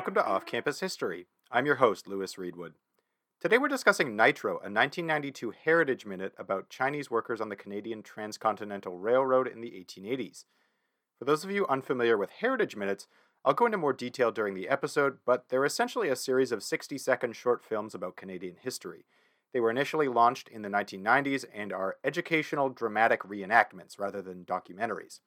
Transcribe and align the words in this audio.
Welcome 0.00 0.14
to 0.14 0.26
Off 0.26 0.46
Campus 0.46 0.80
History. 0.80 1.26
I'm 1.50 1.66
your 1.66 1.74
host, 1.74 2.08
Lewis 2.08 2.36
Reedwood. 2.36 2.72
Today 3.38 3.58
we're 3.58 3.68
discussing 3.68 4.16
Nitro, 4.16 4.52
a 4.52 4.72
1992 4.72 5.52
Heritage 5.62 6.06
Minute 6.06 6.32
about 6.38 6.70
Chinese 6.70 7.10
workers 7.10 7.38
on 7.38 7.50
the 7.50 7.54
Canadian 7.54 8.02
Transcontinental 8.02 8.96
Railroad 8.96 9.46
in 9.46 9.60
the 9.60 9.72
1880s. 9.72 10.46
For 11.18 11.26
those 11.26 11.44
of 11.44 11.50
you 11.50 11.66
unfamiliar 11.66 12.16
with 12.16 12.30
Heritage 12.30 12.76
Minutes, 12.76 13.08
I'll 13.44 13.52
go 13.52 13.66
into 13.66 13.76
more 13.76 13.92
detail 13.92 14.32
during 14.32 14.54
the 14.54 14.70
episode, 14.70 15.18
but 15.26 15.50
they're 15.50 15.66
essentially 15.66 16.08
a 16.08 16.16
series 16.16 16.50
of 16.50 16.62
60 16.62 16.96
second 16.96 17.36
short 17.36 17.62
films 17.62 17.94
about 17.94 18.16
Canadian 18.16 18.56
history. 18.58 19.04
They 19.52 19.60
were 19.60 19.70
initially 19.70 20.08
launched 20.08 20.48
in 20.48 20.62
the 20.62 20.70
1990s 20.70 21.44
and 21.54 21.74
are 21.74 21.98
educational 22.02 22.70
dramatic 22.70 23.20
reenactments 23.24 23.98
rather 23.98 24.22
than 24.22 24.46
documentaries. 24.46 25.20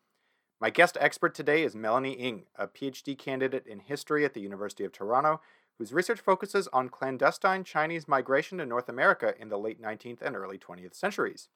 My 0.63 0.69
guest 0.69 0.97
expert 1.01 1.35
today 1.35 1.63
is 1.63 1.75
Melanie 1.75 2.17
Ng, 2.17 2.43
a 2.55 2.67
PhD 2.67 3.17
candidate 3.17 3.67
in 3.67 3.81
history 3.81 4.23
at 4.23 4.33
the 4.33 4.39
University 4.39 4.85
of 4.85 4.93
Toronto, 4.93 5.41
whose 5.77 5.91
research 5.91 6.21
focuses 6.21 6.69
on 6.71 6.87
clandestine 6.87 7.65
Chinese 7.65 8.07
migration 8.07 8.59
to 8.59 8.65
North 8.65 8.87
America 8.87 9.33
in 9.37 9.49
the 9.49 9.57
late 9.57 9.81
19th 9.81 10.21
and 10.21 10.37
early 10.37 10.57
20th 10.57 10.95
centuries. 10.95 11.49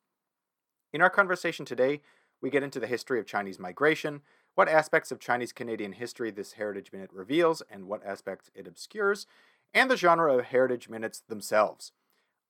In 0.91 1.01
our 1.01 1.09
conversation 1.09 1.63
today, 1.63 2.01
we 2.41 2.49
get 2.49 2.63
into 2.63 2.81
the 2.81 2.85
history 2.85 3.17
of 3.17 3.25
Chinese 3.25 3.59
migration, 3.59 4.23
what 4.55 4.67
aspects 4.67 5.09
of 5.09 5.21
Chinese 5.21 5.53
Canadian 5.53 5.93
history 5.93 6.29
this 6.29 6.51
Heritage 6.51 6.91
Minute 6.91 7.13
reveals, 7.13 7.63
and 7.71 7.85
what 7.85 8.05
aspects 8.05 8.51
it 8.53 8.67
obscures, 8.67 9.25
and 9.73 9.89
the 9.89 9.95
genre 9.95 10.37
of 10.37 10.43
Heritage 10.47 10.89
Minutes 10.89 11.23
themselves. 11.29 11.93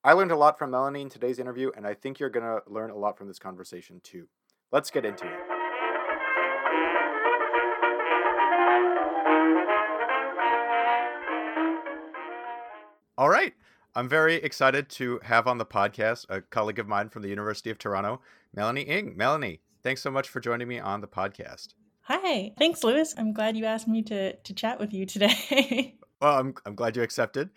I 0.04 0.14
learned 0.14 0.32
a 0.32 0.36
lot 0.36 0.58
from 0.58 0.72
Melanie 0.72 1.04
in 1.04 1.10
today's 1.10 1.38
interview, 1.38 1.70
and 1.78 1.86
I 1.86 1.94
think 1.94 2.20
you're 2.20 2.32
going 2.32 2.48
to 2.48 2.68
learn 2.68 2.90
a 2.90 2.98
lot 2.98 3.16
from 3.16 3.28
this 3.28 3.38
conversation 3.38 4.02
too. 4.04 4.28
Let's 4.72 4.90
get 4.90 5.06
into 5.06 5.28
it. 5.28 5.47
All 13.18 13.30
right. 13.30 13.56
I'm 13.96 14.08
very 14.08 14.36
excited 14.36 14.90
to 14.90 15.20
have 15.24 15.48
on 15.48 15.58
the 15.58 15.66
podcast 15.66 16.28
a 16.30 16.42
colleague 16.42 16.78
of 16.78 16.88
mine 16.88 17.10
from 17.10 17.24
the 17.24 17.30
University 17.30 17.72
of 17.72 17.80
Toronto, 17.80 18.22
Melanie 18.54 18.88
Ng. 18.88 19.18
Melanie, 19.18 19.62
thanks 19.82 20.04
so 20.04 20.12
much 20.12 20.30
for 20.30 20.40
joining 20.40 20.68
me 20.68 20.80
on 20.80 21.02
the 21.02 21.08
podcast. 21.08 21.70
Hi. 22.04 22.54
Thanks, 22.60 22.84
Lewis. 22.84 23.16
I'm 23.18 23.34
glad 23.34 23.58
you 23.58 23.66
asked 23.66 23.88
me 23.88 24.04
to, 24.04 24.36
to 24.36 24.54
chat 24.54 24.80
with 24.80 24.94
you 24.94 25.08
today. 25.08 25.96
well, 26.22 26.38
I'm, 26.38 26.54
I'm 26.68 26.76
glad 26.76 26.96
you 26.96 27.02
accepted. 27.02 27.50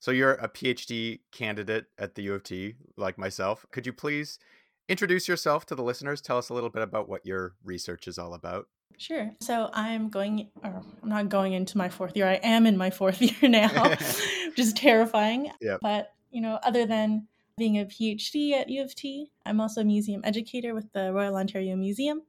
So, 0.00 0.10
you're 0.10 0.34
a 0.34 0.50
PhD 0.50 1.20
candidate 1.32 1.86
at 1.98 2.14
the 2.14 2.24
U 2.24 2.34
of 2.34 2.42
T, 2.42 2.74
like 2.98 3.16
myself. 3.16 3.64
Could 3.70 3.86
you 3.86 3.94
please 3.94 4.38
introduce 4.86 5.28
yourself 5.28 5.64
to 5.66 5.74
the 5.74 5.82
listeners? 5.82 6.20
Tell 6.20 6.36
us 6.36 6.50
a 6.50 6.54
little 6.54 6.68
bit 6.68 6.82
about 6.82 7.08
what 7.08 7.24
your 7.24 7.54
research 7.64 8.06
is 8.06 8.18
all 8.18 8.34
about. 8.34 8.68
Sure. 8.98 9.30
So 9.40 9.70
I'm 9.72 10.08
going, 10.08 10.48
or 10.62 10.82
I'm 11.02 11.08
not 11.08 11.28
going 11.28 11.52
into 11.52 11.76
my 11.76 11.88
fourth 11.88 12.16
year. 12.16 12.26
I 12.26 12.34
am 12.36 12.66
in 12.66 12.76
my 12.76 12.90
fourth 12.90 13.20
year 13.42 13.50
now, 13.50 13.90
which 13.90 14.58
is 14.58 14.72
terrifying. 14.72 15.50
Yeah. 15.60 15.76
But, 15.80 16.12
you 16.30 16.40
know, 16.40 16.58
other 16.62 16.86
than 16.86 17.26
being 17.58 17.78
a 17.78 17.84
PhD 17.84 18.52
at 18.52 18.68
U 18.68 18.82
of 18.82 18.94
T, 18.94 19.30
I'm 19.44 19.60
also 19.60 19.80
a 19.80 19.84
museum 19.84 20.22
educator 20.24 20.74
with 20.74 20.92
the 20.92 21.12
Royal 21.12 21.36
Ontario 21.36 21.76
Museum. 21.76 22.22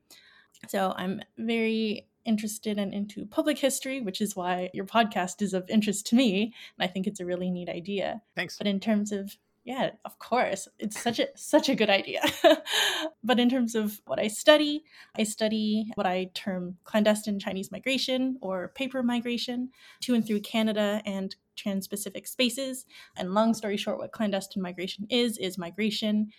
So 0.68 0.94
I'm 0.98 1.22
very 1.38 2.08
interested 2.26 2.78
and 2.78 2.94
into 2.94 3.26
public 3.26 3.58
history, 3.58 4.02
which 4.02 4.22
is 4.22 4.36
why 4.36 4.70
your 4.74 4.86
podcast 4.86 5.42
is 5.42 5.54
of 5.54 5.70
interest 5.70 6.06
to 6.08 6.16
me. 6.16 6.54
And 6.78 6.88
I 6.90 6.92
think 6.92 7.08
it's 7.08 7.20
a 7.20 7.26
really 7.26 7.50
neat 7.50 7.70
idea. 7.70 8.22
Thanks. 8.36 8.58
But 8.58 8.68
in 8.68 8.80
terms 8.80 9.12
of 9.12 9.36
yeah, 9.68 9.90
of 10.06 10.18
course. 10.18 10.70
It's 10.80 10.98
such 10.98 11.20
a 11.20 11.28
such 11.36 11.68
a 11.68 11.76
good 11.76 11.90
idea. 11.90 12.22
but 13.24 13.38
in 13.38 13.50
terms 13.50 13.76
of 13.76 14.00
what 14.06 14.18
I 14.18 14.30
study, 14.30 14.86
I 15.18 15.24
study 15.24 15.92
what 15.96 16.06
I 16.08 16.30
term 16.34 16.78
clandestine 16.86 17.38
Chinese 17.38 17.70
migration 17.70 18.38
or 18.42 18.70
paper 18.70 19.04
migration 19.04 19.72
to 20.04 20.14
and 20.14 20.26
through 20.26 20.40
Canada 20.40 21.02
and 21.06 21.36
trans-Pacific 21.58 22.28
spaces. 22.28 22.86
And 23.18 23.34
long 23.34 23.54
story 23.54 23.76
short, 23.76 23.98
what 23.98 24.14
clandestine 24.14 24.64
migration 24.64 25.06
is 25.10 25.38
is 25.38 25.58
migration 25.58 26.30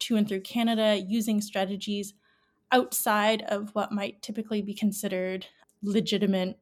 to 0.00 0.16
and 0.16 0.28
through 0.28 0.40
Canada 0.40 1.00
using 1.06 1.40
strategies 1.40 2.14
outside 2.72 3.42
of 3.42 3.72
what 3.76 3.92
might 3.92 4.22
typically 4.22 4.60
be 4.60 4.74
considered 4.74 5.46
legitimate 5.84 6.58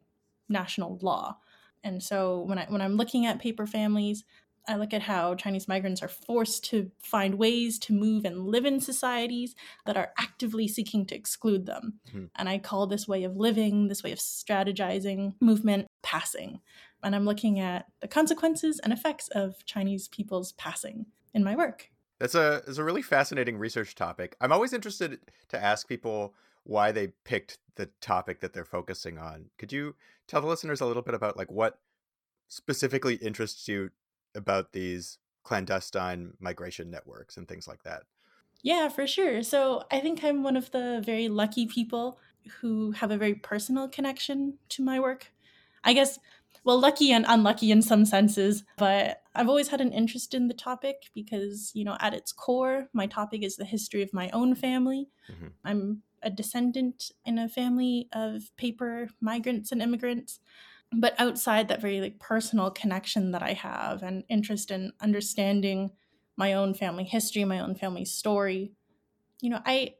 national 0.50 0.98
law. 1.00 1.38
And 1.82 2.03
so 2.03 2.41
when 2.41 2.59
I 2.59 2.66
when 2.69 2.82
I'm 2.82 2.98
looking 2.98 3.25
at 3.25 3.41
paper 3.41 3.66
families, 3.66 4.25
I 4.69 4.76
look 4.76 4.93
at 4.93 5.03
how 5.03 5.34
Chinese 5.34 5.69
migrants 5.69 6.03
are 6.03 6.09
forced 6.09 6.65
to 6.66 6.91
find 7.03 7.37
ways 7.37 7.78
to 7.81 7.93
move 7.93 8.25
and 8.25 8.47
live 8.47 8.65
in 8.65 8.81
societies 8.81 9.54
that 9.87 9.97
are 9.97 10.12
actively 10.19 10.69
seeking 10.69 11.06
to 11.06 11.15
exclude 11.15 11.66
them. 11.66 12.00
Mm-hmm. 12.09 12.26
And 12.37 12.48
I 12.48 12.59
call 12.59 12.87
this 12.87 13.09
way 13.09 13.25
of 13.25 13.37
living, 13.37 13.88
this 13.88 14.03
way 14.03 14.12
of 14.12 14.19
strategizing 14.19 15.34
movement, 15.41 15.87
passing. 16.03 16.60
And 17.03 17.15
I'm 17.15 17.25
looking 17.25 17.59
at 17.59 17.87
the 18.00 18.09
consequences 18.09 18.78
and 18.82 18.93
effects 18.93 19.28
of 19.28 19.65
Chinese 19.65 20.09
people's 20.09 20.53
passing 20.53 21.06
in 21.34 21.42
my 21.42 21.56
work. 21.56 21.91
That's 22.19 22.34
a, 22.34 22.62
that's 22.66 22.78
a 22.78 22.84
really 22.84 23.03
fascinating 23.03 23.56
research 23.56 23.94
topic. 23.94 24.37
I'm 24.41 24.53
always 24.53 24.75
interested 24.75 25.19
to 25.48 25.62
ask 25.62 25.88
people 25.88 26.34
why 26.65 26.92
they 26.92 27.09
picked 27.25 27.59
the 27.77 27.87
topic 28.00 28.41
that 28.41 28.53
they're 28.53 28.65
focusing 28.65 29.19
on. 29.19 29.47
Could 29.59 29.72
you 29.72 29.94
tell 30.28 30.42
the 30.42 30.47
listeners 30.47 30.82
a 30.82 30.87
little 30.87 31.03
bit 31.03 31.15
about 31.15 31.37
like 31.37 31.50
what 31.50 31.78
specifically 32.48 33.15
interests 33.15 33.69
you 33.69 33.91
about 34.34 34.72
these 34.72 35.18
clandestine 35.42 36.34
migration 36.41 36.91
networks 36.91 37.36
and 37.36 37.48
things 37.48 37.66
like 37.66 37.82
that. 37.82 38.02
Yeah, 38.62 38.88
for 38.88 39.06
sure. 39.06 39.42
So 39.42 39.84
I 39.91 40.00
think 40.00 40.22
I'm 40.22 40.42
one 40.42 40.56
of 40.56 40.70
the 40.70 41.02
very 41.04 41.28
lucky 41.28 41.66
people 41.66 42.18
who 42.60 42.92
have 42.92 43.10
a 43.10 43.16
very 43.16 43.34
personal 43.34 43.88
connection 43.88 44.58
to 44.70 44.82
my 44.82 45.00
work. 45.00 45.32
I 45.82 45.94
guess, 45.94 46.18
well, 46.64 46.78
lucky 46.78 47.10
and 47.12 47.24
unlucky 47.26 47.70
in 47.70 47.80
some 47.80 48.04
senses, 48.04 48.64
but 48.76 49.22
I've 49.34 49.48
always 49.48 49.68
had 49.68 49.80
an 49.80 49.92
interest 49.92 50.34
in 50.34 50.48
the 50.48 50.54
topic 50.54 51.10
because, 51.14 51.70
you 51.74 51.84
know, 51.84 51.97
at 52.00 52.12
its 52.12 52.32
core, 52.32 52.88
my 52.92 53.06
topic 53.06 53.42
is 53.42 53.56
the 53.56 53.64
history 53.64 54.02
of 54.02 54.12
my 54.12 54.28
own 54.30 54.54
family. 54.54 55.08
Mm-hmm. 55.30 55.47
I'm 55.64 56.02
a 56.22 56.28
descendant 56.28 57.12
in 57.24 57.38
a 57.38 57.48
family 57.48 58.08
of 58.12 58.54
paper 58.58 59.08
migrants 59.22 59.72
and 59.72 59.80
immigrants 59.80 60.41
but 60.92 61.14
outside 61.18 61.68
that 61.68 61.80
very 61.80 62.00
like 62.00 62.18
personal 62.18 62.70
connection 62.70 63.30
that 63.32 63.42
I 63.42 63.52
have 63.52 64.02
and 64.02 64.24
interest 64.28 64.70
in 64.70 64.92
understanding 65.00 65.90
my 66.36 66.52
own 66.54 66.74
family 66.74 67.04
history, 67.04 67.44
my 67.44 67.60
own 67.60 67.74
family 67.74 68.04
story, 68.04 68.72
you 69.40 69.50
know, 69.50 69.60
I 69.64 69.94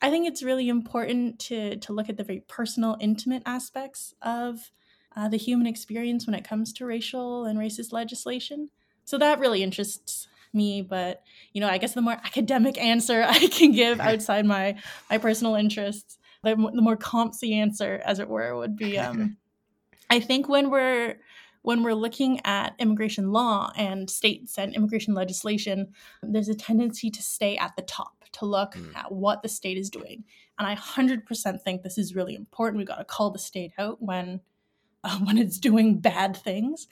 I 0.00 0.10
think 0.10 0.26
it's 0.26 0.42
really 0.42 0.68
important 0.68 1.38
to 1.40 1.76
to 1.76 1.92
look 1.92 2.08
at 2.08 2.16
the 2.16 2.24
very 2.24 2.44
personal, 2.48 2.96
intimate 3.00 3.42
aspects 3.46 4.14
of 4.22 4.70
uh, 5.14 5.28
the 5.28 5.36
human 5.36 5.66
experience 5.66 6.26
when 6.26 6.34
it 6.34 6.44
comes 6.44 6.72
to 6.74 6.86
racial 6.86 7.44
and 7.44 7.58
racist 7.58 7.92
legislation. 7.92 8.70
So 9.04 9.18
that 9.18 9.38
really 9.38 9.62
interests 9.62 10.28
me. 10.52 10.82
But 10.82 11.22
you 11.52 11.60
know, 11.60 11.68
I 11.68 11.78
guess 11.78 11.94
the 11.94 12.02
more 12.02 12.12
academic 12.12 12.78
answer 12.78 13.22
I 13.28 13.46
can 13.48 13.72
give 13.72 14.00
outside 14.00 14.46
my 14.46 14.76
my 15.10 15.18
personal 15.18 15.54
interests, 15.54 16.18
the, 16.42 16.56
the 16.56 16.82
more 16.82 16.96
compsy 16.96 17.52
answer, 17.52 18.00
as 18.04 18.18
it 18.18 18.28
were, 18.28 18.56
would 18.56 18.76
be 18.76 18.98
um, 18.98 19.36
I 20.12 20.20
think 20.20 20.46
when 20.46 20.68
we're 20.68 21.16
when 21.62 21.82
we're 21.82 21.94
looking 21.94 22.38
at 22.44 22.74
immigration 22.78 23.32
law 23.32 23.72
and 23.76 24.10
states 24.10 24.58
and 24.58 24.74
immigration 24.74 25.14
legislation, 25.14 25.94
there's 26.22 26.50
a 26.50 26.54
tendency 26.54 27.08
to 27.08 27.22
stay 27.22 27.56
at 27.56 27.74
the 27.76 27.82
top, 27.82 28.22
to 28.32 28.44
look 28.44 28.74
mm. 28.74 28.94
at 28.94 29.10
what 29.10 29.42
the 29.42 29.48
state 29.48 29.78
is 29.78 29.88
doing. 29.88 30.24
And 30.58 30.68
I 30.68 30.74
100% 30.74 31.62
think 31.62 31.82
this 31.82 31.96
is 31.96 32.14
really 32.14 32.34
important. 32.34 32.76
We've 32.76 32.86
got 32.86 32.98
to 32.98 33.04
call 33.04 33.30
the 33.30 33.38
state 33.38 33.72
out 33.78 34.02
when, 34.02 34.40
uh, 35.02 35.18
when 35.24 35.38
it's 35.38 35.58
doing 35.58 35.98
bad 35.98 36.36
things. 36.36 36.88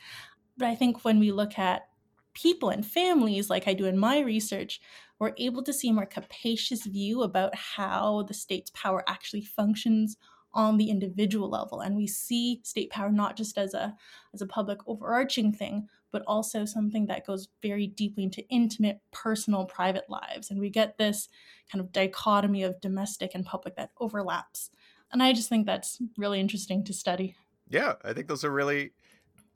But 0.57 0.69
I 0.69 0.75
think 0.75 1.05
when 1.05 1.19
we 1.19 1.31
look 1.31 1.59
at 1.59 1.89
people 2.33 2.71
and 2.71 2.87
families, 2.87 3.51
like 3.51 3.69
I 3.69 3.75
do 3.75 3.85
in 3.85 3.99
my 3.99 4.21
research, 4.21 4.81
we're 5.19 5.35
able 5.37 5.63
to 5.65 5.75
see 5.75 5.91
a 5.91 5.93
more 5.93 6.07
capacious 6.07 6.87
view 6.87 7.23
about 7.23 7.55
how 7.55 8.23
the 8.23 8.35
state's 8.35 8.71
power 8.71 9.05
actually 9.07 9.43
functions 9.43 10.17
on 10.53 10.77
the 10.77 10.91
individual 10.91 11.49
level. 11.49 11.81
And 11.81 11.97
we 11.97 12.07
see 12.07 12.61
state 12.65 12.91
power 12.91 13.11
not 13.11 13.37
just 13.37 13.57
as 13.57 13.75
a 13.75 13.97
as 14.35 14.43
a 14.43 14.47
public 14.47 14.79
overarching 14.87 15.53
thing 15.53 15.89
but 16.13 16.23
also 16.27 16.65
something 16.65 17.07
that 17.07 17.27
goes 17.27 17.49
very 17.63 17.87
deeply 17.87 18.25
into 18.25 18.47
intimate 18.49 19.01
personal 19.13 19.65
private 19.65 20.09
lives. 20.09 20.51
And 20.51 20.61
we 20.61 20.71
get 20.71 20.99
this 20.99 21.29
kind 21.71 21.81
of 21.81 21.93
dichotomy 21.93 22.63
of 22.63 22.81
domestic 22.81 23.33
and 23.35 23.47
public 23.47 23.77
that 23.77 23.91
overlaps. 24.01 24.71
And 25.13 25.23
i 25.23 25.33
just 25.33 25.49
think 25.49 25.67
that's 25.67 25.99
really 26.17 26.41
interesting 26.41 26.85
to 26.85 26.93
study. 26.93 27.35
Yeah 27.69 27.95
i 28.05 28.13
think 28.13 28.29
those 28.29 28.45
are 28.45 28.51
really 28.51 28.93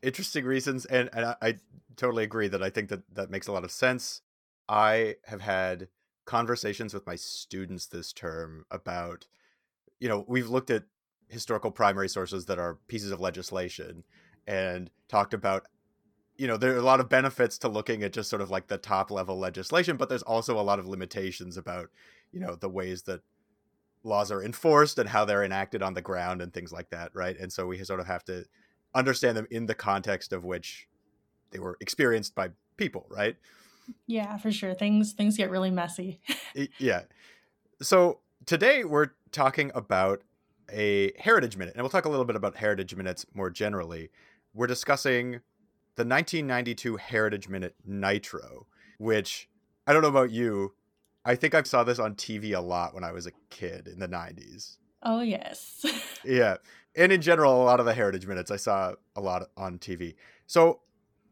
interesting 0.03 0.45
reasons. 0.45 0.85
And, 0.85 1.09
and 1.13 1.27
I, 1.27 1.37
I 1.41 1.55
totally 1.97 2.25
agree 2.25 2.49
that 2.49 2.63
i 2.63 2.71
think 2.71 2.89
that 2.91 3.03
that 3.15 3.31
makes 3.31 3.47
a 3.47 3.53
lot 3.53 3.65
of 3.65 3.71
sense. 3.71 4.23
I 4.69 5.17
have 5.25 5.43
had 5.43 5.89
conversations 6.25 6.95
with 6.95 7.07
my 7.07 7.17
students 7.17 7.87
this 7.87 8.13
term 8.13 8.65
about 8.71 9.27
you 10.05 10.11
know, 10.11 10.23
we've 10.29 10.51
looked 10.51 10.71
at 10.71 10.85
historical 11.29 11.71
primary 11.71 12.11
sources 12.11 12.45
that 12.45 12.59
are 12.59 12.79
pieces 12.89 13.11
of 13.11 13.21
legislation 13.21 14.05
and 14.47 14.91
talked 15.09 15.33
about 15.33 15.67
you 16.37 16.47
know 16.47 16.59
there 16.59 16.75
are 16.75 16.79
a 16.79 16.83
lot 16.83 17.01
of 17.01 17.09
benefits 17.09 17.57
to 17.57 17.69
looking 17.69 18.03
at 18.03 18.13
just 18.13 18.29
sort 18.29 18.43
of 18.43 18.51
like 18.51 18.67
the 18.67 18.77
top 18.77 19.11
level 19.11 19.39
legislation 19.39 19.97
but 19.97 20.11
there's 20.11 20.23
also 20.23 20.61
a 20.61 20.63
lot 20.63 20.79
of 20.79 20.87
limitations 20.87 21.57
about 21.57 21.89
you 22.31 22.39
know 22.39 22.55
the 22.57 22.69
ways 22.69 23.05
that 23.05 23.23
laws 24.03 24.31
are 24.31 24.45
enforced 24.45 24.99
and 24.99 25.09
how 25.09 25.25
they're 25.25 25.43
enacted 25.43 25.83
on 25.83 25.95
the 25.95 26.03
ground 26.03 26.43
and 26.43 26.53
things 26.53 26.73
like 26.73 26.91
that 26.91 27.11
right 27.15 27.39
and 27.39 27.51
so 27.51 27.67
we 27.67 27.83
sort 27.83 28.01
of 28.01 28.07
have 28.07 28.25
to 28.25 28.45
understand 28.95 29.37
them 29.37 29.47
in 29.51 29.67
the 29.67 29.75
context 29.75 30.33
of 30.33 30.45
which 30.45 30.87
they 31.51 31.59
were 31.59 31.77
experienced 31.81 32.35
by 32.35 32.51
people, 32.77 33.07
right? 33.11 33.37
Yeah, 34.07 34.37
for 34.39 34.51
sure. 34.51 34.75
Things 34.75 35.13
things 35.13 35.37
get 35.37 35.51
really 35.51 35.71
messy. 35.71 36.21
yeah. 36.79 37.03
So 37.83 38.21
today 38.47 38.85
we're 38.85 39.11
talking 39.35 39.71
about 39.75 40.23
a 40.73 41.13
heritage 41.19 41.57
minute, 41.57 41.75
and 41.75 41.83
we'll 41.83 41.91
talk 41.91 42.07
a 42.07 42.09
little 42.09 42.25
bit 42.25 42.37
about 42.37 42.57
heritage 42.57 42.95
minutes 42.95 43.27
more 43.35 43.51
generally. 43.51 44.11
We're 44.55 44.67
discussing 44.67 45.41
the 45.97 46.05
1992 46.05 46.97
Heritage 46.97 47.49
Minute 47.49 47.75
Nitro, 47.85 48.67
which 48.99 49.49
I 49.87 49.93
don't 49.93 50.03
know 50.03 50.09
about 50.09 50.31
you. 50.31 50.75
I 51.25 51.35
think 51.35 51.55
I 51.55 51.63
saw 51.63 51.85
this 51.85 51.99
on 51.99 52.15
TV 52.15 52.57
a 52.57 52.61
lot 52.61 52.95
when 52.95 53.05
I 53.05 53.13
was 53.13 53.27
a 53.27 53.33
kid 53.51 53.89
in 53.89 53.99
the 53.99 54.09
90s. 54.09 54.77
Oh, 55.03 55.21
yes. 55.21 55.85
yeah. 56.25 56.57
And 56.97 57.13
in 57.13 57.21
general, 57.21 57.63
a 57.63 57.65
lot 57.65 57.81
of 57.81 57.87
the 57.87 57.95
Heritage 57.95 58.27
Minutes 58.27 58.51
I 58.51 58.57
saw 58.57 58.95
a 59.17 59.21
lot 59.21 59.49
on 59.57 59.79
TV. 59.79 60.15
So 60.47 60.81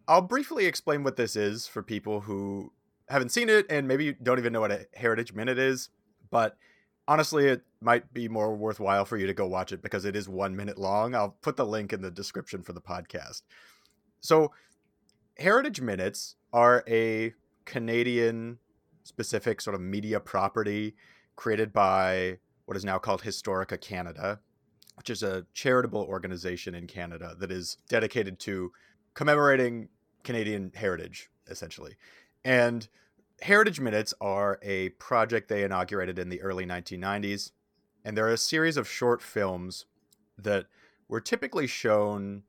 I'll 0.09 0.23
briefly 0.23 0.67
explain 0.67 1.05
what 1.05 1.17
this 1.17 1.37
is 1.37 1.67
for 1.67 1.83
people 1.83 2.23
who 2.23 2.73
haven't 3.09 3.31
seen 3.31 3.49
it 3.49 3.67
and 3.71 3.87
maybe 3.87 4.13
don't 4.13 4.39
even 4.39 4.53
know 4.53 4.61
what 4.61 4.73
a 4.73 4.87
Heritage 4.95 5.33
Minute 5.33 5.59
is. 5.59 5.89
But 6.31 6.57
honestly, 7.09 7.47
it 7.47 7.63
might 7.81 8.13
be 8.13 8.29
more 8.29 8.55
worthwhile 8.55 9.05
for 9.05 9.17
you 9.17 9.27
to 9.27 9.35
go 9.35 9.47
watch 9.47 9.73
it 9.73 9.83
because 9.83 10.05
it 10.05 10.17
is 10.17 10.29
one 10.29 10.57
minute 10.57 10.79
long. 10.79 11.15
I'll 11.15 11.37
put 11.43 11.57
the 11.57 11.67
link 11.67 11.93
in 11.93 12.03
the 12.03 12.11
description 12.11 12.63
for 12.63 12.73
the 12.73 12.81
podcast. 12.81 13.43
So, 14.21 14.53
Heritage 15.39 15.81
Minutes 15.81 16.37
are 16.53 16.85
a 16.87 17.33
Canadian 17.65 18.59
specific 19.05 19.61
sort 19.61 19.75
of 19.75 19.81
media 19.81 20.21
property 20.21 20.95
created 21.37 21.73
by 21.73 22.39
what 22.67 22.77
is 22.77 22.85
now 22.85 22.99
called 22.99 23.23
Historica 23.23 23.81
Canada, 23.81 24.41
which 24.97 25.11
is 25.11 25.23
a 25.23 25.47
charitable 25.53 26.03
organization 26.03 26.75
in 26.75 26.87
Canada 26.87 27.35
that 27.39 27.51
is 27.51 27.79
dedicated 27.89 28.39
to 28.41 28.71
commemorating 29.15 29.89
Canadian 30.23 30.71
heritage, 30.75 31.31
essentially. 31.49 31.97
And 32.45 32.89
Heritage 33.43 33.81
Minutes 33.81 34.15
are 34.21 34.61
a 34.63 34.91
project 34.91 35.49
they 35.49 35.65
inaugurated 35.65 36.17
in 36.17 36.29
the 36.29 36.41
early 36.43 36.65
1990s, 36.65 37.51
and 38.05 38.17
they're 38.17 38.29
a 38.29 38.37
series 38.37 38.77
of 38.77 38.89
short 38.89 39.21
films 39.21 39.87
that 40.39 40.67
were 41.09 41.21
typically 41.21 41.67
shown 41.67 42.45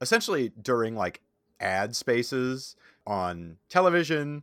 essentially 0.00 0.50
during 0.60 0.96
like 0.96 1.20
ad 1.60 1.94
spaces 1.94 2.74
on 3.06 3.58
television. 3.68 4.42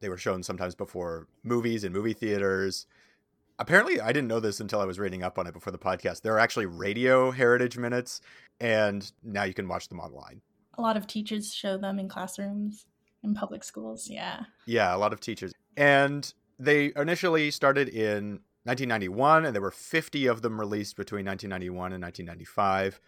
They 0.00 0.10
were 0.10 0.18
shown 0.18 0.42
sometimes 0.42 0.74
before 0.74 1.26
movies 1.42 1.84
in 1.84 1.92
movie 1.94 2.12
theaters. 2.12 2.86
Apparently, 3.58 3.98
I 3.98 4.12
didn't 4.12 4.28
know 4.28 4.40
this 4.40 4.60
until 4.60 4.80
I 4.80 4.84
was 4.84 4.98
reading 4.98 5.22
up 5.22 5.38
on 5.38 5.46
it 5.46 5.54
before 5.54 5.72
the 5.72 5.78
podcast. 5.78 6.20
There 6.20 6.34
are 6.34 6.38
actually 6.38 6.66
radio 6.66 7.30
heritage 7.30 7.78
minutes, 7.78 8.20
and 8.60 9.10
now 9.22 9.44
you 9.44 9.54
can 9.54 9.68
watch 9.68 9.88
them 9.88 10.00
online. 10.00 10.42
A 10.74 10.82
lot 10.82 10.98
of 10.98 11.06
teachers 11.06 11.54
show 11.54 11.78
them 11.78 11.98
in 11.98 12.10
classrooms 12.10 12.84
in 13.22 13.34
public 13.34 13.64
schools. 13.64 14.08
Yeah. 14.08 14.44
Yeah, 14.66 14.94
a 14.94 14.98
lot 14.98 15.12
of 15.12 15.20
teachers. 15.20 15.52
And 15.76 16.32
they 16.58 16.92
initially 16.96 17.50
started 17.50 17.88
in 17.88 18.40
1991, 18.64 19.44
and 19.44 19.54
there 19.54 19.62
were 19.62 19.70
50 19.70 20.26
of 20.26 20.42
them 20.42 20.58
released 20.58 20.96
between 20.96 21.26
1991 21.26 21.92
and 21.92 22.02
1995. 22.02 23.00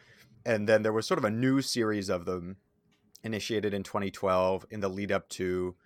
And 0.45 0.69
then 0.69 0.83
there 0.83 0.93
was 0.93 1.07
sort 1.07 1.19
of 1.19 1.25
a 1.25 1.31
new 1.31 1.61
series 1.61 2.09
of 2.09 2.25
them 2.25 2.57
initiated 3.23 3.73
in 3.73 3.83
2012 3.83 4.67
in 4.71 4.81
the 4.81 4.89
lead 4.89 5.13
up 5.13 5.29
to 5.31 5.77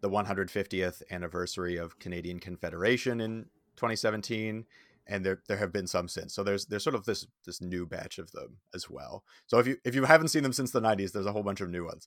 the 0.00 0.08
150th 0.08 1.02
anniversary 1.10 1.76
of 1.76 1.98
Canadian 1.98 2.38
Confederation 2.38 3.20
in 3.20 3.46
2017 3.76 4.64
and 5.08 5.24
there 5.24 5.42
there 5.48 5.56
have 5.56 5.72
been 5.72 5.86
some 5.86 6.06
since. 6.06 6.34
So 6.34 6.44
there's 6.44 6.66
there's 6.66 6.84
sort 6.84 6.94
of 6.94 7.04
this 7.04 7.26
this 7.46 7.60
new 7.60 7.86
batch 7.86 8.18
of 8.18 8.30
them 8.32 8.58
as 8.74 8.88
well. 8.90 9.24
So 9.46 9.58
if 9.58 9.66
you 9.66 9.76
if 9.84 9.94
you 9.94 10.04
haven't 10.04 10.28
seen 10.28 10.42
them 10.42 10.52
since 10.52 10.70
the 10.70 10.80
90s, 10.80 11.12
there's 11.12 11.26
a 11.26 11.32
whole 11.32 11.42
bunch 11.42 11.60
of 11.60 11.70
new 11.70 11.84
ones. 11.84 12.06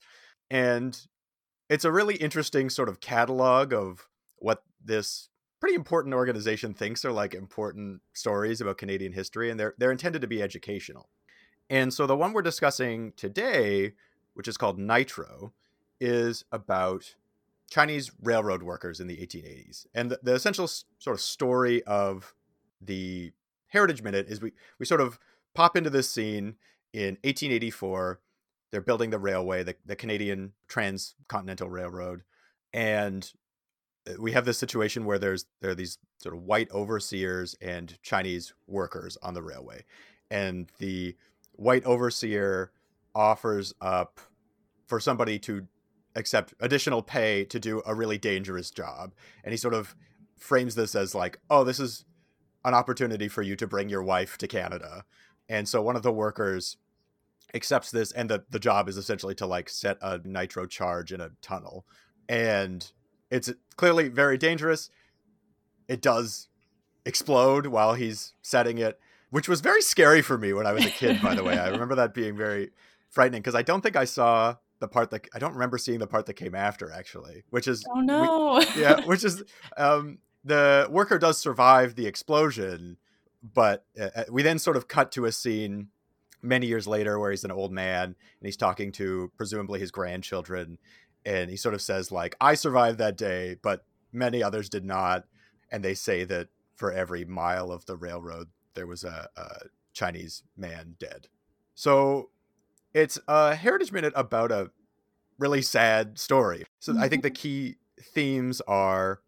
And 0.50 1.00
it's 1.72 1.86
a 1.86 1.92
really 1.92 2.16
interesting 2.16 2.70
sort 2.70 2.90
of 2.90 3.00
catalog 3.00 3.72
of 3.72 4.10
what 4.36 4.64
this 4.84 5.30
pretty 5.62 5.74
important 5.74 6.14
organization 6.14 6.74
thinks 6.74 7.06
are 7.06 7.14
like 7.14 7.34
important 7.34 8.02
stories 8.12 8.60
about 8.60 8.78
Canadian 8.78 9.14
history, 9.14 9.50
and 9.50 9.58
they're 9.58 9.74
they're 9.78 9.92
intended 9.92 10.22
to 10.22 10.28
be 10.28 10.42
educational. 10.44 11.08
And 11.70 11.94
so 11.94 12.06
the 12.06 12.18
one 12.18 12.34
we're 12.34 12.42
discussing 12.42 13.14
today, 13.16 13.94
which 14.34 14.50
is 14.50 14.58
called 14.58 14.78
Nitro, 14.78 15.54
is 16.02 16.44
about 16.52 17.16
Chinese 17.70 18.12
railroad 18.22 18.64
workers 18.64 19.00
in 19.00 19.08
the 19.08 19.16
1880s. 19.16 19.86
And 19.96 20.12
the, 20.12 20.20
the 20.22 20.34
essential 20.34 20.66
s- 20.66 20.84
sort 21.00 21.14
of 21.14 21.22
story 21.22 21.82
of 21.84 22.36
the 22.82 23.32
Heritage 23.68 24.04
Minute 24.04 24.28
is 24.28 24.42
we 24.42 24.52
we 24.78 24.86
sort 24.86 25.00
of 25.00 25.18
pop 25.54 25.78
into 25.78 25.90
this 25.90 26.10
scene 26.10 26.56
in 26.92 27.16
1884 27.24 28.20
they're 28.72 28.82
building 28.82 29.10
the 29.10 29.20
railway, 29.20 29.64
the, 29.64 29.76
the 29.86 29.96
Canadian 29.96 30.54
Transcontinental 30.68 31.70
Railroad, 31.70 32.24
and 32.74 33.32
uh, 34.10 34.14
we 34.20 34.32
have 34.32 34.46
this 34.46 34.58
situation 34.58 35.06
where 35.06 35.20
there's 35.20 35.46
there 35.62 35.72
are 35.72 35.76
these 35.76 35.98
sort 36.18 36.36
of 36.36 36.44
white 36.44 36.72
overseers 36.72 37.56
and 37.62 38.02
Chinese 38.02 38.54
workers 38.68 39.18
on 39.22 39.34
the 39.34 39.44
railway, 39.44 39.84
and 40.30 40.72
the 40.80 41.16
white 41.54 41.84
overseer 41.86 42.72
offers 43.14 43.74
up 43.82 44.20
for 44.88 45.00
somebody 45.00 45.38
to 45.38 45.68
accept 46.16 46.54
additional 46.60 47.02
pay 47.02 47.46
to 47.46 47.60
do 47.60 47.82
a 47.86 47.94
really 47.94 48.18
dangerous 48.18 48.72
job, 48.72 49.14
and 49.44 49.52
he 49.52 49.58
sort 49.58 49.74
of 49.74 49.96
frames 50.38 50.76
this 50.76 50.96
as 50.96 51.14
like, 51.14 51.40
oh, 51.50 51.64
this 51.64 51.80
is 51.80 52.06
an 52.64 52.74
opportunity 52.74 53.28
for 53.28 53.42
you 53.42 53.56
to 53.56 53.68
bring 53.68 53.90
your 53.90 54.04
wife 54.04 54.38
to 54.38 54.48
Canada, 54.48 55.04
and 55.50 55.68
so 55.68 55.82
one 55.82 55.98
of 55.98 56.04
the 56.04 56.12
workers 56.12 56.78
accepts 57.54 57.92
this 57.92 58.12
and 58.12 58.30
the, 58.30 58.44
the 58.50 58.60
job 58.60 58.88
is 58.88 58.98
essentially 58.98 59.36
to 59.36 59.46
like 59.46 59.70
set 59.70 59.98
a 60.02 60.20
nitro 60.24 60.66
charge 60.66 61.12
in 61.12 61.22
a 61.22 61.32
tunnel. 61.42 61.86
And 62.30 62.90
it's 63.30 63.52
clearly 63.76 64.10
very 64.10 64.38
dangerous. 64.38 64.90
It 65.88 66.02
does 66.02 66.48
explode 67.06 67.68
while 67.68 67.94
he's 67.96 68.34
setting 68.42 68.78
it 68.78 69.00
which 69.32 69.48
was 69.50 69.62
very 69.62 69.82
scary 69.82 70.22
for 70.22 70.38
me 70.38 70.54
when 70.54 70.68
i 70.68 70.72
was 70.72 70.86
a 70.86 70.90
kid 70.90 71.20
by 71.22 71.34
the 71.34 71.44
way. 71.44 71.58
I 71.58 71.70
remember 71.70 71.96
that 71.96 72.14
being 72.14 72.38
very 72.38 72.70
frightening 73.10 73.42
because 73.42 73.56
i 73.56 73.62
don't 73.62 73.82
think 73.82 73.96
i 73.96 74.06
saw 74.06 74.56
the 74.80 74.88
part 74.88 75.10
that 75.10 75.28
i 75.34 75.40
don't 75.40 75.54
remember 75.54 75.78
seeing 75.78 76.00
the 76.00 76.08
part 76.08 76.28
that 76.28 76.36
came 76.36 76.54
after 76.54 76.92
actually 76.92 77.44
which 77.50 77.68
is 77.68 77.84
oh 77.96 78.02
no. 78.02 78.64
we, 78.76 78.82
yeah 78.82 79.04
which 79.06 79.24
is 79.24 79.44
um 79.78 80.20
the 80.44 80.88
worker 80.92 81.18
does 81.18 81.38
survive 81.38 81.96
the 81.96 82.06
explosion 82.06 82.98
but 83.42 83.86
uh, 84.00 84.24
we 84.30 84.44
then 84.44 84.60
sort 84.60 84.78
of 84.78 84.88
cut 84.88 85.12
to 85.12 85.26
a 85.26 85.32
scene 85.32 85.88
many 86.42 86.68
years 86.68 86.88
later 86.88 87.20
where 87.20 87.32
he's 87.32 87.44
an 87.44 87.52
old 87.52 87.72
man 87.72 88.04
and 88.04 88.16
he's 88.42 88.58
talking 88.58 88.92
to 88.92 89.32
presumably 89.38 89.80
his 89.80 89.92
grandchildren 89.92 90.78
and 91.26 91.50
he 91.50 91.56
sort 91.56 91.76
of 91.76 91.82
says 91.82 92.12
like 92.12 92.36
i 92.42 92.54
survived 92.56 92.98
that 92.98 93.16
day 93.16 93.56
but 93.62 93.86
many 94.12 94.44
others 94.44 94.70
did 94.70 94.86
not. 94.86 95.26
And 95.72 95.84
they 95.84 95.94
say 95.94 96.24
that 96.26 96.50
for 96.76 96.92
every 96.92 97.26
mile 97.26 97.72
of 97.72 97.86
the 97.86 97.96
railroad 97.96 98.50
there 98.74 98.88
was 98.88 99.04
a, 99.04 99.30
a 99.36 99.66
chinese 99.94 100.44
man 100.56 100.96
dead. 101.00 101.28
So 101.76 102.30
it's 102.94 103.20
a 103.28 103.56
heritage 103.56 103.92
minute 103.92 104.14
about 104.16 104.52
a 104.52 104.72
really 105.38 105.62
sad 105.62 106.20
story. 106.20 106.66
So 106.80 106.94
mm-hmm. 106.94 107.02
i 107.02 107.10
think 107.10 107.24
the 107.24 107.32
key 107.32 107.76
themes 108.02 108.62
are 108.62 109.22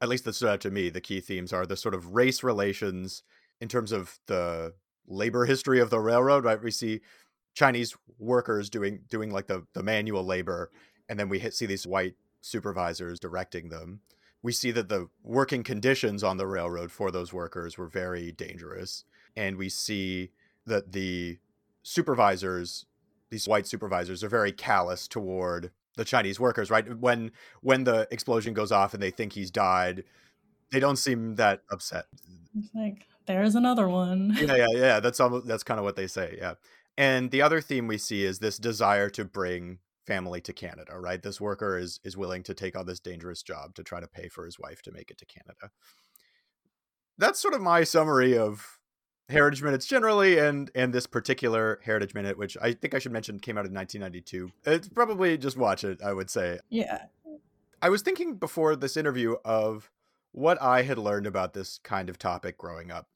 at 0.00 0.08
least 0.08 0.24
that 0.24 0.34
stood 0.34 0.48
out 0.48 0.60
to 0.60 0.70
me 0.70 0.90
the 0.90 1.00
key 1.00 1.20
themes 1.20 1.52
are 1.52 1.64
the 1.64 1.76
sort 1.76 1.94
of 1.94 2.14
race 2.14 2.42
relations 2.42 3.22
in 3.60 3.68
terms 3.68 3.90
of 3.90 4.18
the 4.26 4.74
labor 5.06 5.44
history 5.46 5.80
of 5.80 5.90
the 5.90 6.00
railroad, 6.00 6.44
right? 6.44 6.62
We 6.62 6.70
see 6.70 7.00
Chinese 7.54 7.96
workers 8.18 8.70
doing 8.70 9.00
doing 9.08 9.30
like 9.30 9.46
the 9.46 9.66
the 9.74 9.82
manual 9.82 10.24
labor, 10.24 10.70
and 11.08 11.18
then 11.18 11.28
we 11.28 11.38
hit, 11.38 11.54
see 11.54 11.66
these 11.66 11.86
white 11.86 12.14
supervisors 12.40 13.20
directing 13.20 13.68
them. 13.68 14.00
We 14.42 14.52
see 14.52 14.70
that 14.72 14.88
the 14.88 15.08
working 15.22 15.62
conditions 15.62 16.24
on 16.24 16.36
the 16.36 16.46
railroad 16.46 16.90
for 16.90 17.10
those 17.10 17.32
workers 17.32 17.78
were 17.78 17.88
very 17.88 18.32
dangerous, 18.32 19.04
and 19.36 19.56
we 19.56 19.68
see 19.68 20.30
that 20.66 20.92
the 20.92 21.38
supervisors, 21.82 22.86
these 23.30 23.46
white 23.46 23.66
supervisors, 23.66 24.24
are 24.24 24.28
very 24.28 24.52
callous 24.52 25.06
toward 25.06 25.70
the 25.96 26.04
Chinese 26.04 26.40
workers. 26.40 26.70
Right 26.70 26.98
when 26.98 27.32
when 27.60 27.84
the 27.84 28.08
explosion 28.10 28.54
goes 28.54 28.72
off 28.72 28.94
and 28.94 29.02
they 29.02 29.10
think 29.10 29.34
he's 29.34 29.50
died, 29.50 30.04
they 30.70 30.80
don't 30.80 30.96
seem 30.96 31.36
that 31.36 31.62
upset. 31.70 32.06
It's 32.58 32.74
like 32.74 33.06
there's 33.26 33.54
another 33.54 33.88
one. 33.88 34.36
yeah, 34.40 34.56
yeah, 34.56 34.66
yeah. 34.74 35.00
That's 35.00 35.20
almost 35.20 35.46
that's 35.46 35.62
kind 35.62 35.78
of 35.78 35.84
what 35.84 35.96
they 35.96 36.06
say. 36.06 36.36
Yeah. 36.38 36.54
And 36.96 37.30
the 37.30 37.42
other 37.42 37.60
theme 37.60 37.86
we 37.86 37.98
see 37.98 38.24
is 38.24 38.38
this 38.38 38.58
desire 38.58 39.08
to 39.10 39.24
bring 39.24 39.78
family 40.06 40.40
to 40.42 40.52
Canada, 40.52 40.98
right? 40.98 41.22
This 41.22 41.40
worker 41.40 41.78
is 41.78 42.00
is 42.04 42.16
willing 42.16 42.42
to 42.44 42.54
take 42.54 42.76
on 42.76 42.86
this 42.86 43.00
dangerous 43.00 43.42
job 43.42 43.74
to 43.76 43.82
try 43.82 44.00
to 44.00 44.08
pay 44.08 44.28
for 44.28 44.44
his 44.44 44.58
wife 44.58 44.82
to 44.82 44.92
make 44.92 45.10
it 45.10 45.18
to 45.18 45.26
Canada. 45.26 45.70
That's 47.18 47.40
sort 47.40 47.54
of 47.54 47.60
my 47.60 47.84
summary 47.84 48.36
of 48.36 48.78
Heritage 49.28 49.62
Minutes 49.62 49.86
generally 49.86 50.38
and 50.38 50.70
and 50.74 50.92
this 50.92 51.06
particular 51.06 51.80
Heritage 51.84 52.14
Minute, 52.14 52.36
which 52.36 52.56
I 52.60 52.72
think 52.72 52.94
I 52.94 52.98
should 52.98 53.12
mention 53.12 53.38
came 53.38 53.56
out 53.56 53.66
in 53.66 53.74
1992. 53.74 54.50
It's 54.70 54.88
probably 54.88 55.38
just 55.38 55.56
watch 55.56 55.84
it, 55.84 56.02
I 56.02 56.12
would 56.12 56.30
say. 56.30 56.58
Yeah. 56.68 57.04
I 57.80 57.88
was 57.88 58.02
thinking 58.02 58.36
before 58.36 58.76
this 58.76 58.96
interview 58.96 59.36
of 59.44 59.90
what 60.32 60.60
I 60.62 60.82
had 60.82 60.98
learned 60.98 61.26
about 61.26 61.52
this 61.52 61.78
kind 61.82 62.08
of 62.08 62.18
topic 62.18 62.56
growing 62.58 62.90
up. 62.90 63.08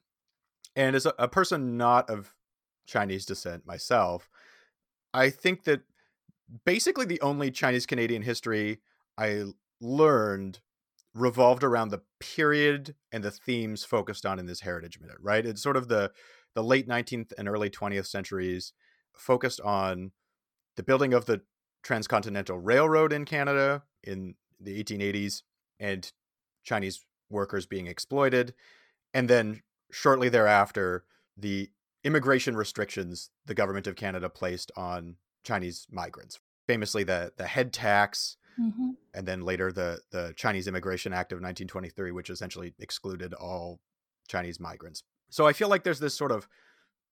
And 0.77 0.95
as 0.95 1.07
a, 1.07 1.15
a 1.19 1.27
person 1.27 1.77
not 1.77 2.09
of 2.09 2.35
Chinese 2.87 3.27
descent 3.27 3.67
myself, 3.67 4.29
I 5.13 5.31
think 5.31 5.65
that 5.65 5.81
basically 6.65 7.07
the 7.07 7.21
only 7.23 7.51
Chinese 7.51 7.87
Canadian 7.87 8.23
history 8.23 8.81
I 9.19 9.45
learned 9.81 10.61
revolved 11.15 11.65
around 11.65 11.89
the 11.89 12.03
period 12.21 12.95
and 13.11 13.25
the 13.25 13.31
themes 13.31 13.85
focused 13.85 14.27
on 14.27 14.39
in 14.39 14.47
this 14.47 14.61
heritage 14.61 15.01
minute, 15.01 15.17
right? 15.21 15.47
It's 15.47 15.63
sort 15.63 15.77
of 15.77 15.89
the 15.89 16.13
the 16.55 16.63
late 16.63 16.89
19th 16.89 17.33
and 17.37 17.49
early 17.49 17.69
20th 17.69 18.07
centuries 18.07 18.73
focused 19.13 19.61
on 19.61 20.13
the 20.77 20.83
building 20.83 21.13
of 21.13 21.27
the 21.27 21.43
transcontinental 21.83 22.59
railroad 22.59 23.13
in 23.13 23.25
Canada 23.27 23.83
in 24.03 24.35
the 24.59 24.83
1880s 24.83 25.43
and 25.79 26.11
Chinese 26.65 27.05
workers 27.29 27.67
being 27.67 27.87
exploited 27.87 28.55
and 29.13 29.29
then 29.29 29.63
shortly 29.91 30.29
thereafter 30.29 31.05
the 31.37 31.71
immigration 32.05 32.57
restrictions 32.57 33.31
the 33.47 33.55
government 33.55 33.87
of 33.87 33.97
Canada 33.97 34.29
placed 34.29 34.71
on 34.77 35.17
Chinese 35.45 35.87
migrants 35.91 36.41
famously 36.67 37.05
the 37.05 37.33
the 37.37 37.47
head 37.47 37.73
tax 37.73 38.37
mm-hmm. 38.61 38.91
and 39.15 39.27
then 39.27 39.43
later 39.43 39.73
the 39.73 40.01
the 40.11 40.33
Chinese 40.37 40.67
Immigration 40.67 41.13
Act 41.13 41.33
of 41.33 41.37
1923, 41.37 42.11
which 42.11 42.31
essentially 42.31 42.75
excluded 42.79 43.33
all 43.35 43.81
Chinese 44.29 44.61
migrants. 44.61 45.03
So 45.31 45.47
I 45.47 45.53
feel 45.53 45.69
like 45.69 45.85
there's 45.85 46.01
this 46.01 46.15
sort 46.15 46.33
of 46.33 46.49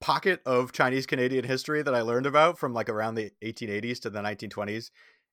pocket 0.00 0.40
of 0.44 0.72
Chinese 0.72 1.06
Canadian 1.06 1.44
history 1.44 1.82
that 1.82 1.94
I 1.94 2.02
learned 2.02 2.26
about 2.26 2.58
from 2.58 2.74
like 2.74 2.88
around 2.88 3.14
the 3.14 3.30
1880s 3.42 4.00
to 4.00 4.10
the 4.10 4.20
1920s, 4.20 4.90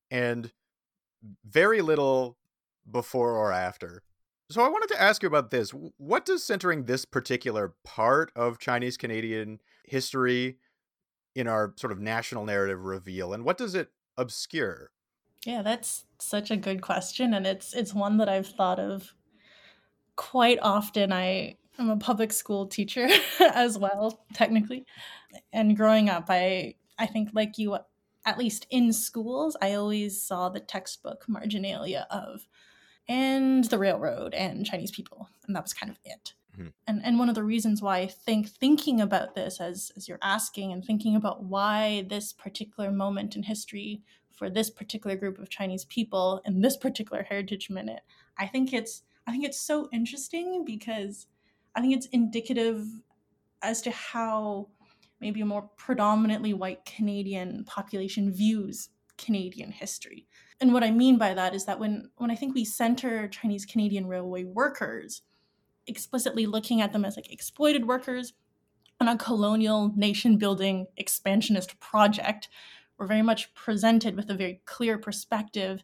and 0.10 0.52
very 1.46 1.82
little 1.82 2.38
before 2.90 3.36
or 3.36 3.52
after. 3.52 4.04
So 4.52 4.62
I 4.62 4.68
wanted 4.68 4.90
to 4.90 5.02
ask 5.02 5.24
you 5.24 5.28
about 5.28 5.50
this. 5.50 5.72
What 5.98 6.26
does 6.26 6.44
centering 6.44 6.84
this 6.84 7.06
particular 7.06 7.74
part 7.86 8.32
of 8.36 8.60
Chinese 8.60 8.98
Canadian 8.98 9.62
history 9.86 10.58
in 11.34 11.48
our 11.48 11.74
sort 11.78 11.94
of 11.94 12.00
national 12.00 12.46
narrative 12.46 12.84
reveal, 12.84 13.34
and 13.34 13.46
what 13.46 13.58
does 13.58 13.76
it 13.76 13.92
obscure? 14.18 14.92
Yeah, 15.46 15.62
that's 15.62 16.06
such 16.20 16.52
a 16.52 16.58
good 16.58 16.82
question 16.82 17.34
and 17.34 17.48
it's 17.48 17.74
it's 17.74 17.94
one 17.94 18.18
that 18.18 18.30
I've 18.30 18.48
thought 18.48 18.80
of 18.80 19.14
quite 20.16 20.60
often. 20.62 21.14
I 21.14 21.56
am 21.80 21.90
a 21.90 21.98
public 21.98 22.34
school 22.34 22.68
teacher 22.68 23.08
as 23.40 23.78
well, 23.78 24.26
technically. 24.34 24.86
And 25.54 25.78
growing 25.78 26.10
up, 26.10 26.26
I 26.28 26.76
I 27.00 27.06
think 27.06 27.30
like 27.34 27.58
you 27.58 27.78
at 28.26 28.38
least 28.38 28.68
in 28.70 28.92
schools, 28.92 29.56
I 29.62 29.74
always 29.74 30.22
saw 30.22 30.50
the 30.50 30.60
textbook 30.60 31.24
marginalia 31.28 32.06
of 32.12 32.48
and 33.08 33.64
the 33.66 33.78
railroad 33.78 34.34
and 34.34 34.66
Chinese 34.66 34.92
people, 34.92 35.30
and 35.46 35.56
that 35.56 35.64
was 35.64 35.74
kind 35.74 35.92
of 35.92 36.00
it. 36.06 36.34
Mm-hmm. 36.54 36.70
And 36.88 37.02
and 37.04 37.20
one 37.20 37.30
of 37.30 37.36
the 37.36 37.44
reasons 37.44 37.82
why 37.82 38.00
I 38.00 38.08
think 38.08 38.50
thinking 38.50 39.00
about 39.02 39.36
this 39.36 39.60
as 39.60 39.92
as 39.96 40.08
you're 40.08 40.20
asking 40.22 40.72
and 40.72 40.84
thinking 40.84 41.16
about 41.16 41.44
why 41.44 42.06
this 42.10 42.34
particular 42.34 42.92
moment 42.92 43.36
in 43.36 43.44
history 43.44 44.02
for 44.32 44.50
this 44.50 44.70
particular 44.70 45.16
group 45.16 45.38
of 45.40 45.50
Chinese 45.50 45.86
people 45.86 46.42
in 46.46 46.62
this 46.62 46.76
particular 46.76 47.24
heritage 47.24 47.70
minute. 47.70 48.02
I 48.38 48.48
think 48.48 48.74
it's 48.74 49.04
I 49.28 49.32
think 49.32 49.46
it's 49.46 49.60
so 49.60 49.88
interesting 49.94 50.66
because 50.66 51.28
I 51.76 51.82
think 51.82 51.96
it's 51.96 52.08
indicative 52.08 52.86
as 53.62 53.82
to 53.84 53.92
how 53.92 54.68
maybe 55.20 55.42
a 55.42 55.46
more 55.46 55.70
predominantly 55.78 56.54
white 56.54 56.84
Canadian 56.86 57.64
population 57.66 58.34
views 58.34 58.90
Canadian 59.18 59.72
history. 59.72 60.28
And 60.62 60.74
what 60.74 60.84
I 60.84 60.92
mean 60.92 61.18
by 61.18 61.34
that 61.34 61.54
is 61.56 61.66
that 61.66 61.80
when 61.80 62.10
when 62.18 62.32
I 62.32 62.36
think 62.36 62.56
we 62.56 62.64
center 62.64 63.28
Chinese 63.28 63.66
Canadian 63.66 64.08
railway 64.08 64.44
workers, 64.44 65.24
explicitly 65.88 66.46
looking 66.46 66.82
at 66.82 66.94
them 66.94 67.04
as 67.04 67.18
like 67.18 67.32
exploited 67.34 67.88
workers 67.88 68.34
on 69.00 69.08
a 69.08 69.18
colonial 69.18 69.92
nation 69.96 70.38
building 70.38 70.86
expansionist 70.96 71.80
project 71.80 72.48
we're 73.02 73.08
very 73.08 73.24
much 73.24 73.52
presented 73.56 74.16
with 74.16 74.30
a 74.30 74.36
very 74.36 74.62
clear 74.66 74.96
perspective 74.96 75.84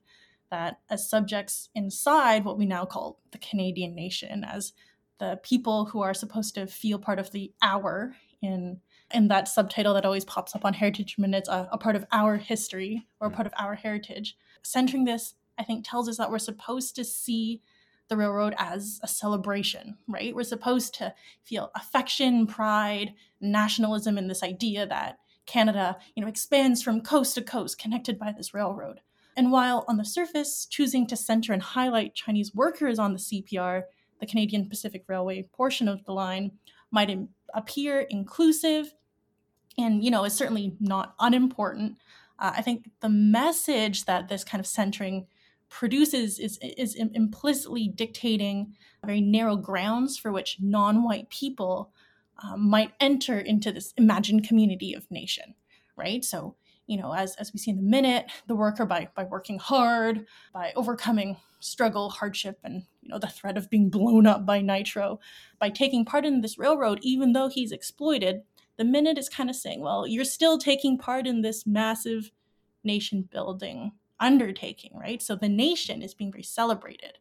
that 0.52 0.82
as 0.88 1.10
subjects 1.10 1.68
inside 1.74 2.46
what 2.46 2.60
we 2.60 2.66
now 2.68 2.86
call 2.86 3.20
the 3.32 3.40
Canadian 3.40 3.96
nation, 3.96 4.44
as 4.44 4.74
the 5.20 5.40
people 5.42 5.86
who 5.86 6.02
are 6.02 6.14
supposed 6.14 6.54
to 6.54 6.68
feel 6.68 7.00
part 7.00 7.18
of 7.18 7.32
the 7.32 7.52
our 7.64 8.16
in 8.44 8.82
in 9.12 9.30
that 9.30 9.48
subtitle 9.48 9.96
that 9.96 10.06
always 10.06 10.26
pops 10.26 10.54
up 10.54 10.64
on 10.64 10.76
heritage 10.76 11.18
minutes 11.18 11.50
a, 11.50 11.68
a 11.72 11.78
part 11.80 11.96
of 11.96 12.06
our 12.12 12.38
history 12.38 13.08
or 13.20 13.30
a 13.30 13.32
part 13.32 13.48
of 13.48 13.54
our 13.58 13.74
heritage 13.74 14.38
centering 14.72 15.06
this 15.06 15.36
i 15.58 15.64
think 15.64 15.86
tells 15.86 16.08
us 16.08 16.18
that 16.18 16.30
we're 16.30 16.40
supposed 16.40 16.96
to 16.96 17.04
see 17.04 17.62
the 18.10 18.18
railroad 18.18 18.56
as 18.58 19.00
a 19.04 19.08
celebration 19.08 19.98
right 20.08 20.36
we're 20.36 20.44
supposed 20.44 20.94
to 20.94 21.14
feel 21.44 21.72
affection 21.76 22.48
pride 22.48 23.14
nationalism 23.42 24.18
in 24.18 24.28
this 24.28 24.44
idea 24.44 24.86
that 24.86 25.20
Canada, 25.48 25.98
you 26.14 26.22
know, 26.22 26.28
expands 26.28 26.84
from 26.84 27.02
coast 27.02 27.34
to 27.36 27.42
coast 27.42 27.80
connected 27.80 28.20
by 28.20 28.32
this 28.32 28.54
railroad. 28.54 29.00
And 29.36 29.52
while 29.52 29.86
on 29.88 29.98
the 29.98 30.06
surface, 30.06 30.66
choosing 30.66 31.08
to 31.08 31.16
center 31.16 31.54
and 31.54 31.62
highlight 31.62 32.14
Chinese 32.14 32.54
workers 32.54 33.00
on 33.00 33.14
the 33.14 33.20
CPR, 33.20 33.84
the 34.20 34.26
Canadian 34.26 34.68
Pacific 34.68 35.04
Railway 35.08 35.44
portion 35.54 35.88
of 35.88 36.04
the 36.06 36.12
line, 36.12 36.52
might 36.92 37.18
appear 37.54 38.02
inclusive 38.02 38.94
and, 39.78 40.04
you 40.04 40.12
know, 40.12 40.26
is 40.26 40.34
certainly 40.34 40.76
not 40.80 41.16
unimportant. 41.20 41.98
Uh, 42.40 42.54
I 42.58 42.62
think 42.62 42.90
the 43.02 43.10
message 43.10 44.06
that 44.06 44.28
this 44.28 44.44
kind 44.44 44.60
of 44.60 44.68
centering 44.68 45.28
produces 45.70 46.40
is, 46.40 46.60
is 46.62 46.96
implicitly 46.96 47.88
dictating 47.88 48.74
very 49.06 49.22
narrow 49.22 49.56
grounds 49.56 50.18
for 50.18 50.32
which 50.32 50.58
non 50.62 51.04
white 51.04 51.30
people 51.30 51.92
um, 52.44 52.70
might 52.70 52.92
enter 53.00 53.40
into 53.40 53.72
this 53.72 53.94
imagined 53.98 54.48
community 54.48 54.94
of 54.94 55.10
nation, 55.10 55.56
right? 55.96 56.24
So, 56.24 56.56
you 56.86 56.98
know, 56.98 57.14
as, 57.14 57.36
as 57.36 57.52
we 57.52 57.60
see 57.60 57.72
in 57.72 57.78
the 57.78 57.84
minute, 57.84 58.32
the 58.48 58.56
worker 58.56 58.86
by 58.86 59.10
by 59.16 59.24
working 59.26 59.60
hard, 59.60 60.26
by 60.54 60.72
overcoming 60.76 61.38
struggle, 61.60 62.10
hardship, 62.10 62.60
and 62.64 62.84
you 63.02 63.10
know 63.10 63.20
the 63.20 63.28
threat 63.28 63.58
of 63.58 63.70
being 63.70 63.90
blown 63.90 64.28
up 64.28 64.46
by 64.46 64.62
nitro, 64.62 65.20
by 65.60 65.70
taking 65.70 66.06
part 66.06 66.26
in 66.26 66.42
this 66.42 66.58
railroad, 66.58 67.00
even 67.02 67.34
though 67.34 67.50
he's 67.50 67.72
exploited, 67.72 68.44
the 68.78 68.86
minute 68.86 69.18
is 69.18 69.30
kind 69.30 69.50
of 69.50 69.56
saying, 69.56 69.82
well, 69.82 70.08
you're 70.08 70.26
still 70.26 70.58
taking 70.58 70.98
part 70.98 71.28
in 71.28 71.42
this 71.42 71.66
massive 71.66 72.32
nation 72.84 73.28
building 73.32 73.92
undertaking, 74.20 74.92
right? 74.96 75.22
So 75.22 75.36
the 75.36 75.50
nation 75.50 76.02
is 76.02 76.14
being 76.14 76.32
very 76.32 76.44
celebrated. 76.44 77.18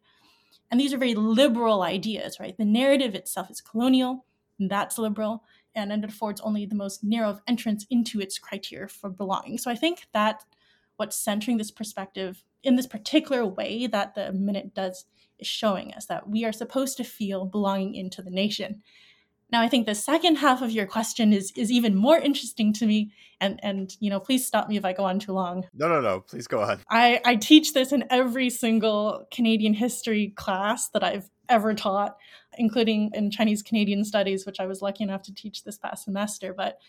And 0.69 0.79
these 0.79 0.93
are 0.93 0.97
very 0.97 1.15
liberal 1.15 1.81
ideas, 1.81 2.39
right? 2.39 2.57
The 2.57 2.65
narrative 2.65 3.15
itself 3.15 3.49
is 3.49 3.61
colonial 3.61 4.25
and 4.59 4.69
that's 4.69 4.97
liberal 4.97 5.43
and 5.75 5.91
it 5.91 6.03
affords 6.03 6.41
only 6.41 6.65
the 6.65 6.75
most 6.75 7.03
narrow 7.03 7.29
of 7.29 7.41
entrance 7.47 7.85
into 7.89 8.19
its 8.19 8.39
criteria 8.39 8.87
for 8.87 9.09
belonging. 9.09 9.59
So 9.59 9.69
I 9.69 9.75
think 9.75 10.07
that 10.13 10.43
what's 10.97 11.15
centering 11.15 11.57
this 11.57 11.71
perspective 11.71 12.43
in 12.63 12.75
this 12.75 12.87
particular 12.87 13.45
way 13.45 13.85
that 13.87 14.15
the 14.15 14.33
minute 14.33 14.73
does 14.73 15.05
is 15.37 15.47
showing 15.47 15.93
us 15.93 16.07
that 16.07 16.27
we 16.27 16.43
are 16.43 16.51
supposed 16.51 16.97
to 16.97 17.03
feel 17.03 17.45
belonging 17.45 17.93
into 17.93 18.23
the 18.23 18.31
nation. 18.31 18.81
Now 19.51 19.61
I 19.61 19.69
think 19.69 19.85
the 19.85 19.95
second 19.95 20.37
half 20.37 20.61
of 20.61 20.71
your 20.71 20.85
question 20.85 21.33
is 21.33 21.51
is 21.55 21.71
even 21.71 21.95
more 21.95 22.17
interesting 22.17 22.73
to 22.73 22.85
me 22.85 23.11
and 23.39 23.59
and 23.63 23.95
you 23.99 24.09
know 24.09 24.19
please 24.19 24.45
stop 24.45 24.67
me 24.67 24.77
if 24.77 24.85
I 24.85 24.93
go 24.93 25.05
on 25.05 25.19
too 25.19 25.33
long. 25.33 25.65
No 25.73 25.87
no 25.87 26.01
no, 26.01 26.21
please 26.21 26.47
go 26.47 26.61
on. 26.61 26.81
I 26.89 27.21
I 27.25 27.35
teach 27.35 27.73
this 27.73 27.91
in 27.91 28.05
every 28.09 28.49
single 28.49 29.25
Canadian 29.31 29.73
history 29.73 30.33
class 30.35 30.89
that 30.89 31.03
I've 31.03 31.29
ever 31.49 31.73
taught 31.73 32.17
including 32.57 33.11
in 33.13 33.31
Chinese 33.31 33.61
Canadian 33.61 34.03
studies, 34.03 34.45
which 34.45 34.59
I 34.59 34.65
was 34.65 34.81
lucky 34.81 35.03
enough 35.03 35.21
to 35.23 35.33
teach 35.33 35.63
this 35.63 35.77
past 35.77 36.03
semester. 36.03 36.53
But, 36.53 36.79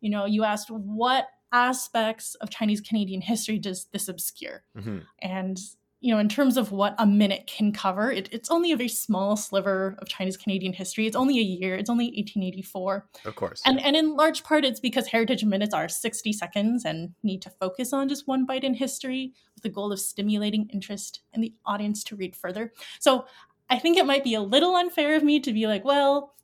you 0.00 0.10
know, 0.10 0.24
you 0.24 0.44
asked 0.44 0.70
what 0.70 1.28
aspects 1.52 2.34
of 2.36 2.50
Chinese 2.50 2.80
Canadian 2.80 3.20
history 3.20 3.58
does 3.58 3.86
this 3.92 4.08
obscure? 4.08 4.64
Mm-hmm. 4.76 4.98
And, 5.20 5.58
you 6.00 6.12
know, 6.12 6.18
in 6.18 6.28
terms 6.28 6.56
of 6.56 6.72
what 6.72 6.94
a 6.98 7.06
minute 7.06 7.46
can 7.46 7.72
cover, 7.72 8.10
it, 8.10 8.28
it's 8.32 8.50
only 8.50 8.72
a 8.72 8.76
very 8.76 8.88
small 8.88 9.36
sliver 9.36 9.96
of 9.98 10.08
Chinese 10.08 10.36
Canadian 10.36 10.72
history. 10.72 11.06
It's 11.06 11.16
only 11.16 11.38
a 11.38 11.42
year, 11.42 11.74
it's 11.74 11.90
only 11.90 12.06
1884. 12.06 13.06
Of 13.26 13.34
course. 13.36 13.62
And, 13.66 13.78
and 13.80 13.94
in 13.94 14.16
large 14.16 14.42
part, 14.42 14.64
it's 14.64 14.80
because 14.80 15.06
heritage 15.06 15.44
minutes 15.44 15.74
are 15.74 15.88
60 15.88 16.32
seconds 16.32 16.84
and 16.86 17.14
need 17.22 17.42
to 17.42 17.50
focus 17.50 17.92
on 17.92 18.08
just 18.08 18.26
one 18.26 18.46
bite 18.46 18.64
in 18.64 18.72
history 18.72 19.34
with 19.54 19.62
the 19.62 19.68
goal 19.68 19.92
of 19.92 20.00
stimulating 20.00 20.68
interest 20.72 21.20
in 21.34 21.42
the 21.42 21.52
audience 21.66 22.02
to 22.04 22.16
read 22.16 22.34
further. 22.34 22.72
So 22.98 23.26
I 23.68 23.78
think 23.78 23.98
it 23.98 24.06
might 24.06 24.24
be 24.24 24.34
a 24.34 24.42
little 24.42 24.74
unfair 24.76 25.16
of 25.16 25.22
me 25.22 25.38
to 25.40 25.52
be 25.52 25.66
like, 25.66 25.84
well, 25.84 26.34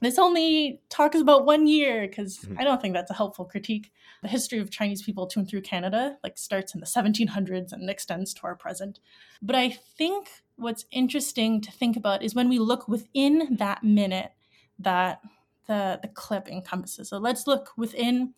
this 0.00 0.18
only 0.18 0.80
talks 0.90 1.18
about 1.18 1.44
one 1.44 1.66
year 1.66 2.06
because 2.06 2.38
mm-hmm. 2.38 2.58
I 2.58 2.64
don't 2.64 2.80
think 2.80 2.94
that's 2.94 3.10
a 3.10 3.14
helpful 3.14 3.44
critique. 3.44 3.90
The 4.22 4.28
history 4.28 4.58
of 4.58 4.70
Chinese 4.70 5.02
people 5.02 5.26
to 5.28 5.40
and 5.40 5.48
through 5.48 5.62
Canada 5.62 6.16
like 6.22 6.38
starts 6.38 6.74
in 6.74 6.80
the 6.80 6.86
1700s 6.86 7.72
and 7.72 7.88
extends 7.88 8.32
to 8.34 8.42
our 8.44 8.54
present. 8.54 9.00
But 9.42 9.56
I 9.56 9.70
think 9.70 10.28
what's 10.56 10.86
interesting 10.90 11.60
to 11.62 11.72
think 11.72 11.96
about 11.96 12.22
is 12.22 12.34
when 12.34 12.48
we 12.48 12.58
look 12.58 12.88
within 12.88 13.56
that 13.58 13.82
minute 13.82 14.32
that 14.78 15.20
the 15.66 15.98
the 16.00 16.08
clip 16.08 16.48
encompasses. 16.48 17.08
So 17.08 17.18
let's 17.18 17.46
look 17.46 17.70
within 17.76 18.34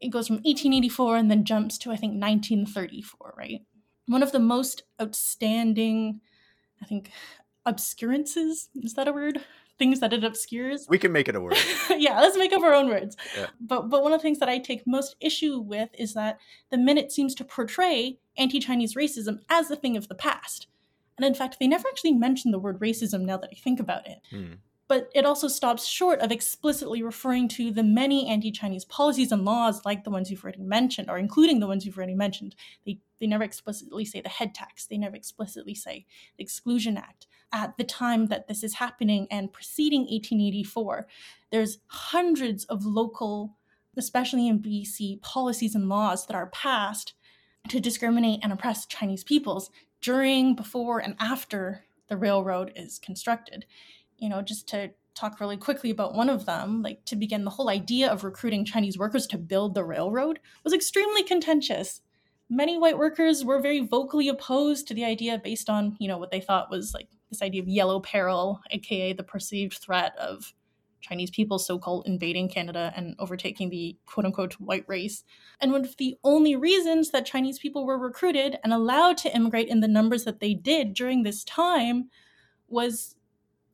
it 0.00 0.08
goes 0.08 0.28
from 0.28 0.36
1884 0.36 1.16
and 1.16 1.30
then 1.30 1.44
jumps 1.44 1.76
to 1.78 1.90
I 1.90 1.96
think 1.96 2.12
1934, 2.12 3.34
right? 3.36 3.62
One 4.06 4.22
of 4.22 4.32
the 4.32 4.38
most 4.38 4.84
outstanding 5.00 6.20
I 6.82 6.86
think 6.86 7.10
obscurances 7.66 8.68
is 8.82 8.94
that 8.94 9.08
a 9.08 9.12
word 9.12 9.40
things 9.80 9.98
that 10.00 10.12
it 10.12 10.22
obscures. 10.22 10.86
We 10.88 10.98
can 10.98 11.10
make 11.10 11.26
it 11.26 11.34
a 11.34 11.40
word. 11.40 11.56
yeah, 11.96 12.20
let's 12.20 12.36
make 12.36 12.52
up 12.52 12.62
our 12.62 12.74
own 12.74 12.88
words. 12.88 13.16
Yeah. 13.36 13.46
But 13.60 13.88
but 13.88 14.02
one 14.02 14.12
of 14.12 14.20
the 14.20 14.22
things 14.22 14.38
that 14.38 14.48
I 14.48 14.58
take 14.58 14.86
most 14.86 15.16
issue 15.20 15.58
with 15.58 15.88
is 15.98 16.14
that 16.14 16.38
the 16.70 16.78
minute 16.78 17.10
seems 17.10 17.34
to 17.36 17.44
portray 17.44 18.18
anti-Chinese 18.36 18.94
racism 18.94 19.40
as 19.48 19.70
a 19.70 19.76
thing 19.76 19.96
of 19.96 20.06
the 20.08 20.14
past. 20.14 20.68
And 21.16 21.26
in 21.26 21.34
fact, 21.34 21.56
they 21.58 21.66
never 21.66 21.88
actually 21.88 22.12
mention 22.12 22.50
the 22.50 22.58
word 22.58 22.78
racism 22.78 23.22
now 23.22 23.38
that 23.38 23.50
I 23.50 23.56
think 23.56 23.80
about 23.80 24.06
it. 24.06 24.20
Hmm. 24.30 24.52
But 24.86 25.08
it 25.14 25.24
also 25.24 25.48
stops 25.48 25.86
short 25.86 26.20
of 26.20 26.32
explicitly 26.32 27.02
referring 27.02 27.48
to 27.50 27.70
the 27.70 27.84
many 27.84 28.28
anti 28.28 28.50
Chinese 28.50 28.84
policies 28.84 29.32
and 29.32 29.44
laws, 29.44 29.84
like 29.84 30.04
the 30.04 30.10
ones 30.10 30.30
you've 30.30 30.42
already 30.44 30.62
mentioned, 30.62 31.08
or 31.08 31.16
including 31.16 31.60
the 31.60 31.66
ones 31.66 31.86
you've 31.86 31.96
already 31.96 32.14
mentioned. 32.14 32.54
They, 32.84 32.98
they 33.18 33.26
never 33.26 33.44
explicitly 33.44 34.04
say 34.04 34.20
the 34.20 34.28
head 34.28 34.54
tax, 34.54 34.86
they 34.86 34.98
never 34.98 35.16
explicitly 35.16 35.74
say 35.74 36.06
the 36.36 36.42
Exclusion 36.42 36.98
Act. 36.98 37.26
At 37.52 37.76
the 37.76 37.84
time 37.84 38.26
that 38.26 38.46
this 38.46 38.62
is 38.62 38.74
happening 38.74 39.26
and 39.30 39.52
preceding 39.52 40.02
1884, 40.02 41.06
there's 41.50 41.78
hundreds 41.86 42.64
of 42.66 42.84
local, 42.84 43.56
especially 43.96 44.46
in 44.46 44.60
BC, 44.60 45.20
policies 45.20 45.74
and 45.74 45.88
laws 45.88 46.26
that 46.26 46.36
are 46.36 46.50
passed 46.50 47.14
to 47.68 47.80
discriminate 47.80 48.40
and 48.42 48.52
oppress 48.52 48.86
Chinese 48.86 49.24
peoples 49.24 49.70
during, 50.00 50.54
before, 50.54 50.98
and 51.00 51.16
after 51.18 51.84
the 52.08 52.16
railroad 52.16 52.72
is 52.76 52.98
constructed 52.98 53.66
you 54.20 54.28
know, 54.28 54.42
just 54.42 54.68
to 54.68 54.90
talk 55.14 55.40
really 55.40 55.56
quickly 55.56 55.90
about 55.90 56.14
one 56.14 56.30
of 56.30 56.46
them, 56.46 56.82
like 56.82 57.04
to 57.06 57.16
begin, 57.16 57.44
the 57.44 57.50
whole 57.50 57.68
idea 57.68 58.08
of 58.08 58.22
recruiting 58.22 58.64
Chinese 58.64 58.96
workers 58.96 59.26
to 59.26 59.38
build 59.38 59.74
the 59.74 59.82
railroad 59.82 60.38
was 60.62 60.72
extremely 60.72 61.22
contentious. 61.22 62.02
Many 62.48 62.78
white 62.78 62.98
workers 62.98 63.44
were 63.44 63.60
very 63.60 63.80
vocally 63.80 64.28
opposed 64.28 64.86
to 64.88 64.94
the 64.94 65.04
idea 65.04 65.40
based 65.42 65.68
on, 65.68 65.96
you 65.98 66.06
know, 66.06 66.18
what 66.18 66.30
they 66.30 66.40
thought 66.40 66.70
was 66.70 66.94
like 66.94 67.08
this 67.30 67.42
idea 67.42 67.62
of 67.62 67.68
yellow 67.68 68.00
peril, 68.00 68.60
aka 68.70 69.12
the 69.12 69.22
perceived 69.22 69.74
threat 69.74 70.16
of 70.18 70.52
Chinese 71.00 71.30
people 71.30 71.58
so 71.58 71.78
called 71.78 72.06
invading 72.06 72.48
Canada 72.48 72.92
and 72.94 73.14
overtaking 73.18 73.70
the 73.70 73.96
quote 74.06 74.26
unquote 74.26 74.54
white 74.54 74.84
race. 74.86 75.24
And 75.60 75.72
one 75.72 75.84
of 75.84 75.96
the 75.96 76.16
only 76.24 76.56
reasons 76.56 77.10
that 77.10 77.26
Chinese 77.26 77.58
people 77.58 77.86
were 77.86 77.98
recruited 77.98 78.58
and 78.62 78.72
allowed 78.72 79.16
to 79.18 79.34
immigrate 79.34 79.68
in 79.68 79.80
the 79.80 79.88
numbers 79.88 80.24
that 80.24 80.40
they 80.40 80.54
did 80.54 80.94
during 80.94 81.22
this 81.22 81.42
time 81.44 82.10
was 82.68 83.16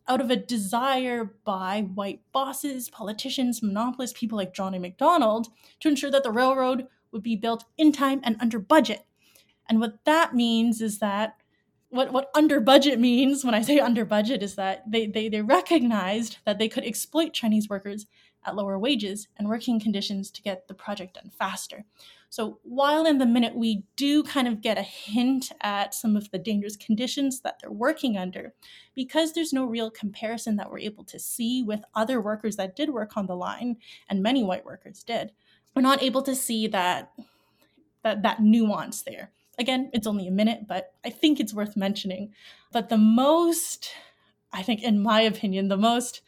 out 0.08 0.20
of 0.20 0.30
a 0.30 0.36
desire 0.36 1.34
by 1.44 1.82
white 1.94 2.20
bosses, 2.32 2.88
politicians, 2.88 3.62
monopolists, 3.62 4.18
people 4.18 4.38
like 4.38 4.54
John 4.54 4.74
A. 4.74 4.78
Macdonald, 4.78 5.48
to 5.80 5.88
ensure 5.88 6.10
that 6.12 6.22
the 6.22 6.30
railroad 6.30 6.86
would 7.10 7.22
be 7.22 7.36
built 7.36 7.64
in 7.76 7.90
time 7.90 8.20
and 8.22 8.36
under 8.40 8.58
budget. 8.60 9.04
And 9.68 9.80
what 9.80 10.04
that 10.04 10.34
means 10.34 10.80
is 10.80 11.00
that 11.00 11.36
what, 11.96 12.12
what 12.12 12.30
under 12.34 12.60
budget 12.60 13.00
means 13.00 13.44
when 13.44 13.54
I 13.54 13.62
say 13.62 13.78
under 13.78 14.04
budget 14.04 14.42
is 14.42 14.54
that 14.56 14.90
they, 14.90 15.06
they, 15.06 15.28
they 15.28 15.42
recognized 15.42 16.38
that 16.44 16.58
they 16.58 16.68
could 16.68 16.84
exploit 16.84 17.32
Chinese 17.32 17.68
workers 17.68 18.06
at 18.44 18.54
lower 18.54 18.78
wages 18.78 19.26
and 19.36 19.48
working 19.48 19.80
conditions 19.80 20.30
to 20.30 20.42
get 20.42 20.68
the 20.68 20.74
project 20.74 21.14
done 21.14 21.30
faster. 21.36 21.84
So, 22.28 22.58
while 22.62 23.06
in 23.06 23.18
the 23.18 23.26
minute 23.26 23.56
we 23.56 23.84
do 23.96 24.22
kind 24.22 24.46
of 24.46 24.60
get 24.60 24.78
a 24.78 24.82
hint 24.82 25.52
at 25.62 25.94
some 25.94 26.16
of 26.16 26.30
the 26.30 26.38
dangerous 26.38 26.76
conditions 26.76 27.40
that 27.40 27.58
they're 27.60 27.70
working 27.70 28.16
under, 28.16 28.52
because 28.94 29.32
there's 29.32 29.52
no 29.52 29.64
real 29.64 29.90
comparison 29.90 30.56
that 30.56 30.70
we're 30.70 30.78
able 30.78 31.04
to 31.04 31.18
see 31.18 31.62
with 31.62 31.80
other 31.94 32.20
workers 32.20 32.56
that 32.56 32.76
did 32.76 32.90
work 32.90 33.16
on 33.16 33.26
the 33.26 33.36
line, 33.36 33.76
and 34.08 34.22
many 34.22 34.44
white 34.44 34.64
workers 34.64 35.02
did, 35.02 35.32
we're 35.74 35.82
not 35.82 36.02
able 36.02 36.22
to 36.22 36.34
see 36.34 36.66
that 36.68 37.12
that, 38.02 38.22
that 38.22 38.40
nuance 38.40 39.02
there. 39.02 39.30
Again, 39.58 39.90
it's 39.92 40.06
only 40.06 40.28
a 40.28 40.32
minute, 40.32 40.66
but 40.66 40.94
I 41.04 41.10
think 41.10 41.40
it's 41.40 41.54
worth 41.54 41.76
mentioning. 41.76 42.32
But 42.72 42.88
the 42.88 42.98
most, 42.98 43.90
I 44.52 44.62
think, 44.62 44.82
in 44.82 45.00
my 45.00 45.22
opinion, 45.22 45.68
the 45.68 45.76
most 45.76 46.20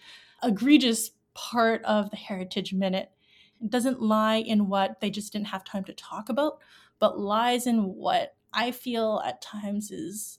egregious 0.42 1.10
part 1.34 1.84
of 1.84 2.10
the 2.10 2.16
Heritage 2.16 2.72
Minute 2.72 3.10
doesn't 3.66 4.00
lie 4.00 4.36
in 4.36 4.68
what 4.68 5.00
they 5.00 5.10
just 5.10 5.32
didn't 5.32 5.48
have 5.48 5.64
time 5.64 5.84
to 5.84 5.92
talk 5.92 6.28
about, 6.28 6.58
but 6.98 7.18
lies 7.18 7.66
in 7.66 7.94
what 7.94 8.34
I 8.52 8.70
feel 8.70 9.22
at 9.24 9.42
times 9.42 9.90
is 9.90 10.38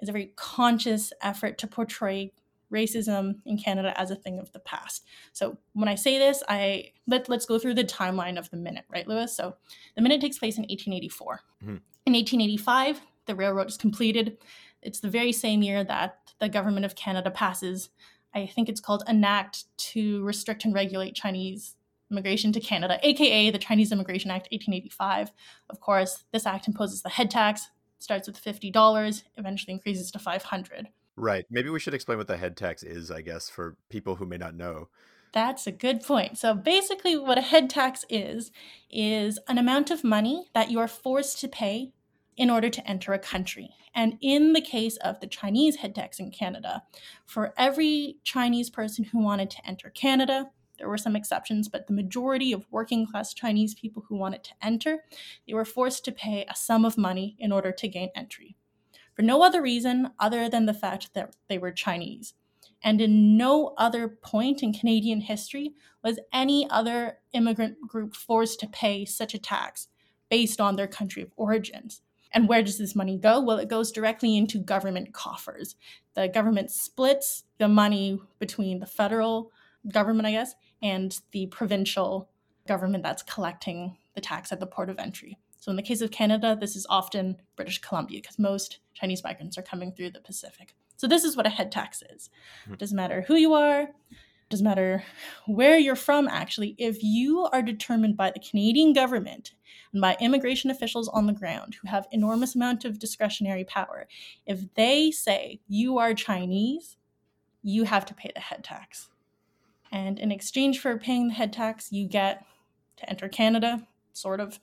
is 0.00 0.08
a 0.08 0.12
very 0.12 0.32
conscious 0.36 1.12
effort 1.22 1.58
to 1.58 1.66
portray 1.66 2.32
racism 2.72 3.40
in 3.46 3.58
Canada 3.58 3.98
as 3.98 4.10
a 4.10 4.16
thing 4.16 4.38
of 4.38 4.52
the 4.52 4.58
past. 4.60 5.04
So 5.32 5.58
when 5.72 5.88
I 5.88 5.94
say 5.94 6.18
this, 6.18 6.42
I 6.48 6.92
let 7.06 7.28
let's 7.28 7.46
go 7.46 7.58
through 7.58 7.74
the 7.74 7.84
timeline 7.84 8.38
of 8.38 8.50
the 8.50 8.56
minute, 8.56 8.84
right, 8.90 9.08
Lewis? 9.08 9.36
So 9.36 9.56
the 9.96 10.02
minute 10.02 10.20
takes 10.20 10.38
place 10.38 10.56
in 10.56 10.62
1884. 10.62 11.40
Mm-hmm. 11.64 11.76
In 12.08 12.14
1885, 12.14 13.02
the 13.26 13.34
railroad 13.34 13.68
is 13.68 13.76
completed. 13.76 14.38
It's 14.80 15.00
the 15.00 15.10
very 15.10 15.30
same 15.30 15.60
year 15.60 15.84
that 15.84 16.32
the 16.38 16.48
government 16.48 16.86
of 16.86 16.94
Canada 16.94 17.30
passes, 17.30 17.90
I 18.34 18.46
think 18.46 18.70
it's 18.70 18.80
called 18.80 19.02
an 19.06 19.22
act 19.24 19.64
to 19.90 20.24
restrict 20.24 20.64
and 20.64 20.72
regulate 20.72 21.14
Chinese 21.14 21.76
immigration 22.10 22.50
to 22.52 22.60
Canada, 22.60 22.98
aka 23.02 23.50
the 23.50 23.58
Chinese 23.58 23.92
Immigration 23.92 24.30
Act 24.30 24.48
1885. 24.50 25.32
Of 25.68 25.80
course, 25.80 26.24
this 26.32 26.46
act 26.46 26.66
imposes 26.66 27.02
the 27.02 27.10
head 27.10 27.30
tax, 27.30 27.68
starts 27.98 28.26
with 28.26 28.42
$50, 28.42 29.24
eventually 29.36 29.74
increases 29.74 30.10
to 30.12 30.18
500. 30.18 30.88
Right. 31.14 31.44
Maybe 31.50 31.68
we 31.68 31.78
should 31.78 31.92
explain 31.92 32.16
what 32.16 32.26
the 32.26 32.38
head 32.38 32.56
tax 32.56 32.82
is, 32.82 33.10
I 33.10 33.20
guess, 33.20 33.50
for 33.50 33.76
people 33.90 34.14
who 34.14 34.24
may 34.24 34.38
not 34.38 34.54
know. 34.54 34.88
That's 35.34 35.66
a 35.66 35.72
good 35.72 36.02
point. 36.02 36.38
So 36.38 36.54
basically 36.54 37.18
what 37.18 37.36
a 37.36 37.42
head 37.42 37.68
tax 37.68 38.06
is 38.08 38.50
is 38.90 39.38
an 39.46 39.58
amount 39.58 39.90
of 39.90 40.02
money 40.02 40.46
that 40.54 40.70
you 40.70 40.78
are 40.78 40.88
forced 40.88 41.38
to 41.40 41.48
pay 41.48 41.92
in 42.38 42.48
order 42.48 42.70
to 42.70 42.88
enter 42.88 43.12
a 43.12 43.18
country. 43.18 43.70
And 43.94 44.16
in 44.20 44.52
the 44.52 44.60
case 44.60 44.96
of 44.98 45.18
the 45.18 45.26
Chinese 45.26 45.76
head 45.76 45.94
tax 45.94 46.20
in 46.20 46.30
Canada, 46.30 46.84
for 47.26 47.52
every 47.58 48.18
Chinese 48.22 48.70
person 48.70 49.04
who 49.04 49.18
wanted 49.18 49.50
to 49.50 49.66
enter 49.66 49.90
Canada, 49.90 50.50
there 50.78 50.88
were 50.88 50.96
some 50.96 51.16
exceptions, 51.16 51.68
but 51.68 51.88
the 51.88 51.92
majority 51.92 52.52
of 52.52 52.70
working 52.70 53.04
class 53.04 53.34
Chinese 53.34 53.74
people 53.74 54.04
who 54.08 54.16
wanted 54.16 54.44
to 54.44 54.54
enter, 54.62 55.04
they 55.46 55.52
were 55.52 55.64
forced 55.64 56.04
to 56.04 56.12
pay 56.12 56.46
a 56.48 56.54
sum 56.54 56.84
of 56.84 56.96
money 56.96 57.36
in 57.40 57.50
order 57.50 57.72
to 57.72 57.88
gain 57.88 58.10
entry. 58.14 58.54
For 59.14 59.22
no 59.22 59.42
other 59.42 59.60
reason 59.60 60.12
other 60.20 60.48
than 60.48 60.66
the 60.66 60.74
fact 60.74 61.12
that 61.14 61.34
they 61.48 61.58
were 61.58 61.72
Chinese. 61.72 62.34
And 62.84 63.00
in 63.00 63.36
no 63.36 63.74
other 63.76 64.06
point 64.06 64.62
in 64.62 64.72
Canadian 64.72 65.22
history 65.22 65.74
was 66.04 66.20
any 66.32 66.70
other 66.70 67.18
immigrant 67.32 67.80
group 67.88 68.14
forced 68.14 68.60
to 68.60 68.68
pay 68.68 69.04
such 69.04 69.34
a 69.34 69.40
tax 69.40 69.88
based 70.30 70.60
on 70.60 70.76
their 70.76 70.86
country 70.86 71.20
of 71.22 71.32
origins. 71.36 72.02
And 72.32 72.48
where 72.48 72.62
does 72.62 72.78
this 72.78 72.94
money 72.94 73.16
go? 73.16 73.40
Well, 73.40 73.58
it 73.58 73.68
goes 73.68 73.90
directly 73.90 74.36
into 74.36 74.58
government 74.58 75.12
coffers. 75.12 75.76
The 76.14 76.28
government 76.28 76.70
splits 76.70 77.44
the 77.58 77.68
money 77.68 78.20
between 78.38 78.80
the 78.80 78.86
federal 78.86 79.50
government, 79.90 80.26
I 80.26 80.32
guess, 80.32 80.54
and 80.82 81.18
the 81.32 81.46
provincial 81.46 82.28
government 82.66 83.02
that's 83.02 83.22
collecting 83.22 83.96
the 84.14 84.20
tax 84.20 84.52
at 84.52 84.60
the 84.60 84.66
port 84.66 84.90
of 84.90 84.98
entry. 84.98 85.38
So 85.60 85.70
in 85.70 85.76
the 85.76 85.82
case 85.82 86.00
of 86.00 86.10
Canada, 86.10 86.56
this 86.58 86.76
is 86.76 86.86
often 86.88 87.40
British 87.56 87.80
Columbia 87.80 88.20
because 88.20 88.38
most 88.38 88.78
Chinese 88.94 89.24
migrants 89.24 89.58
are 89.58 89.62
coming 89.62 89.92
through 89.92 90.10
the 90.10 90.20
Pacific. 90.20 90.74
So 90.96 91.06
this 91.06 91.24
is 91.24 91.36
what 91.36 91.46
a 91.46 91.50
head 91.50 91.72
tax 91.72 92.02
is. 92.02 92.30
It 92.64 92.70
hmm. 92.70 92.74
doesn't 92.74 92.96
matter 92.96 93.22
who 93.22 93.36
you 93.36 93.54
are, 93.54 93.88
doesn't 94.48 94.64
matter 94.64 95.04
where 95.46 95.78
you're 95.78 95.94
from 95.94 96.26
actually. 96.28 96.74
If 96.78 97.02
you 97.02 97.48
are 97.52 97.62
determined 97.62 98.16
by 98.16 98.30
the 98.30 98.40
Canadian 98.40 98.92
government 98.92 99.52
and 99.92 100.00
by 100.00 100.16
immigration 100.20 100.70
officials 100.70 101.08
on 101.08 101.26
the 101.26 101.32
ground 101.32 101.76
who 101.80 101.88
have 101.88 102.06
enormous 102.12 102.54
amount 102.54 102.84
of 102.84 102.98
discretionary 102.98 103.64
power, 103.64 104.08
if 104.46 104.72
they 104.74 105.10
say 105.10 105.60
you 105.68 105.98
are 105.98 106.14
Chinese, 106.14 106.96
you 107.62 107.84
have 107.84 108.06
to 108.06 108.14
pay 108.14 108.30
the 108.34 108.40
head 108.40 108.64
tax. 108.64 109.10
And 109.90 110.18
in 110.18 110.32
exchange 110.32 110.80
for 110.80 110.96
paying 110.98 111.28
the 111.28 111.34
head 111.34 111.52
tax, 111.52 111.92
you 111.92 112.06
get 112.06 112.44
to 112.98 113.08
enter 113.08 113.28
Canada, 113.28 113.86
sort 114.12 114.40
of, 114.40 114.60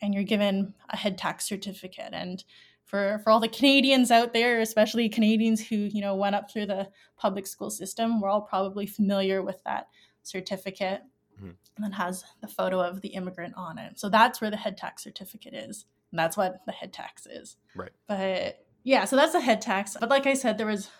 and 0.00 0.14
you're 0.14 0.22
given 0.22 0.74
a 0.90 0.96
head 0.96 1.18
tax 1.18 1.44
certificate. 1.46 2.10
And 2.12 2.44
for, 2.88 3.20
for 3.22 3.30
all 3.30 3.38
the 3.38 3.48
Canadians 3.48 4.10
out 4.10 4.32
there, 4.32 4.60
especially 4.60 5.08
Canadians 5.10 5.68
who, 5.68 5.76
you 5.76 6.00
know, 6.00 6.14
went 6.14 6.34
up 6.34 6.50
through 6.50 6.66
the 6.66 6.88
public 7.18 7.46
school 7.46 7.70
system, 7.70 8.20
we're 8.20 8.30
all 8.30 8.40
probably 8.40 8.86
familiar 8.86 9.42
with 9.42 9.62
that 9.64 9.88
certificate 10.22 11.02
mm-hmm. 11.36 11.50
that 11.82 11.92
has 11.92 12.24
the 12.40 12.48
photo 12.48 12.80
of 12.80 13.02
the 13.02 13.08
immigrant 13.08 13.54
on 13.56 13.76
it. 13.76 14.00
So 14.00 14.08
that's 14.08 14.40
where 14.40 14.50
the 14.50 14.56
head 14.56 14.78
tax 14.78 15.04
certificate 15.04 15.52
is. 15.52 15.84
And 16.10 16.18
that's 16.18 16.36
what 16.36 16.62
the 16.64 16.72
head 16.72 16.94
tax 16.94 17.26
is. 17.26 17.56
Right. 17.76 17.92
But 18.06 18.64
yeah, 18.84 19.04
so 19.04 19.16
that's 19.16 19.34
a 19.34 19.40
head 19.40 19.60
tax. 19.60 19.94
But 20.00 20.08
like 20.08 20.26
I 20.26 20.32
said, 20.32 20.56
there 20.56 20.66
was 20.66 20.90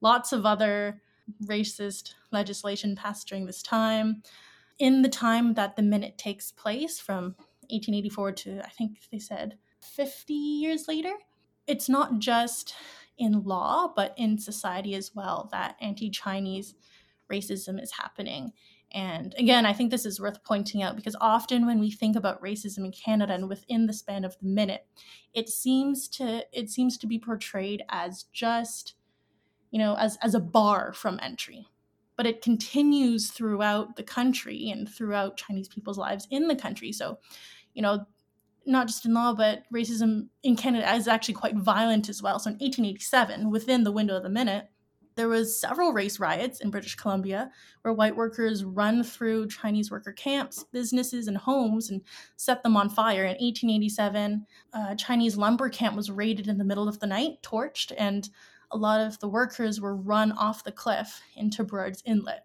lots 0.00 0.32
of 0.32 0.46
other 0.46 1.02
racist 1.44 2.14
legislation 2.32 2.96
passed 2.96 3.28
during 3.28 3.44
this 3.44 3.62
time. 3.62 4.22
In 4.78 5.02
the 5.02 5.10
time 5.10 5.54
that 5.54 5.76
the 5.76 5.82
minute 5.82 6.16
takes 6.16 6.50
place, 6.50 6.98
from 6.98 7.36
1884 7.68 8.32
to 8.32 8.64
I 8.64 8.70
think 8.70 8.98
they 9.12 9.18
said 9.18 9.58
50 9.80 10.32
years 10.32 10.88
later, 10.88 11.12
it's 11.66 11.88
not 11.88 12.18
just 12.18 12.74
in 13.18 13.44
law, 13.44 13.92
but 13.94 14.14
in 14.16 14.38
society 14.38 14.94
as 14.94 15.12
well 15.14 15.48
that 15.52 15.76
anti 15.80 16.10
Chinese 16.10 16.74
racism 17.30 17.82
is 17.82 17.92
happening. 17.92 18.52
And 18.92 19.34
again, 19.38 19.66
I 19.66 19.72
think 19.72 19.90
this 19.90 20.06
is 20.06 20.20
worth 20.20 20.44
pointing 20.44 20.82
out 20.82 20.94
because 20.94 21.16
often 21.20 21.66
when 21.66 21.80
we 21.80 21.90
think 21.90 22.14
about 22.16 22.42
racism 22.42 22.84
in 22.84 22.92
Canada 22.92 23.34
and 23.34 23.48
within 23.48 23.86
the 23.86 23.92
span 23.92 24.24
of 24.24 24.36
the 24.40 24.46
minute, 24.46 24.86
it 25.32 25.48
seems 25.48 26.08
to 26.10 26.44
it 26.52 26.70
seems 26.70 26.96
to 26.98 27.06
be 27.06 27.18
portrayed 27.18 27.82
as 27.88 28.24
just 28.32 28.94
you 29.70 29.78
know, 29.78 29.96
as, 29.96 30.16
as 30.22 30.36
a 30.36 30.40
bar 30.40 30.92
from 30.92 31.18
entry. 31.20 31.66
but 32.16 32.26
it 32.26 32.42
continues 32.42 33.30
throughout 33.32 33.96
the 33.96 34.02
country 34.04 34.70
and 34.70 34.88
throughout 34.88 35.36
Chinese 35.36 35.68
people's 35.68 35.98
lives 35.98 36.28
in 36.30 36.46
the 36.46 36.54
country. 36.54 36.92
So, 36.92 37.18
you 37.74 37.82
know, 37.82 38.06
not 38.66 38.86
just 38.86 39.04
in 39.04 39.14
law, 39.14 39.34
but 39.34 39.64
racism 39.72 40.28
in 40.42 40.56
Canada 40.56 40.92
is 40.94 41.08
actually 41.08 41.34
quite 41.34 41.56
violent 41.56 42.08
as 42.08 42.22
well. 42.22 42.38
So 42.38 42.48
in 42.48 42.54
1887, 42.54 43.50
within 43.50 43.84
the 43.84 43.92
window 43.92 44.16
of 44.16 44.22
the 44.22 44.28
minute, 44.28 44.68
there 45.16 45.28
was 45.28 45.60
several 45.60 45.92
race 45.92 46.18
riots 46.18 46.60
in 46.60 46.70
British 46.70 46.96
Columbia 46.96 47.50
where 47.82 47.94
white 47.94 48.16
workers 48.16 48.64
run 48.64 49.02
through 49.04 49.48
Chinese 49.48 49.90
worker 49.90 50.12
camps, 50.12 50.64
businesses, 50.72 51.28
and 51.28 51.36
homes 51.36 51.90
and 51.90 52.02
set 52.36 52.62
them 52.62 52.76
on 52.76 52.88
fire. 52.88 53.24
In 53.24 53.36
1887, 53.38 54.46
a 54.72 54.78
uh, 54.78 54.94
Chinese 54.96 55.36
lumber 55.36 55.68
camp 55.68 55.96
was 55.96 56.10
raided 56.10 56.48
in 56.48 56.58
the 56.58 56.64
middle 56.64 56.88
of 56.88 56.98
the 56.98 57.06
night, 57.06 57.42
torched, 57.42 57.92
and 57.96 58.28
a 58.70 58.76
lot 58.76 59.00
of 59.00 59.18
the 59.20 59.28
workers 59.28 59.80
were 59.80 59.94
run 59.94 60.32
off 60.32 60.64
the 60.64 60.72
cliff 60.72 61.20
into 61.36 61.62
Burrard's 61.62 62.02
Inlet. 62.04 62.44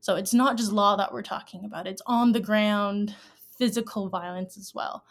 So 0.00 0.14
it's 0.14 0.34
not 0.34 0.56
just 0.56 0.70
law 0.70 0.94
that 0.96 1.12
we're 1.12 1.22
talking 1.22 1.64
about, 1.64 1.88
it's 1.88 2.02
on 2.06 2.30
the 2.30 2.40
ground 2.40 3.14
physical 3.58 4.08
violence 4.08 4.56
as 4.56 4.72
well 4.74 5.04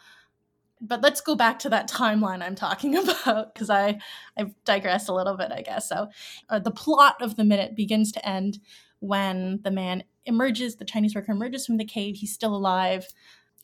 but 0.80 1.02
let's 1.02 1.20
go 1.20 1.34
back 1.34 1.58
to 1.60 1.68
that 1.70 1.88
timeline 1.88 2.42
I'm 2.42 2.54
talking 2.54 2.96
about 3.08 3.54
because 3.54 3.70
I 3.70 3.98
I've 4.36 4.52
digressed 4.64 5.08
a 5.08 5.14
little 5.14 5.36
bit, 5.36 5.52
I 5.52 5.62
guess. 5.62 5.88
So, 5.88 6.08
uh, 6.48 6.58
the 6.58 6.70
plot 6.70 7.16
of 7.20 7.36
the 7.36 7.44
minute 7.44 7.76
begins 7.76 8.12
to 8.12 8.28
end 8.28 8.58
when 9.00 9.60
the 9.62 9.70
man 9.70 10.04
emerges, 10.24 10.76
the 10.76 10.84
Chinese 10.84 11.14
worker 11.14 11.32
emerges 11.32 11.66
from 11.66 11.76
the 11.76 11.84
cave. 11.84 12.16
He's 12.16 12.32
still 12.32 12.54
alive, 12.54 13.06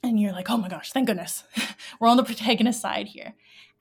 and 0.02 0.18
you're 0.20 0.32
like, 0.32 0.50
oh 0.50 0.56
my 0.56 0.68
gosh, 0.68 0.92
thank 0.92 1.06
goodness, 1.06 1.44
we're 2.00 2.08
on 2.08 2.16
the 2.16 2.24
protagonist 2.24 2.80
side 2.80 3.08
here. 3.08 3.34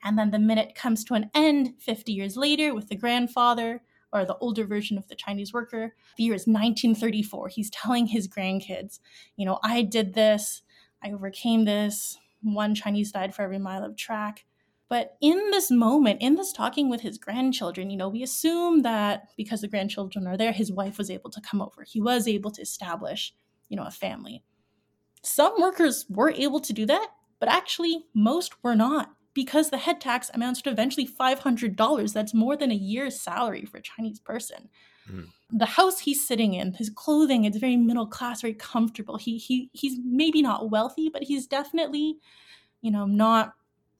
And 0.04 0.18
then 0.18 0.30
the 0.30 0.38
minute 0.38 0.74
comes 0.74 1.04
to 1.04 1.14
an 1.14 1.30
end 1.34 1.74
50 1.78 2.12
years 2.12 2.36
later 2.36 2.74
with 2.74 2.88
the 2.88 2.96
grandfather 2.96 3.82
or 4.12 4.24
the 4.24 4.36
older 4.38 4.66
version 4.66 4.98
of 4.98 5.08
the 5.08 5.14
Chinese 5.14 5.52
worker. 5.52 5.94
The 6.16 6.24
year 6.24 6.34
is 6.34 6.46
1934. 6.46 7.48
He's 7.48 7.70
telling 7.70 8.06
his 8.06 8.28
grandkids, 8.28 8.98
you 9.36 9.46
know, 9.46 9.58
I 9.62 9.82
did 9.82 10.14
this, 10.14 10.62
I 11.02 11.12
overcame 11.12 11.64
this, 11.64 12.18
one 12.42 12.74
Chinese 12.74 13.12
died 13.12 13.34
for 13.34 13.42
every 13.42 13.58
mile 13.58 13.84
of 13.84 13.96
track. 13.96 14.44
But 14.88 15.16
in 15.22 15.38
this 15.50 15.70
moment, 15.70 16.20
in 16.20 16.34
this 16.34 16.52
talking 16.52 16.90
with 16.90 17.00
his 17.00 17.16
grandchildren, 17.16 17.88
you 17.88 17.96
know, 17.96 18.10
we 18.10 18.22
assume 18.22 18.82
that 18.82 19.28
because 19.36 19.62
the 19.62 19.68
grandchildren 19.68 20.26
are 20.26 20.36
there, 20.36 20.52
his 20.52 20.70
wife 20.70 20.98
was 20.98 21.10
able 21.10 21.30
to 21.30 21.40
come 21.40 21.62
over. 21.62 21.84
He 21.86 22.00
was 22.00 22.28
able 22.28 22.50
to 22.50 22.60
establish, 22.60 23.32
you 23.70 23.76
know, 23.76 23.84
a 23.84 23.90
family. 23.90 24.42
Some 25.22 25.54
workers 25.58 26.04
were 26.10 26.30
able 26.30 26.60
to 26.60 26.72
do 26.74 26.84
that, 26.86 27.08
but 27.40 27.48
actually, 27.48 28.04
most 28.14 28.62
were 28.62 28.74
not 28.74 29.14
because 29.34 29.70
the 29.70 29.78
head 29.78 30.00
tax 30.00 30.30
amounts 30.34 30.60
to 30.62 30.70
eventually 30.70 31.06
$500. 31.06 32.12
That's 32.12 32.34
more 32.34 32.56
than 32.56 32.70
a 32.70 32.74
year's 32.74 33.18
salary 33.18 33.64
for 33.64 33.78
a 33.78 33.82
Chinese 33.82 34.20
person. 34.20 34.68
Mm. 35.10 35.28
The 35.52 35.66
house 35.66 36.00
he's 36.00 36.26
sitting 36.26 36.54
in, 36.54 36.72
his 36.72 36.90
clothing, 36.90 37.44
it's 37.44 37.58
very 37.58 37.76
middle 37.76 38.06
class, 38.06 38.40
very 38.40 38.54
comfortable. 38.54 39.16
He 39.16 39.38
he 39.38 39.70
he's 39.72 39.98
maybe 40.04 40.42
not 40.42 40.70
wealthy, 40.70 41.10
but 41.10 41.24
he's 41.24 41.46
definitely, 41.46 42.16
you 42.80 42.90
know, 42.90 43.04
not 43.06 43.54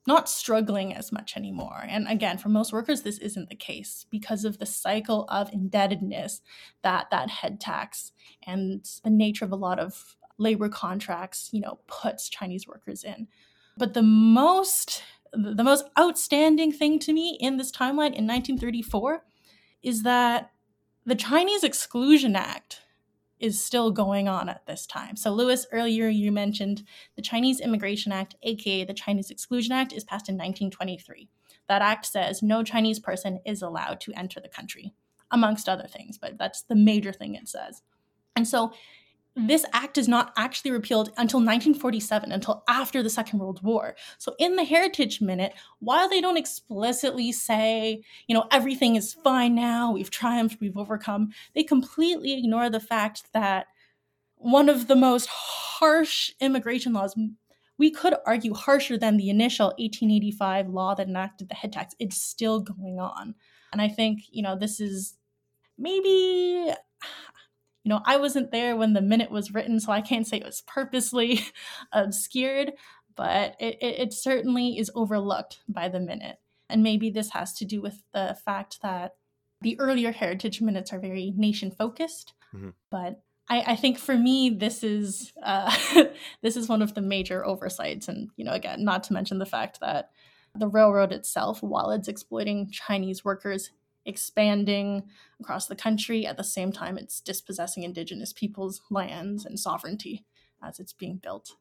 not 0.07 0.29
struggling 0.29 0.95
as 0.95 1.13
much 1.13 1.37
anymore. 1.37 1.85
And 1.87 2.09
again, 2.09 2.39
for 2.39 2.49
most 2.49 2.73
workers, 2.73 3.03
this 3.03 3.19
isn't 3.19 3.49
the 3.49 3.57
case 3.57 4.07
because 4.11 4.45
of 4.45 4.59
the 4.59 4.67
cycle 4.67 5.27
of 5.29 5.53
indebtedness 5.53 6.41
that 6.83 7.09
that 7.11 7.31
head 7.31 7.61
tax 7.61 8.13
and 8.45 8.85
the 9.05 9.11
nature 9.11 9.45
of 9.45 9.53
a 9.53 9.57
lot 9.57 9.79
of 9.79 10.17
labor 10.39 10.69
contracts, 10.69 11.51
you 11.53 11.61
know, 11.61 11.79
puts 11.87 12.29
Chinese 12.29 12.67
workers 12.67 13.05
in. 13.05 13.29
But 13.77 13.95
the 13.95 14.03
most 14.03 15.03
the 15.33 15.65
most 15.65 15.85
outstanding 15.99 16.73
thing 16.73 16.99
to 16.99 17.13
me 17.13 17.39
in 17.41 17.57
this 17.57 17.73
timeline 17.73 18.13
in 18.13 18.27
1934 18.27 19.25
is 19.83 20.03
that 20.03 20.51
the 21.05 21.15
Chinese 21.15 21.65
Exclusion 21.65 22.37
Act 22.37 22.83
is 23.41 23.63
still 23.63 23.91
going 23.91 24.29
on 24.29 24.49
at 24.49 24.65
this 24.67 24.87
time. 24.87 25.17
So, 25.17 25.33
Lewis, 25.33 25.67
earlier 25.73 26.09
you 26.09 26.31
mentioned 26.31 26.85
the 27.17 27.23
Chinese 27.23 27.61
Immigration 27.61 28.13
Act, 28.13 28.37
aka 28.43 28.85
the 28.85 28.95
Chinese 28.95 29.31
Exclusion 29.31 29.73
Act, 29.73 29.93
is 29.93 30.05
passed 30.05 30.29
in 30.29 30.37
1923. 30.37 31.29
That 31.69 31.83
act 31.83 32.07
says 32.07 32.43
no 32.43 32.63
Chinese 32.63 33.01
person 33.01 33.41
is 33.45 33.63
allowed 33.63 34.01
to 34.03 34.13
enter 34.17 34.41
the 34.41 34.49
country, 34.49 34.95
amongst 35.31 35.69
other 35.69 35.89
things, 35.89 36.19
but 36.19 36.39
that's 36.39 36.63
the 36.63 36.77
major 36.77 37.13
thing 37.13 37.35
it 37.35 37.49
says. 37.49 37.83
And 38.37 38.47
so, 38.47 38.73
this 39.35 39.65
act 39.73 39.97
is 39.97 40.09
not 40.09 40.33
actually 40.37 40.71
repealed 40.71 41.09
until 41.17 41.39
1947, 41.41 42.33
until 42.33 42.63
after 42.69 43.03
the 43.03 43.09
Second 43.09 43.39
World 43.39 43.63
War. 43.63 43.97
So, 44.19 44.35
in 44.39 44.57
the 44.57 44.65
Heritage 44.65 45.21
Minute, 45.21 45.55
while 45.79 46.09
they 46.09 46.21
don't 46.21 46.37
explicitly 46.37 47.33
say, 47.33 48.03
you 48.27 48.35
know, 48.35 48.47
everything 48.51 48.97
is 48.97 49.15
fine 49.15 49.55
now, 49.55 49.91
we've 49.93 50.11
triumphed, 50.11 50.61
we've 50.61 50.77
overcome, 50.77 51.31
they 51.55 51.63
completely 51.63 52.35
ignore 52.35 52.69
the 52.69 52.81
fact 52.81 53.25
that 53.33 53.67
one 54.37 54.69
of 54.69 54.87
the 54.87 54.97
most 54.97 55.29
harsh 55.31 56.33
immigration 56.41 56.93
laws, 56.93 57.17
we 57.79 57.91
could 57.91 58.15
argue 58.27 58.53
harsher 58.53 58.99
than 58.99 59.17
the 59.17 59.31
initial 59.31 59.69
1885 59.79 60.69
law 60.69 60.95
that 60.95 61.09
enacted 61.09 61.49
the 61.49 61.55
head 61.55 61.73
tax, 61.73 61.95
it's 61.99 62.21
still 62.21 62.61
going 62.61 62.99
on. 62.99 63.35
And 63.73 63.81
I 63.81 63.89
think, 63.89 64.21
you 64.31 64.43
know, 64.43 64.57
this 64.57 64.79
is 64.79 65.15
maybe 65.79 66.73
you 67.85 67.89
know, 67.89 68.01
I 68.05 68.17
wasn't 68.17 68.51
there 68.51 68.77
when 68.77 68.93
the 68.93 69.03
minute 69.03 69.31
was 69.31 69.53
written, 69.53 69.81
so 69.81 69.93
I 69.93 70.01
can't 70.01 70.27
say 70.27 70.37
it 70.37 70.47
was 70.47 70.63
purposely 70.67 71.41
obscured, 71.93 72.73
but 73.17 73.57
it, 73.59 73.79
it, 73.81 74.01
it 74.01 74.13
certainly 74.13 74.79
is 74.79 74.91
overlooked 74.95 75.61
by 75.69 75.89
the 75.89 76.01
minute. 76.01 76.37
And 76.69 76.83
maybe 76.83 77.11
this 77.11 77.31
has 77.31 77.53
to 77.55 77.65
do 77.65 77.83
with 77.83 78.03
the 78.13 78.37
fact 78.45 78.79
that 78.83 79.13
the 79.61 79.79
earlier 79.79 80.13
heritage 80.13 80.61
minutes 80.61 80.93
are 80.93 80.99
very 80.99 81.33
nation 81.37 81.71
focused, 81.71 82.35
mm-hmm. 82.55 82.71
but 82.91 83.23
I, 83.49 83.73
I, 83.73 83.77
think 83.77 83.99
for 83.99 84.17
me 84.17 84.51
this 84.51 84.83
is 84.83 85.33
uh, 85.43 85.75
this 86.43 86.57
is 86.57 86.69
one 86.69 86.83
of 86.83 86.95
the 86.95 87.01
major 87.01 87.45
oversights, 87.45 88.09
and 88.09 88.31
you 88.37 88.45
know, 88.45 88.53
again, 88.53 88.85
not 88.85 89.05
to 89.05 89.13
mention 89.13 89.39
the 89.39 89.47
fact 89.47 89.81
that 89.81 90.11
the 90.55 90.69
railroad 90.69 91.13
itself, 91.13 91.63
while 91.63 91.91
it's 91.91 92.09
exploiting 92.09 92.71
Chinese 92.71 93.25
workers, 93.25 93.71
expanding 94.05 95.05
across 95.41 95.67
the 95.67 95.77
country. 95.77 96.27
At 96.27 96.37
the 96.37 96.45
same 96.45 96.73
time, 96.73 96.99
it's 96.99 97.21
dispossessing 97.21 97.83
Indigenous 97.83 98.33
peoples' 98.33 98.83
lands 98.91 99.45
and 99.45 99.59
sovereignty 99.59 100.25
as 100.63 100.81
it's 100.81 100.93
being 100.93 101.17
built. 101.17 101.53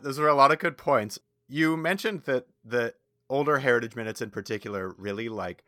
Those 0.00 0.18
are 0.18 0.28
a 0.28 0.34
lot 0.34 0.52
of 0.52 0.58
good 0.58 0.76
points. 0.76 1.18
You 1.48 1.76
mentioned 1.76 2.22
that 2.24 2.46
the 2.64 2.94
older 3.28 3.58
heritage 3.58 3.96
minutes 3.96 4.20
in 4.20 4.30
particular 4.30 4.94
really 4.98 5.28
like 5.28 5.64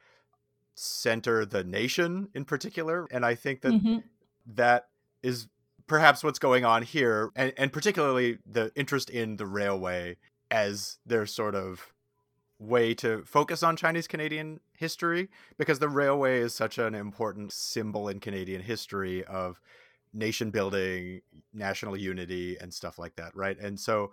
center 0.75 1.44
the 1.44 1.64
nation 1.64 2.29
in 2.35 2.44
particular. 2.44 3.07
And 3.11 3.25
I 3.25 3.35
think 3.35 3.62
that 3.62 3.73
mm-hmm. 3.73 3.99
that 4.55 4.88
is 5.23 5.49
perhaps 5.87 6.23
what's 6.23 6.38
going 6.38 6.64
on 6.64 6.83
here, 6.83 7.31
and, 7.35 7.53
and 7.57 7.73
particularly 7.73 8.38
the 8.47 8.71
interest 8.77 9.11
in 9.11 9.37
the 9.37 9.47
railway 9.47 10.16
as 10.51 10.99
their 11.05 11.27
sort 11.27 11.55
of 11.55 11.92
way 12.59 12.94
to 12.94 13.23
focus 13.25 13.62
on 13.62 13.77
Chinese 13.77 14.07
Canadian 14.07 14.61
history 14.79 15.29
because 15.59 15.79
the 15.79 15.88
railway 15.88 16.41
is 16.41 16.55
such 16.55 16.79
an 16.79 16.95
important 16.95 17.53
symbol 17.53 18.09
in 18.09 18.21
Canadian 18.21 18.62
history 18.62 19.25
of 19.25 19.61
nation 20.12 20.51
building, 20.51 21.21
national 21.53 21.97
unity, 21.97 22.57
and 22.61 22.73
stuff 22.73 22.99
like 22.99 23.17
that, 23.17 23.35
right? 23.35 23.59
And 23.59 23.79
so 23.79 24.12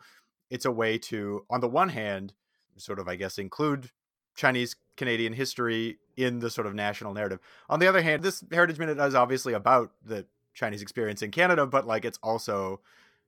it's 0.49 0.65
a 0.65 0.71
way 0.71 0.97
to, 0.97 1.45
on 1.49 1.62
the 1.62 1.69
one 1.69 1.89
hand, 1.89 2.34
sort 2.78 2.99
of, 2.99 3.08
I 3.08 3.15
guess, 3.15 3.38
include 3.38 3.91
Chinese 4.36 4.75
Canadian 4.97 5.34
history 5.34 5.97
in 6.17 6.39
the 6.39 6.49
sort 6.49 6.67
of 6.67 6.73
national 6.73 7.13
narrative. 7.13 7.39
On 7.69 7.80
the 7.80 7.88
other 7.88 8.01
hand, 8.01 8.23
this 8.23 8.43
Heritage 8.51 8.80
Minute 8.80 8.99
is 8.99 9.15
obviously 9.15 9.54
about 9.54 9.91
the 10.04 10.25
Chinese 10.54 10.82
experience 10.82 11.21
in 11.21 11.32
Canada, 11.32 11.65
but 11.65 11.88
like 11.88 12.06
it's 12.06 12.19
also 12.21 12.82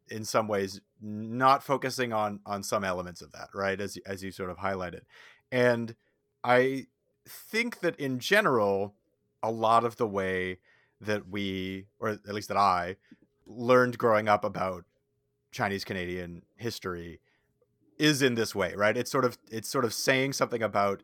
in 0.09 0.23
some 0.23 0.47
ways 0.47 0.81
not 1.01 1.63
focusing 1.63 2.13
on 2.13 2.39
on 2.45 2.63
some 2.63 2.83
elements 2.83 3.21
of 3.21 3.31
that 3.31 3.49
right 3.53 3.79
as 3.81 3.97
as 4.05 4.23
you 4.23 4.31
sort 4.31 4.49
of 4.49 4.57
highlighted 4.57 5.01
and 5.51 5.95
i 6.43 6.85
think 7.27 7.79
that 7.79 7.95
in 7.99 8.19
general 8.19 8.95
a 9.43 9.51
lot 9.51 9.83
of 9.83 9.97
the 9.97 10.07
way 10.07 10.57
that 10.99 11.29
we 11.29 11.85
or 11.99 12.09
at 12.09 12.33
least 12.33 12.47
that 12.47 12.57
i 12.57 12.95
learned 13.45 13.97
growing 13.97 14.27
up 14.27 14.43
about 14.43 14.83
chinese 15.51 15.83
canadian 15.83 16.41
history 16.55 17.19
is 17.97 18.21
in 18.21 18.35
this 18.35 18.53
way 18.55 18.73
right 18.75 18.97
it's 18.97 19.11
sort 19.11 19.25
of 19.25 19.37
it's 19.51 19.69
sort 19.69 19.85
of 19.85 19.93
saying 19.93 20.33
something 20.33 20.63
about 20.63 21.01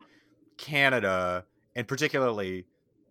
canada 0.56 1.44
and 1.74 1.86
particularly 1.88 2.64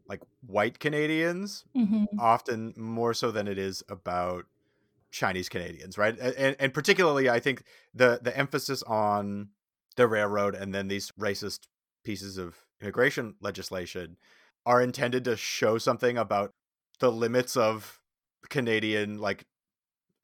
like 0.07 0.21
white 0.45 0.79
canadians 0.79 1.65
mm-hmm. 1.75 2.05
often 2.19 2.73
more 2.75 3.13
so 3.13 3.31
than 3.31 3.47
it 3.47 3.57
is 3.57 3.83
about 3.87 4.45
Chinese 5.13 5.47
Canadians, 5.47 5.97
right? 5.97 6.17
And, 6.19 6.55
and 6.59 6.73
particularly, 6.73 7.29
I 7.29 7.39
think 7.39 7.63
the 7.93 8.19
the 8.21 8.35
emphasis 8.35 8.83
on 8.83 9.49
the 9.95 10.07
railroad 10.07 10.55
and 10.55 10.73
then 10.73 10.87
these 10.87 11.11
racist 11.19 11.67
pieces 12.03 12.37
of 12.37 12.55
immigration 12.83 13.35
legislation 13.41 14.17
are 14.65 14.81
intended 14.81 15.23
to 15.25 15.35
show 15.35 15.77
something 15.77 16.17
about 16.17 16.51
the 16.99 17.11
limits 17.11 17.57
of 17.57 17.99
Canadian 18.49 19.17
like 19.17 19.45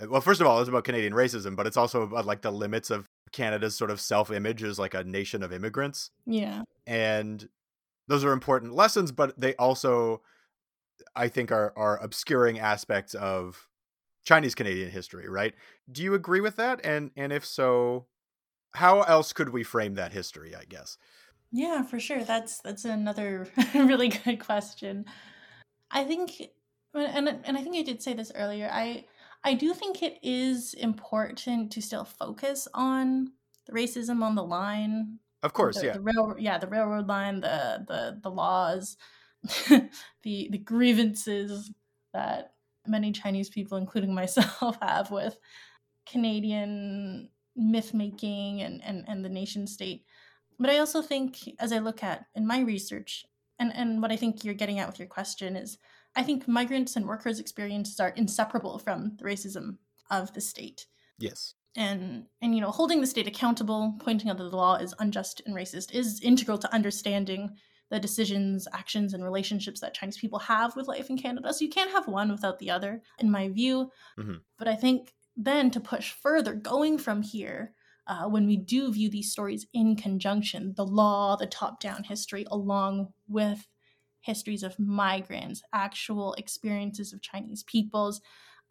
uh, 0.01 0.07
well 0.09 0.21
first 0.21 0.41
of 0.41 0.47
all 0.47 0.59
it's 0.59 0.69
about 0.69 0.83
Canadian 0.83 1.13
racism 1.13 1.55
but 1.55 1.65
it's 1.65 1.77
also 1.77 2.03
about 2.03 2.25
like 2.25 2.41
the 2.41 2.51
limits 2.51 2.89
of 2.89 3.07
Canada's 3.31 3.75
sort 3.75 3.91
of 3.91 3.99
self-image 3.99 4.63
as 4.63 4.79
like 4.79 4.93
a 4.93 5.03
nation 5.03 5.43
of 5.43 5.53
immigrants. 5.53 6.11
Yeah. 6.25 6.63
And 6.87 7.47
those 8.07 8.23
are 8.23 8.31
important 8.31 8.75
lessons 8.75 9.11
but 9.11 9.39
they 9.39 9.55
also 9.55 10.21
I 11.15 11.27
think 11.27 11.51
are 11.51 11.73
are 11.75 11.97
obscuring 12.03 12.59
aspects 12.59 13.13
of 13.13 13.67
Chinese 14.23 14.53
Canadian 14.53 14.91
history, 14.91 15.27
right? 15.29 15.53
Do 15.91 16.03
you 16.03 16.13
agree 16.13 16.41
with 16.41 16.55
that? 16.57 16.81
And 16.83 17.11
and 17.15 17.31
if 17.31 17.45
so, 17.45 18.05
how 18.75 19.01
else 19.03 19.33
could 19.33 19.49
we 19.49 19.63
frame 19.63 19.95
that 19.95 20.11
history, 20.11 20.55
I 20.55 20.65
guess? 20.65 20.97
Yeah, 21.51 21.81
for 21.83 21.99
sure. 21.99 22.23
That's 22.23 22.61
that's 22.61 22.85
another 22.85 23.47
really 23.73 24.09
good 24.09 24.39
question. 24.39 25.05
I 25.91 26.03
think 26.03 26.31
and 26.93 27.27
and 27.43 27.57
I 27.57 27.61
think 27.61 27.75
I 27.75 27.81
did 27.81 28.01
say 28.01 28.13
this 28.13 28.31
earlier. 28.35 28.69
I 28.71 29.05
I 29.43 29.53
do 29.53 29.73
think 29.73 30.03
it 30.03 30.19
is 30.21 30.73
important 30.73 31.71
to 31.71 31.81
still 31.81 32.05
focus 32.05 32.67
on 32.73 33.31
the 33.65 33.73
racism 33.73 34.21
on 34.21 34.35
the 34.35 34.43
line. 34.43 35.19
Of 35.41 35.53
course, 35.53 35.79
the, 35.79 35.87
yeah. 35.87 35.93
The 35.93 36.01
rail, 36.01 36.35
yeah, 36.37 36.57
the 36.57 36.67
railroad 36.67 37.07
line, 37.07 37.41
the 37.41 37.85
the 37.87 38.19
the 38.21 38.29
laws, 38.29 38.97
the 39.69 40.49
the 40.51 40.57
grievances 40.57 41.71
that 42.13 42.53
many 42.85 43.11
Chinese 43.11 43.49
people, 43.49 43.77
including 43.77 44.13
myself, 44.15 44.77
have 44.81 45.11
with 45.11 45.39
Canadian 46.05 47.29
myth 47.55 47.93
making 47.93 48.61
and, 48.61 48.81
and, 48.83 49.03
and 49.07 49.23
the 49.23 49.29
nation 49.29 49.67
state. 49.67 50.05
But 50.59 50.69
I 50.69 50.77
also 50.79 51.01
think, 51.01 51.37
as 51.59 51.71
I 51.71 51.79
look 51.79 52.03
at 52.03 52.25
in 52.35 52.45
my 52.45 52.59
research, 52.59 53.25
and, 53.59 53.73
and 53.73 54.01
what 54.01 54.11
I 54.11 54.15
think 54.15 54.43
you're 54.43 54.53
getting 54.53 54.79
at 54.79 54.87
with 54.87 54.99
your 54.99 55.07
question 55.07 55.55
is 55.55 55.77
I 56.15 56.23
think 56.23 56.47
migrants 56.47 56.95
and 56.95 57.05
workers' 57.05 57.39
experiences 57.39 57.99
are 57.99 58.09
inseparable 58.09 58.79
from 58.79 59.15
the 59.17 59.23
racism 59.23 59.77
of 60.09 60.33
the 60.33 60.41
state. 60.41 60.85
Yes. 61.17 61.53
And 61.75 62.25
and 62.41 62.55
you 62.55 62.61
know, 62.61 62.71
holding 62.71 62.99
the 62.99 63.07
state 63.07 63.27
accountable, 63.27 63.95
pointing 63.99 64.29
out 64.29 64.37
that 64.37 64.49
the 64.49 64.57
law 64.57 64.75
is 64.75 64.95
unjust 64.99 65.41
and 65.45 65.55
racist 65.55 65.93
is 65.93 66.19
integral 66.21 66.57
to 66.57 66.73
understanding 66.73 67.51
the 67.89 67.99
decisions, 67.99 68.67
actions, 68.73 69.13
and 69.13 69.23
relationships 69.23 69.79
that 69.81 69.93
Chinese 69.93 70.17
people 70.17 70.39
have 70.39 70.75
with 70.75 70.87
life 70.87 71.09
in 71.09 71.17
Canada. 71.17 71.53
So 71.53 71.65
you 71.65 71.71
can't 71.71 71.91
have 71.91 72.07
one 72.07 72.31
without 72.31 72.59
the 72.59 72.69
other, 72.69 73.01
in 73.19 73.31
my 73.31 73.49
view. 73.49 73.91
Mm-hmm. 74.19 74.35
But 74.57 74.67
I 74.67 74.75
think 74.75 75.13
then 75.35 75.71
to 75.71 75.79
push 75.79 76.11
further, 76.11 76.53
going 76.53 76.97
from 76.97 77.21
here, 77.21 77.73
uh, 78.09 78.23
when 78.23 78.47
we 78.47 78.57
do 78.57 78.91
view 78.91 79.09
these 79.09 79.31
stories 79.31 79.67
in 79.71 79.95
conjunction, 79.95 80.73
the 80.75 80.85
law, 80.85 81.37
the 81.37 81.45
top 81.45 81.79
down 81.79 82.03
history, 82.03 82.43
along 82.51 83.13
with 83.27 83.67
histories 84.19 84.63
of 84.63 84.77
migrants, 84.79 85.61
actual 85.71 86.33
experiences 86.33 87.13
of 87.13 87.21
Chinese 87.21 87.63
peoples, 87.63 88.19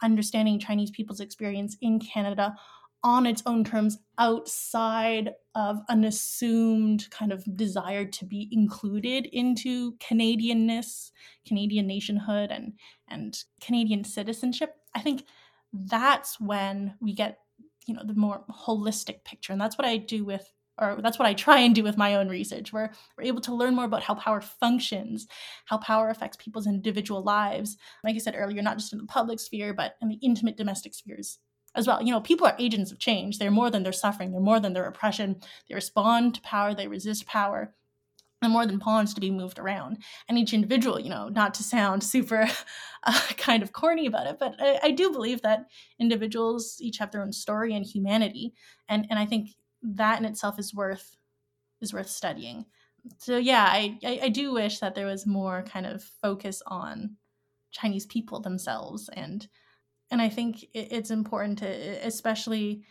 understanding 0.03 0.59
Chinese 0.59 0.91
people's 0.91 1.21
experience 1.21 1.77
in 1.81 2.01
Canada 2.01 2.57
on 3.05 3.27
its 3.27 3.45
own 3.47 3.63
terms 3.63 3.99
outside 4.19 5.31
of 5.55 5.79
an 5.89 6.03
assumed 6.03 7.09
kind 7.11 7.33
of 7.33 7.45
desire 7.57 8.05
to 8.05 8.25
be 8.25 8.49
included 8.51 9.25
into 9.27 9.93
Canadianness, 9.99 11.13
Canadian 11.47 11.87
nationhood, 11.87 12.51
and, 12.51 12.73
and 13.07 13.45
Canadian 13.63 14.03
citizenship. 14.03 14.75
I 14.97 15.01
think 15.01 15.25
that's 15.73 16.41
when 16.41 16.97
we 17.01 17.15
get 17.15 17.39
you 17.89 17.95
know 17.95 18.03
the 18.05 18.15
more 18.15 18.45
holistic 18.51 19.25
picture 19.25 19.53
and 19.53 19.61
that's 19.61 19.79
what 19.79 19.87
i 19.87 19.97
do 19.97 20.25
with 20.25 20.53
or 20.81 20.99
that's 21.03 21.19
what 21.19 21.27
I 21.27 21.35
try 21.35 21.59
and 21.61 21.75
do 21.75 21.83
with 21.83 21.97
my 21.97 22.15
own 22.15 22.29
research, 22.29 22.73
where 22.73 22.93
we're 23.17 23.25
able 23.25 23.41
to 23.43 23.55
learn 23.55 23.75
more 23.75 23.85
about 23.85 24.03
how 24.03 24.15
power 24.15 24.41
functions, 24.41 25.27
how 25.65 25.79
power 25.79 26.09
affects 26.09 26.37
people's 26.41 26.67
individual 26.67 27.23
lives. 27.23 27.77
Like 28.05 28.15
I 28.15 28.19
said 28.19 28.35
earlier, 28.37 28.63
not 28.63 28.79
just 28.79 28.93
in 28.93 28.99
the 28.99 29.07
public 29.07 29.41
sphere, 29.41 29.75
but 29.75 29.97
in 30.01 30.09
the 30.09 30.19
intimate 30.23 30.57
domestic 30.57 30.95
spheres 30.95 31.39
as 31.75 31.87
well. 31.87 32.03
You 32.03 32.13
know, 32.13 32.21
people 32.21 32.47
are 32.47 32.57
agents 32.59 32.93
of 32.93 32.99
change. 32.99 33.39
They're 33.39 33.51
more 33.51 33.71
than 33.71 33.83
their 33.83 33.93
suffering, 33.93 34.31
they're 34.33 34.41
more 34.41 34.61
than 34.61 34.73
their 34.73 34.87
oppression. 34.87 35.41
They 35.69 35.75
respond 35.75 36.35
to 36.37 36.41
power, 36.43 36.75
they 36.75 36.89
resist 36.89 37.27
power. 37.27 37.75
And 38.41 38.53
more 38.53 38.67
than 38.67 38.79
pawns 38.79 39.15
to 39.15 39.21
be 39.21 39.33
moved 39.33 39.59
around. 39.59 39.99
And 40.29 40.39
each 40.39 40.55
individual, 40.55 41.01
you 41.01 41.11
know, 41.11 41.29
not 41.29 41.55
to 41.55 41.65
sound 41.65 42.05
super 42.05 42.49
uh, 43.05 43.21
kind 43.37 43.65
of 43.65 43.73
corny 43.73 44.07
about 44.07 44.29
it, 44.29 44.39
but 44.39 44.55
I, 44.61 44.79
I 44.85 44.91
do 44.93 45.11
believe 45.11 45.43
that 45.43 45.67
individuals 45.99 46.77
each 46.81 46.99
have 46.99 47.11
their 47.11 47.23
own 47.23 47.33
story 47.33 47.75
and 47.75 47.85
humanity. 47.85 48.55
And, 48.89 49.07
and 49.11 49.19
I 49.19 49.27
think 49.27 49.51
that 49.83 50.21
in 50.21 50.25
itself 50.25 50.59
is 50.59 50.73
worth 50.73 51.17
is 51.81 51.93
worth 51.93 52.09
studying. 52.09 52.65
So 53.19 53.39
yeah, 53.39 53.65
I, 53.65 53.99
I, 54.05 54.21
I 54.25 54.29
do 54.29 54.53
wish 54.53 54.81
that 54.81 54.95
there 54.95 55.07
was 55.07 55.27
more 55.27 55.63
kind 55.63 55.87
of 55.87 56.03
focus 56.03 56.63
on 56.67 57.17
Chinese 57.71 58.07
people 58.07 58.41
themselves 58.41 59.09
and 59.13 59.47
and 60.11 60.23
I 60.23 60.29
think 60.31 60.65
it's 60.73 61.11
important 61.11 61.59
to 61.59 61.67
especially 62.07 62.83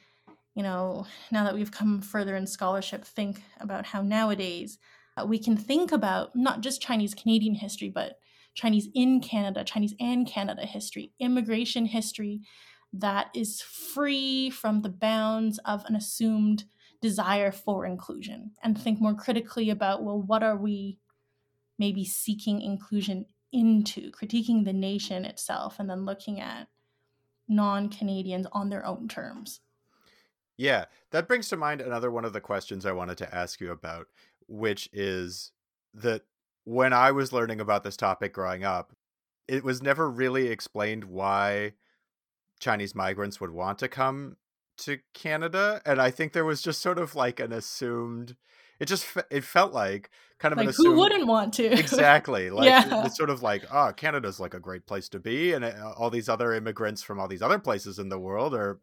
you 0.55 0.63
know 0.63 1.05
now 1.31 1.43
that 1.43 1.55
we've 1.55 1.71
come 1.71 2.01
further 2.01 2.35
in 2.35 2.45
scholarship 2.45 3.03
think 3.03 3.41
about 3.59 3.85
how 3.85 4.01
nowadays 4.01 4.77
Uh, 5.17 5.25
we 5.25 5.39
can 5.39 5.57
think 5.57 5.91
about 5.91 6.35
not 6.35 6.61
just 6.61 6.81
Chinese 6.81 7.15
Canadian 7.15 7.55
history 7.55 7.89
but 7.89 8.19
Chinese 8.53 8.89
in 8.95 9.21
Canada, 9.21 9.63
Chinese 9.63 9.93
and 9.99 10.27
Canada 10.27 10.65
history, 10.65 11.13
immigration 11.19 11.85
history 11.85 12.41
that 12.91 13.27
is 13.35 13.61
free 13.61 14.49
from 14.49 14.81
the 14.81 14.89
bounds 14.89 15.59
of 15.59 15.85
an 15.85 15.95
assumed 15.95 16.63
desire 16.99 17.51
for 17.51 17.85
inclusion. 17.85 18.51
And 18.63 18.79
think 18.79 18.99
more 18.99 19.13
critically 19.13 19.69
about 19.69 20.03
well 20.03 20.21
what 20.21 20.43
are 20.43 20.57
we 20.57 20.97
maybe 21.77 22.03
seeking 22.03 22.61
inclusion 22.61 23.25
into? 23.51 24.11
Critiquing 24.11 24.65
the 24.65 24.73
nation 24.73 25.23
itself 25.25 25.79
and 25.79 25.89
then 25.89 26.05
looking 26.05 26.39
at 26.39 26.67
non-canadians 27.47 28.47
on 28.51 28.69
their 28.69 28.85
own 28.85 29.07
terms. 29.07 29.61
Yeah 30.57 30.85
that 31.11 31.27
brings 31.27 31.49
to 31.49 31.57
mind 31.57 31.81
another 31.81 32.11
one 32.11 32.25
of 32.25 32.33
the 32.33 32.41
questions 32.41 32.85
i 32.85 32.91
wanted 32.91 33.17
to 33.17 33.35
ask 33.35 33.61
you 33.61 33.71
about 33.71 34.07
which 34.47 34.89
is 34.93 35.51
that 35.93 36.23
when 36.63 36.93
i 36.93 37.11
was 37.11 37.33
learning 37.33 37.59
about 37.59 37.83
this 37.83 37.97
topic 37.97 38.33
growing 38.33 38.63
up 38.63 38.93
it 39.47 39.63
was 39.63 39.81
never 39.81 40.09
really 40.09 40.47
explained 40.47 41.05
why 41.05 41.73
chinese 42.59 42.95
migrants 42.95 43.39
would 43.39 43.51
want 43.51 43.79
to 43.79 43.87
come 43.87 44.35
to 44.77 44.99
Canada, 45.13 45.81
and 45.85 46.01
I 46.01 46.11
think 46.11 46.33
there 46.33 46.45
was 46.45 46.61
just 46.61 46.81
sort 46.81 46.99
of 46.99 47.15
like 47.15 47.39
an 47.39 47.51
assumed. 47.51 48.35
It 48.79 48.85
just 48.85 49.07
it 49.31 49.43
felt 49.43 49.73
like 49.73 50.11
kind 50.37 50.51
of 50.51 50.57
like 50.57 50.65
an 50.65 50.69
assumed, 50.69 50.93
who 50.93 50.99
wouldn't 50.99 51.27
want 51.27 51.53
to 51.55 51.65
exactly 51.79 52.51
like 52.51 52.67
yeah. 52.67 53.05
it's 53.05 53.17
sort 53.17 53.31
of 53.31 53.41
like 53.41 53.63
oh 53.71 53.91
Canada's 53.95 54.39
like 54.39 54.53
a 54.53 54.59
great 54.59 54.85
place 54.85 55.09
to 55.09 55.19
be, 55.19 55.53
and 55.53 55.65
uh, 55.65 55.93
all 55.97 56.09
these 56.09 56.29
other 56.29 56.53
immigrants 56.53 57.01
from 57.01 57.19
all 57.19 57.27
these 57.27 57.41
other 57.41 57.59
places 57.59 57.99
in 57.99 58.09
the 58.09 58.19
world 58.19 58.53
are 58.53 58.79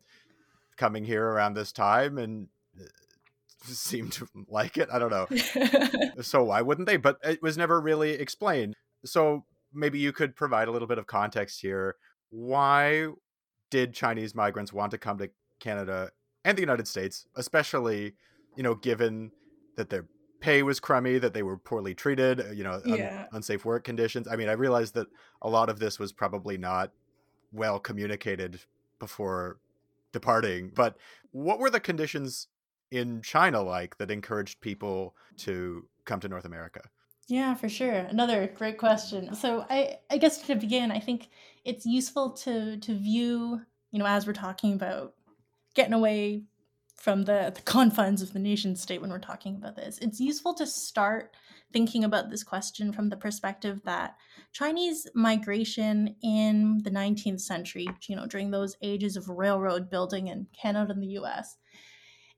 coming 0.77 1.05
here 1.05 1.25
around 1.25 1.55
this 1.55 1.71
time 1.71 2.19
and 2.19 2.49
seem 3.73 4.11
to 4.11 4.29
like 4.49 4.77
it. 4.77 4.89
I 4.93 4.99
don't 4.99 5.11
know. 5.11 5.27
so 6.23 6.45
why 6.45 6.63
wouldn't 6.63 6.87
they? 6.87 6.97
But 6.97 7.19
it 7.23 7.43
was 7.43 7.57
never 7.57 7.81
really 7.81 8.13
explained. 8.13 8.75
So 9.05 9.45
maybe 9.73 9.99
you 9.99 10.13
could 10.13 10.37
provide 10.37 10.69
a 10.69 10.71
little 10.71 10.89
bit 10.89 10.99
of 10.99 11.07
context 11.07 11.61
here. 11.61 11.97
Why 12.31 13.09
did 13.71 13.95
Chinese 13.95 14.35
migrants 14.35 14.73
want 14.73 14.91
to 14.93 14.99
come 14.99 15.19
to 15.19 15.31
Canada 15.61 16.11
and 16.45 16.57
the 16.57 16.63
United 16.63 16.87
States, 16.87 17.27
especially, 17.37 18.15
you 18.57 18.63
know, 18.63 18.75
given 18.75 19.33
that 19.77 19.91
their 19.91 20.07
pay 20.41 20.63
was 20.63 20.79
crummy, 20.79 21.19
that 21.19 21.33
they 21.33 21.43
were 21.43 21.57
poorly 21.57 21.95
treated, 21.95 22.41
uh, 22.41 22.51
you 22.51 22.63
know, 22.63 22.81
yeah. 22.85 23.23
un- 23.23 23.29
unsafe 23.33 23.65
work 23.65 23.83
conditions. 23.83 24.29
I 24.29 24.37
mean, 24.37 24.49
I 24.49 24.53
realized 24.53 24.95
that 24.95 25.07
a 25.41 25.49
lot 25.49 25.71
of 25.71 25.79
this 25.79 25.99
was 25.99 26.13
probably 26.13 26.59
not 26.59 26.93
well 27.51 27.79
communicated 27.79 28.61
before 28.99 29.59
departing, 30.13 30.71
but 30.75 30.97
what 31.33 31.59
were 31.59 31.71
the 31.71 31.81
conditions 31.81 32.49
in 32.95 33.23
China 33.23 33.61
like 33.63 33.99
that 33.99 34.11
encouraged 34.11 34.61
people 34.61 35.17
to 35.39 35.87
come 36.05 36.21
to 36.21 36.29
North 36.29 36.45
America? 36.45 36.81
Yeah, 37.27 37.55
for 37.55 37.69
sure. 37.69 37.93
Another 37.93 38.47
great 38.47 38.79
question. 38.79 39.35
So 39.35 39.67
I, 39.69 39.99
I 40.11 40.19
guess 40.19 40.43
to 40.47 40.55
begin, 40.55 40.91
I 40.91 41.01
think 41.01 41.31
it's 41.65 41.87
useful 41.87 42.31
to 42.45 42.77
to 42.77 42.95
view, 42.95 43.63
you 43.91 43.99
know, 43.99 44.07
as 44.07 44.27
we're 44.27 44.35
talking 44.35 44.75
about 44.75 45.15
getting 45.75 45.95
away 45.95 46.45
from 46.97 47.25
the, 47.25 47.53
the 47.55 47.63
confines 47.63 48.23
of 48.23 48.33
the 48.33 48.39
nation 48.39 48.77
state 48.77 49.01
when 49.01 49.11
we're 49.11 49.19
talking 49.19 49.57
about 49.57 49.77
this. 49.77 49.99
It's 49.99 50.21
useful 50.21 50.55
to 50.55 50.67
start 50.67 51.35
thinking 51.73 52.05
about 52.05 52.31
this 52.31 52.45
question 52.45 52.93
from 52.93 53.09
the 53.09 53.17
perspective 53.17 53.81
that 53.85 54.17
Chinese 54.53 55.07
migration 55.15 56.15
in 56.23 56.81
the 56.85 56.91
19th 56.91 57.41
century, 57.41 57.89
you 58.07 58.15
know, 58.15 58.27
during 58.27 58.51
those 58.51 58.77
ages 58.81 59.17
of 59.17 59.29
railroad 59.29 59.91
building 59.91 60.29
in 60.29 60.47
Canada 60.59 60.93
and 60.93 61.03
the 61.03 61.19
US, 61.19 61.57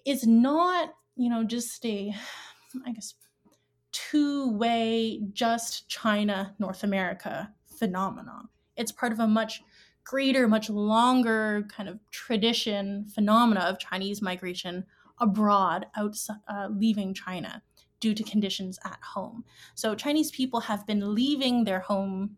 is 0.07 0.27
not, 0.27 0.95
you 1.17 1.29
know, 1.29 1.45
just 1.45 1.85
a, 1.85 2.15
I 2.87 2.93
guess, 2.93 3.15
two 3.93 4.53
way, 4.53 5.21
just 5.33 5.89
China, 5.89 6.55
North 6.59 6.85
America 6.85 7.53
phenomenon. 7.79 8.49
It's 8.77 8.93
part 8.93 9.13
of 9.13 9.21
a 9.21 9.27
much 9.27 9.63
greater, 10.05 10.47
much 10.47 10.71
longer 10.71 11.67
kind 11.69 11.89
of 11.89 11.99
tradition 12.11 13.07
phenomena 13.13 13.61
of 13.61 13.79
Chinese 13.79 14.23
migration 14.23 14.85
abroad, 15.19 15.87
outside, 15.97 16.37
uh, 16.49 16.69
leaving 16.71 17.13
China 17.13 17.63
due 17.99 18.15
to 18.15 18.23
conditions 18.23 18.79
at 18.85 18.99
home. 19.03 19.45
So 19.75 19.95
Chinese 19.95 20.31
people 20.31 20.61
have 20.61 20.87
been 20.87 21.15
leaving 21.15 21.65
their 21.65 21.81
home, 21.81 22.37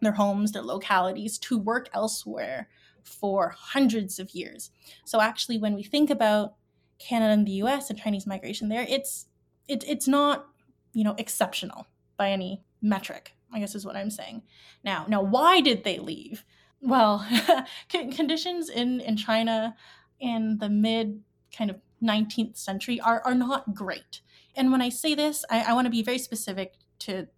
their 0.00 0.12
homes, 0.12 0.52
their 0.52 0.62
localities 0.62 1.38
to 1.40 1.58
work 1.58 1.90
elsewhere 1.92 2.68
for 3.02 3.52
hundreds 3.56 4.18
of 4.18 4.30
years. 4.30 4.70
So 5.04 5.20
actually, 5.20 5.58
when 5.58 5.74
we 5.74 5.82
think 5.82 6.08
about 6.08 6.54
Canada 7.02 7.32
and 7.32 7.46
the 7.46 7.52
U.S. 7.52 7.90
and 7.90 7.98
Chinese 7.98 8.26
migration 8.26 8.68
there, 8.68 8.86
it's 8.88 9.26
it, 9.68 9.84
it's 9.86 10.08
not 10.08 10.46
you 10.92 11.04
know 11.04 11.14
exceptional 11.18 11.86
by 12.16 12.30
any 12.30 12.62
metric 12.80 13.34
I 13.52 13.60
guess 13.60 13.74
is 13.74 13.84
what 13.84 13.96
I'm 13.96 14.10
saying. 14.10 14.42
Now, 14.82 15.04
now 15.08 15.22
why 15.22 15.60
did 15.60 15.84
they 15.84 15.98
leave? 15.98 16.44
Well, 16.80 17.26
conditions 17.88 18.68
in 18.68 19.00
in 19.00 19.16
China 19.16 19.76
in 20.18 20.58
the 20.58 20.68
mid 20.68 21.22
kind 21.56 21.70
of 21.70 21.76
19th 22.02 22.56
century 22.56 23.00
are 23.00 23.22
are 23.24 23.34
not 23.34 23.74
great. 23.74 24.22
And 24.56 24.72
when 24.72 24.82
I 24.82 24.88
say 24.88 25.14
this, 25.14 25.44
I, 25.50 25.62
I 25.68 25.72
want 25.74 25.86
to 25.86 25.90
be 25.90 26.02
very 26.02 26.18
specific 26.18 26.74
to 27.00 27.28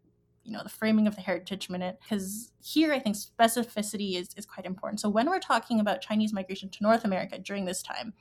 you 0.44 0.52
know 0.52 0.62
the 0.62 0.68
framing 0.68 1.06
of 1.06 1.16
the 1.16 1.22
heritage 1.22 1.70
minute 1.70 1.98
because 2.02 2.52
here 2.62 2.92
i 2.92 2.98
think 2.98 3.16
specificity 3.16 4.16
is, 4.16 4.28
is 4.36 4.44
quite 4.44 4.66
important 4.66 5.00
so 5.00 5.08
when 5.08 5.26
we're 5.30 5.38
talking 5.38 5.80
about 5.80 6.02
chinese 6.02 6.34
migration 6.34 6.68
to 6.68 6.82
north 6.82 7.02
america 7.02 7.38
during 7.38 7.64
this 7.64 7.82
time 7.82 8.12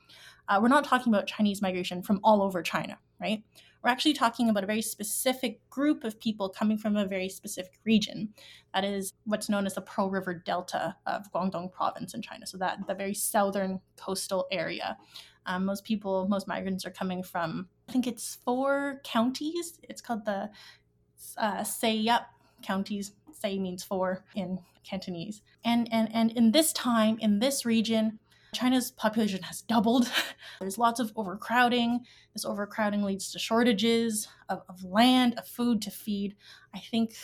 uh, 0.48 0.58
we're 0.60 0.68
not 0.68 0.84
talking 0.84 1.12
about 1.12 1.26
chinese 1.26 1.62
migration 1.62 2.02
from 2.02 2.20
all 2.22 2.42
over 2.42 2.62
china 2.62 2.98
right? 3.20 3.42
We're 3.82 3.90
actually 3.90 4.14
talking 4.14 4.48
about 4.48 4.64
a 4.64 4.66
very 4.66 4.82
specific 4.82 5.60
group 5.68 6.04
of 6.04 6.18
people 6.18 6.48
coming 6.48 6.78
from 6.78 6.96
a 6.96 7.06
very 7.06 7.28
specific 7.28 7.78
region. 7.84 8.30
That 8.72 8.84
is 8.84 9.12
what's 9.24 9.48
known 9.48 9.66
as 9.66 9.74
the 9.74 9.82
pearl 9.82 10.10
river 10.10 10.34
delta 10.34 10.96
of 11.06 11.30
guangdong 11.32 11.72
province 11.72 12.14
in 12.14 12.22
china. 12.22 12.46
So 12.46 12.56
that 12.58 12.86
the 12.86 12.94
very 12.94 13.14
southern 13.14 13.80
coastal 13.96 14.46
area. 14.50 14.96
Um, 15.46 15.66
most 15.66 15.84
people 15.84 16.26
most 16.28 16.48
migrants 16.48 16.86
are 16.86 16.90
coming 16.90 17.22
from 17.22 17.68
i 17.86 17.92
think 17.92 18.06
it's 18.06 18.38
four 18.46 19.02
counties. 19.04 19.78
It's 19.82 20.00
called 20.00 20.24
the 20.24 20.50
uh, 21.36 21.62
Sze 21.62 21.92
Yup 21.92 22.26
counties. 22.62 23.12
Sze 23.32 23.58
means 23.58 23.84
four 23.84 24.24
in 24.34 24.58
Cantonese. 24.84 25.42
And, 25.64 25.88
and, 25.92 26.08
and 26.14 26.30
in 26.32 26.52
this 26.52 26.72
time, 26.72 27.18
in 27.20 27.40
this 27.40 27.64
region, 27.64 28.18
China's 28.54 28.90
population 28.90 29.42
has 29.42 29.62
doubled. 29.62 30.10
There's 30.60 30.78
lots 30.78 31.00
of 31.00 31.12
overcrowding. 31.16 32.00
This 32.32 32.44
overcrowding 32.44 33.02
leads 33.02 33.32
to 33.32 33.38
shortages 33.38 34.28
of, 34.48 34.62
of 34.68 34.84
land, 34.84 35.34
of 35.38 35.46
food 35.46 35.82
to 35.82 35.90
feed. 35.90 36.36
I 36.74 36.78
think, 36.78 37.14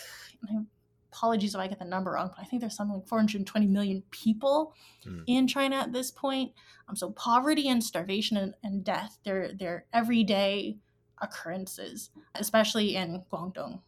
apologies 1.13 1.55
if 1.55 1.61
I 1.61 1.67
get 1.67 1.79
the 1.79 1.85
number 1.85 2.13
wrong, 2.13 2.31
but 2.35 2.43
I 2.43 2.45
think 2.45 2.61
there's 2.61 2.77
something 2.77 2.97
like 2.97 3.09
420 3.09 3.67
million 3.67 4.03
people 4.11 4.75
mm. 5.07 5.23
in 5.27 5.47
China 5.47 5.77
at 5.77 5.93
this 5.93 6.11
point. 6.11 6.53
Um, 6.89 6.97
so 6.97 7.11
poverty 7.11 7.69
and 7.69 7.83
starvation 7.83 8.37
and, 8.37 8.55
and 8.63 8.85
death, 8.85 9.19
they're, 9.25 9.53
they're 9.59 9.87
everyday 9.93 10.79
occurrences, 11.21 12.11
especially 12.35 12.97
in 12.97 13.23
Guangdong, 13.33 13.81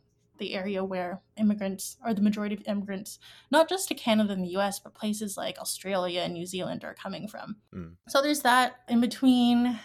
the 0.42 0.54
area 0.54 0.84
where 0.84 1.22
immigrants 1.36 1.96
are 2.04 2.12
the 2.12 2.20
majority 2.20 2.56
of 2.56 2.62
immigrants, 2.66 3.20
not 3.52 3.68
just 3.68 3.86
to 3.88 3.94
Canada 3.94 4.32
and 4.32 4.44
the 4.44 4.56
US, 4.58 4.80
but 4.80 4.92
places 4.92 5.36
like 5.36 5.56
Australia 5.58 6.22
and 6.22 6.34
New 6.34 6.46
Zealand 6.46 6.82
are 6.82 6.94
coming 6.94 7.28
from. 7.28 7.56
Mm. 7.72 7.92
So 8.08 8.20
there's 8.20 8.40
that 8.40 8.80
in 8.88 9.00
between. 9.00 9.78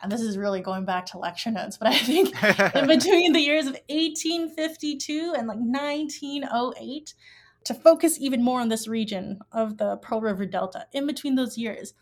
And 0.00 0.10
this 0.10 0.20
is 0.20 0.38
really 0.38 0.60
going 0.60 0.84
back 0.84 1.06
to 1.06 1.18
lecture 1.18 1.50
notes, 1.50 1.76
but 1.76 1.88
I 1.88 1.96
think 1.96 2.34
in 2.74 2.86
between 2.86 3.32
the 3.32 3.40
years 3.40 3.66
of 3.66 3.74
1852 3.88 5.34
and 5.36 5.46
like 5.46 5.58
1908, 5.58 7.14
to 7.64 7.74
focus 7.74 8.18
even 8.20 8.42
more 8.42 8.60
on 8.60 8.68
this 8.68 8.88
region 8.88 9.38
of 9.52 9.78
the 9.78 9.96
Pearl 9.98 10.20
River 10.20 10.46
Delta, 10.46 10.86
in 10.92 11.06
between 11.06 11.36
those 11.36 11.56
years, 11.56 11.94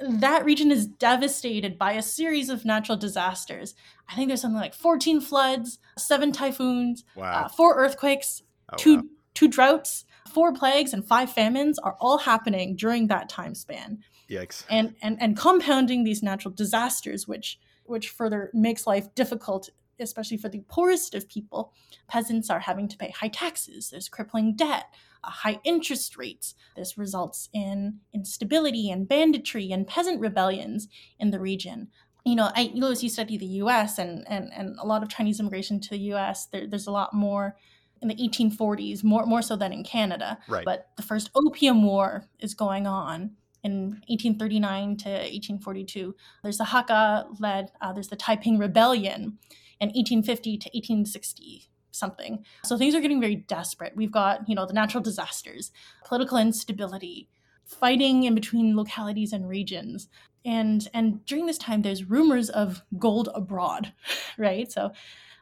that 0.00 0.44
region 0.44 0.70
is 0.70 0.86
devastated 0.86 1.78
by 1.78 1.92
a 1.92 2.02
series 2.02 2.48
of 2.48 2.64
natural 2.64 2.96
disasters. 2.96 3.74
I 4.08 4.14
think 4.14 4.28
there's 4.28 4.40
something 4.40 4.60
like 4.60 4.74
14 4.74 5.20
floods, 5.20 5.78
seven 5.96 6.32
typhoons, 6.32 7.04
wow. 7.14 7.44
uh, 7.44 7.48
four 7.48 7.74
earthquakes, 7.76 8.42
oh, 8.72 8.76
two 8.76 8.96
wow. 8.96 9.02
two 9.34 9.48
droughts, 9.48 10.04
four 10.28 10.52
plagues, 10.52 10.92
and 10.92 11.04
five 11.04 11.32
famines 11.32 11.78
are 11.78 11.96
all 12.00 12.18
happening 12.18 12.76
during 12.76 13.08
that 13.08 13.28
time 13.28 13.54
span. 13.54 13.98
Yikes! 14.30 14.64
And 14.70 14.94
and 15.02 15.20
and 15.20 15.36
compounding 15.36 16.04
these 16.04 16.22
natural 16.22 16.54
disasters, 16.54 17.26
which 17.26 17.58
which 17.84 18.10
further 18.10 18.50
makes 18.52 18.86
life 18.86 19.12
difficult, 19.14 19.70
especially 20.00 20.36
for 20.36 20.48
the 20.48 20.64
poorest 20.68 21.14
of 21.14 21.28
people. 21.28 21.72
Peasants 22.08 22.50
are 22.50 22.60
having 22.60 22.88
to 22.88 22.96
pay 22.96 23.10
high 23.10 23.28
taxes. 23.28 23.90
There's 23.90 24.08
crippling 24.08 24.56
debt 24.56 24.86
uh, 25.24 25.30
high 25.30 25.58
interest 25.64 26.16
rates. 26.16 26.54
This 26.76 26.96
results 26.96 27.48
in 27.52 28.00
instability 28.14 28.90
and 28.90 29.08
banditry 29.08 29.72
and 29.72 29.86
peasant 29.86 30.20
rebellions 30.20 30.88
in 31.18 31.30
the 31.30 31.40
region. 31.40 31.88
You 32.24 32.36
know, 32.36 32.50
I, 32.54 32.70
Lewis, 32.74 33.02
you 33.02 33.08
study 33.08 33.36
the 33.36 33.46
U.S. 33.46 33.98
and 33.98 34.24
and 34.28 34.52
and 34.54 34.76
a 34.78 34.86
lot 34.86 35.02
of 35.02 35.08
Chinese 35.08 35.40
immigration 35.40 35.80
to 35.80 35.90
the 35.90 35.98
U.S. 36.12 36.46
There, 36.46 36.66
there's 36.66 36.86
a 36.86 36.92
lot 36.92 37.14
more 37.14 37.56
in 38.00 38.08
the 38.08 38.14
1840s, 38.14 39.02
more 39.02 39.26
more 39.26 39.42
so 39.42 39.56
than 39.56 39.72
in 39.72 39.82
Canada. 39.82 40.38
Right. 40.48 40.64
But 40.64 40.90
the 40.96 41.02
first 41.02 41.30
Opium 41.34 41.82
War 41.82 42.24
is 42.38 42.54
going 42.54 42.86
on 42.86 43.32
in 43.64 44.00
1839 44.08 44.96
to 44.98 45.08
1842. 45.08 46.14
There's 46.42 46.58
the 46.58 46.64
Hakka-led. 46.64 47.72
Uh, 47.80 47.92
there's 47.92 48.08
the 48.08 48.16
Taiping 48.16 48.58
Rebellion 48.58 49.38
in 49.80 49.88
1850 49.88 50.58
to 50.58 50.68
1860 50.68 51.68
something. 51.90 52.44
So 52.64 52.78
things 52.78 52.94
are 52.94 53.00
getting 53.00 53.20
very 53.20 53.36
desperate. 53.36 53.94
We've 53.96 54.12
got, 54.12 54.48
you 54.48 54.54
know, 54.54 54.66
the 54.66 54.72
natural 54.72 55.02
disasters, 55.02 55.72
political 56.06 56.38
instability, 56.38 57.28
fighting 57.64 58.24
in 58.24 58.34
between 58.34 58.76
localities 58.76 59.32
and 59.32 59.48
regions. 59.48 60.08
And 60.44 60.88
and 60.94 61.24
during 61.26 61.46
this 61.46 61.58
time 61.58 61.82
there's 61.82 62.04
rumors 62.04 62.48
of 62.50 62.82
gold 62.98 63.28
abroad, 63.34 63.92
right? 64.38 64.70
So 64.70 64.92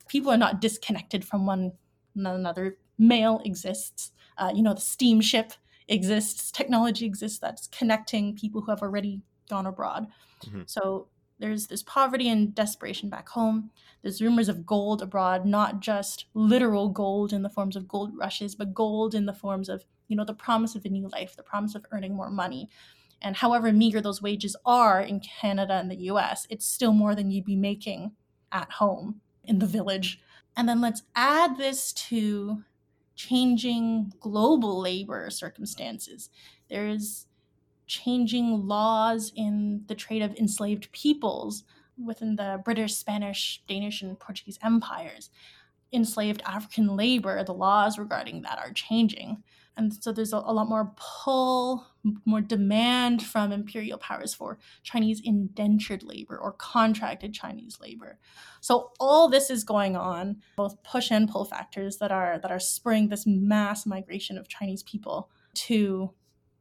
people 0.09 0.33
are 0.33 0.39
not 0.39 0.61
disconnected 0.61 1.25
from 1.25 1.47
one 1.47 1.73
another. 2.15 2.79
Mail 2.99 3.41
exists. 3.45 4.13
Uh, 4.39 4.53
you 4.55 4.63
know, 4.63 4.75
the 4.75 4.81
steamship 4.81 5.53
exists, 5.89 6.51
technology 6.51 7.07
exists 7.07 7.39
that's 7.39 7.69
connecting 7.69 8.35
people 8.35 8.61
who 8.61 8.71
have 8.71 8.83
already 8.83 9.21
gone 9.49 9.67
abroad. 9.67 10.09
Mm-hmm. 10.45 10.63
So 10.67 11.09
there's 11.39 11.67
this 11.67 11.83
poverty 11.83 12.29
and 12.29 12.55
desperation 12.55 13.09
back 13.11 13.29
home. 13.29 13.71
There's 14.03 14.23
rumors 14.23 14.49
of 14.49 14.65
gold 14.65 15.03
abroad, 15.03 15.45
not 15.45 15.81
just 15.81 16.27
literal 16.35 16.89
gold 16.89 17.33
in 17.33 17.43
the 17.43 17.51
forms 17.51 17.77
of 17.77 17.89
gold 17.89 18.13
rushes, 18.17 18.55
but 18.55 18.75
gold 18.75 19.15
in 19.15 19.27
the 19.27 19.35
forms 19.35 19.69
of, 19.69 19.85
you 20.09 20.17
know, 20.17 20.25
the 20.25 20.35
promise 20.35 20.75
of 20.75 20.85
a 20.85 20.89
new 20.89 21.09
life, 21.09 21.37
the 21.37 21.43
promise 21.43 21.75
of 21.75 21.85
earning 21.93 22.15
more 22.15 22.31
money. 22.31 22.71
And 23.21 23.37
however 23.37 23.73
meager 23.73 24.01
those 24.01 24.23
wages 24.23 24.57
are 24.65 25.01
in 25.01 25.21
Canada 25.21 25.75
and 25.75 25.91
the 25.91 26.11
US, 26.11 26.47
it's 26.49 26.67
still 26.67 26.93
more 26.93 27.15
than 27.15 27.31
you'd 27.31 27.45
be 27.45 27.57
making 27.57 28.13
at 28.53 28.73
home 28.73 29.21
in 29.45 29.59
the 29.59 29.67
village. 29.67 30.21
And 30.57 30.69
then 30.69 30.81
let's 30.81 31.03
add 31.15 31.59
this 31.59 31.93
to 31.93 32.63
changing 33.15 34.13
global 34.21 34.81
labor 34.81 35.29
circumstances. 35.31 36.31
There's 36.69 37.27
changing 37.87 38.67
laws 38.67 39.33
in 39.37 39.83
the 39.87 39.95
trade 39.95 40.23
of 40.23 40.35
enslaved 40.35 40.91
peoples 40.93 41.65
within 42.03 42.37
the 42.37 42.61
British, 42.65 42.95
Spanish, 42.95 43.63
Danish, 43.69 44.03
and 44.03 44.19
Portuguese 44.19 44.59
empires. 44.63 45.31
Enslaved 45.93 46.43
African 46.45 46.97
labor, 46.97 47.43
the 47.45 47.55
laws 47.55 47.99
regarding 47.99 48.43
that 48.43 48.59
are 48.59 48.73
changing. 48.73 49.43
And 49.77 49.93
so 50.03 50.11
there's 50.11 50.33
a, 50.33 50.39
a, 50.39 50.53
lot 50.53 50.69
more 50.69 50.95
pull, 50.97 51.87
more 52.25 52.41
demand 52.41 53.23
from 53.23 53.53
imperial 53.53 53.99
powers 53.99 54.33
for 54.33 54.59
Chinese 54.83 55.21
indentured 55.23 56.03
labor 56.03 56.37
or 56.37 56.53
contracted 56.53 57.35
Chinese 57.35 57.79
labor. 57.81 58.19
So 58.61 58.93
all 58.99 59.29
this 59.29 59.51
is 59.51 59.65
going 59.65 59.95
on, 59.95 60.43
both 60.57 60.83
push 60.83 61.11
and 61.11 61.29
pull 61.29 61.45
factors 61.45 61.99
that 61.99 62.11
are 62.11 62.39
that 62.39 62.51
are 62.51 62.59
spurring 62.59 63.09
this 63.09 63.27
mass 63.27 63.85
migration 63.85 64.39
of 64.39 64.49
Chinese 64.49 64.83
people 64.83 65.31
to 65.55 66.11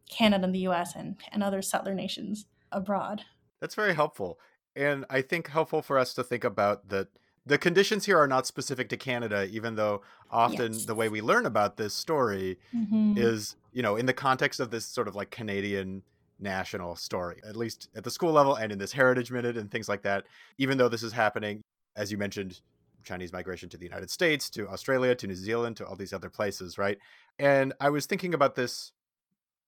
Canada 0.09 0.43
and 0.43 0.53
the 0.53 0.59
US 0.59 0.95
and, 0.95 1.17
and 1.31 1.43
other 1.43 1.61
settler 1.61 1.93
nations 1.93 2.45
abroad. 2.71 3.23
That's 3.59 3.75
very 3.75 3.95
helpful. 3.95 4.39
And 4.75 5.05
I 5.09 5.21
think 5.21 5.49
helpful 5.49 5.81
for 5.81 5.97
us 5.97 6.13
to 6.15 6.23
think 6.23 6.43
about 6.43 6.89
that 6.89 7.07
the 7.45 7.57
conditions 7.57 8.05
here 8.05 8.17
are 8.17 8.27
not 8.27 8.47
specific 8.47 8.89
to 8.89 8.97
Canada, 8.97 9.47
even 9.51 9.75
though 9.75 10.01
often 10.31 10.73
yes. 10.73 10.85
the 10.85 10.95
way 10.95 11.09
we 11.09 11.21
learn 11.21 11.45
about 11.45 11.77
this 11.77 11.93
story 11.93 12.57
mm-hmm. 12.75 13.13
is, 13.17 13.55
you 13.71 13.83
know, 13.83 13.95
in 13.95 14.07
the 14.07 14.13
context 14.13 14.59
of 14.59 14.71
this 14.71 14.85
sort 14.85 15.07
of 15.07 15.15
like 15.15 15.29
Canadian 15.29 16.01
national 16.39 16.95
story, 16.95 17.39
at 17.47 17.55
least 17.55 17.89
at 17.95 18.03
the 18.03 18.11
school 18.11 18.31
level 18.31 18.55
and 18.55 18.71
in 18.71 18.79
this 18.79 18.91
Heritage 18.91 19.31
Minute 19.31 19.57
and 19.57 19.69
things 19.69 19.87
like 19.87 20.01
that. 20.01 20.25
Even 20.57 20.77
though 20.77 20.89
this 20.89 21.03
is 21.03 21.13
happening, 21.13 21.61
as 21.95 22.11
you 22.11 22.17
mentioned, 22.17 22.61
Chinese 23.03 23.31
migration 23.31 23.69
to 23.69 23.77
the 23.77 23.85
United 23.85 24.09
States, 24.09 24.49
to 24.49 24.67
Australia, 24.67 25.13
to 25.15 25.27
New 25.27 25.35
Zealand, 25.35 25.77
to 25.77 25.85
all 25.85 25.95
these 25.95 26.13
other 26.13 26.29
places, 26.29 26.77
right? 26.77 26.97
And 27.37 27.73
I 27.79 27.89
was 27.91 28.07
thinking 28.07 28.33
about 28.33 28.55
this 28.55 28.91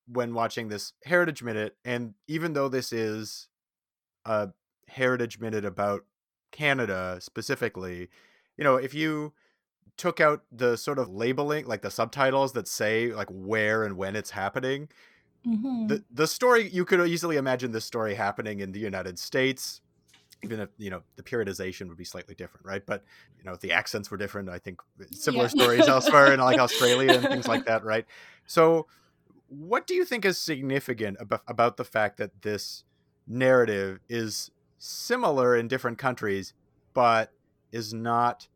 when 0.08 0.34
watching 0.34 0.70
this 0.70 0.94
Heritage 1.04 1.44
Minute. 1.44 1.76
And 1.84 2.14
even 2.28 2.54
though 2.54 2.70
this 2.70 2.94
is 2.94 3.48
a 4.26 4.50
Heritage 4.88 5.40
Minute 5.40 5.66
about 5.66 6.06
Canada 6.52 7.18
specifically, 7.22 8.10
you 8.58 8.64
know, 8.64 8.76
if 8.76 8.94
you 8.94 9.34
took 9.98 10.22
out 10.22 10.44
the 10.52 10.78
sort 10.78 11.00
of 11.00 11.10
labeling, 11.10 11.66
like 11.66 11.82
the 11.82 11.92
subtitles 11.92 12.54
that 12.54 12.68
say 12.68 13.14
like 13.14 13.28
where 13.30 13.84
and 13.84 13.98
when 13.98 14.16
it's 14.16 14.32
happening, 14.32 14.90
mm-hmm. 15.46 15.88
the 15.88 16.04
the 16.12 16.28
story 16.28 16.70
you 16.70 16.86
could 16.86 17.06
easily 17.08 17.38
imagine 17.38 17.72
this 17.72 17.86
story 17.86 18.16
happening 18.16 18.60
in 18.60 18.72
the 18.72 18.80
United 18.80 19.20
States. 19.20 19.82
Even 20.44 20.60
if 20.60 20.70
you 20.78 20.92
know 20.92 21.02
the 21.16 21.24
periodization 21.24 21.88
would 21.88 21.98
be 21.98 22.06
slightly 22.06 22.36
different, 22.36 22.66
right? 22.66 22.86
But 22.86 23.04
you 23.40 23.44
know 23.44 23.54
if 23.54 23.60
the 23.60 23.72
accents 23.72 24.12
were 24.12 24.18
different, 24.18 24.50
I 24.50 24.60
think 24.60 24.82
similar 25.12 25.46
yeah. 25.46 25.64
stories 25.64 25.88
elsewhere 25.88 26.32
in 26.32 26.40
like 26.40 26.60
Australia 26.60 27.14
and 27.14 27.24
things 27.24 27.48
like 27.48 27.66
that, 27.68 27.84
right? 27.84 28.06
So 28.46 28.86
what 29.48 29.88
do 29.88 29.94
you 29.94 30.06
think 30.06 30.26
is 30.26 30.38
significant 30.38 31.18
about, 31.20 31.42
about 31.48 31.78
the 31.78 31.84
fact 31.86 32.18
that 32.18 32.42
this 32.42 32.84
narrative 33.28 34.00
is 34.10 34.52
similar 34.78 35.56
in 35.56 35.68
different 35.68 35.98
countries, 35.98 36.54
but 36.94 37.32
is 37.72 37.94
not 37.94 38.48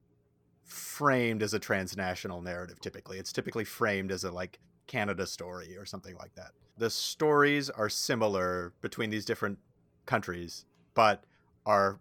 framed 0.63 1.43
as 1.43 1.53
a 1.53 1.59
transnational 1.59 2.41
narrative 2.41 2.79
typically. 2.79 3.17
It's 3.17 3.33
typically 3.33 3.65
framed 3.65 4.11
as 4.11 4.23
a 4.23 4.31
like 4.31 4.59
Canada 4.87 5.27
story 5.27 5.77
or 5.77 5.85
something 5.85 6.15
like 6.15 6.33
that. 6.35 6.51
The 6.77 6.89
stories 6.89 7.69
are 7.69 7.89
similar 7.89 8.73
between 8.81 9.09
these 9.09 9.25
different 9.25 9.59
countries, 10.05 10.65
but 10.93 11.25
are 11.65 11.99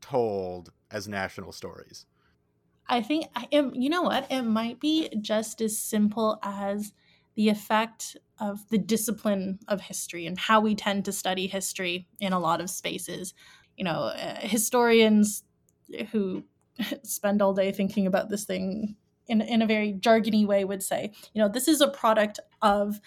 told 0.00 0.72
as 0.90 1.08
national 1.08 1.52
stories. 1.52 2.06
I 2.88 3.00
think 3.00 3.26
I 3.34 3.48
am, 3.52 3.74
you 3.74 3.88
know 3.88 4.02
what? 4.02 4.30
It 4.30 4.42
might 4.42 4.80
be 4.80 5.08
just 5.20 5.60
as 5.60 5.78
simple 5.78 6.38
as 6.42 6.92
the 7.34 7.48
effect 7.48 8.16
of 8.38 8.68
the 8.68 8.78
discipline 8.78 9.58
of 9.68 9.80
history 9.80 10.26
and 10.26 10.38
how 10.38 10.60
we 10.60 10.74
tend 10.74 11.04
to 11.04 11.12
study 11.12 11.46
history 11.46 12.06
in 12.20 12.32
a 12.32 12.38
lot 12.38 12.60
of 12.60 12.70
spaces. 12.70 13.34
You 13.76 13.84
know, 13.84 14.12
uh, 14.14 14.40
historians 14.40 15.44
who 16.10 16.44
spend 17.02 17.40
all 17.40 17.54
day 17.54 17.72
thinking 17.72 18.06
about 18.06 18.28
this 18.28 18.44
thing 18.44 18.96
in, 19.28 19.40
in 19.40 19.62
a 19.62 19.66
very 19.66 19.92
jargony 19.94 20.46
way 20.46 20.64
would 20.64 20.82
say, 20.82 21.12
you 21.32 21.40
know, 21.40 21.48
this 21.48 21.68
is 21.68 21.80
a 21.80 21.88
product 21.88 22.40
of 22.60 23.00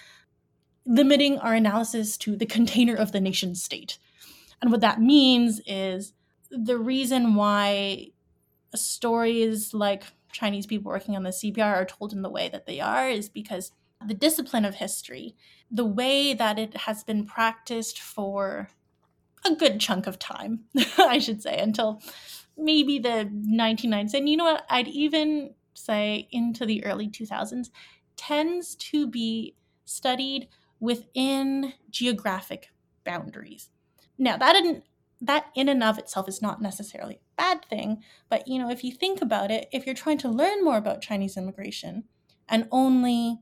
limiting 0.85 1.37
our 1.39 1.53
analysis 1.53 2.17
to 2.17 2.35
the 2.35 2.45
container 2.45 2.95
of 2.95 3.11
the 3.11 3.21
nation 3.21 3.55
state. 3.55 3.97
And 4.61 4.71
what 4.71 4.81
that 4.81 5.01
means 5.01 5.61
is 5.65 6.13
the 6.49 6.77
reason 6.77 7.35
why 7.35 8.11
stories 8.73 9.73
like 9.73 10.03
Chinese 10.31 10.65
people 10.65 10.91
working 10.91 11.15
on 11.15 11.23
the 11.23 11.29
CPR 11.29 11.75
are 11.75 11.85
told 11.85 12.13
in 12.13 12.21
the 12.21 12.29
way 12.29 12.49
that 12.49 12.65
they 12.65 12.79
are 12.79 13.09
is 13.09 13.29
because 13.29 13.71
the 14.07 14.13
discipline 14.13 14.65
of 14.65 14.75
history, 14.75 15.35
the 15.69 15.85
way 15.85 16.33
that 16.33 16.59
it 16.59 16.77
has 16.77 17.03
been 17.03 17.25
practiced 17.25 17.99
for 17.99 18.69
a 19.45 19.55
good 19.55 19.79
chunk 19.79 20.07
of 20.07 20.19
time, 20.19 20.65
I 20.97 21.19
should 21.19 21.41
say, 21.41 21.57
until 21.57 22.01
maybe 22.57 22.99
the 22.99 23.29
1990s. 23.31 24.13
And 24.13 24.29
you 24.29 24.37
know 24.37 24.45
what? 24.45 24.65
I'd 24.69 24.87
even 24.87 25.53
say 25.73 26.27
into 26.31 26.65
the 26.65 26.83
early 26.85 27.07
2000s, 27.07 27.69
tends 28.15 28.75
to 28.75 29.07
be 29.07 29.55
studied 29.85 30.47
within 30.79 31.73
geographic 31.89 32.71
boundaries. 33.03 33.69
Now, 34.17 34.37
that 34.37 34.53
didn't 34.53 34.83
that 35.21 35.45
in 35.55 35.69
and 35.69 35.81
of 35.81 35.97
itself 35.97 36.27
is 36.27 36.41
not 36.41 36.61
necessarily 36.61 37.15
a 37.15 37.19
bad 37.37 37.65
thing, 37.65 38.03
but 38.29 38.47
you 38.47 38.59
know, 38.59 38.69
if 38.69 38.83
you 38.83 38.91
think 38.91 39.21
about 39.21 39.49
it, 39.49 39.67
if 39.71 39.85
you're 39.85 39.95
trying 39.95 40.17
to 40.19 40.29
learn 40.29 40.63
more 40.63 40.77
about 40.77 41.01
Chinese 41.01 41.37
immigration 41.37 42.03
and 42.49 42.67
only 42.71 43.39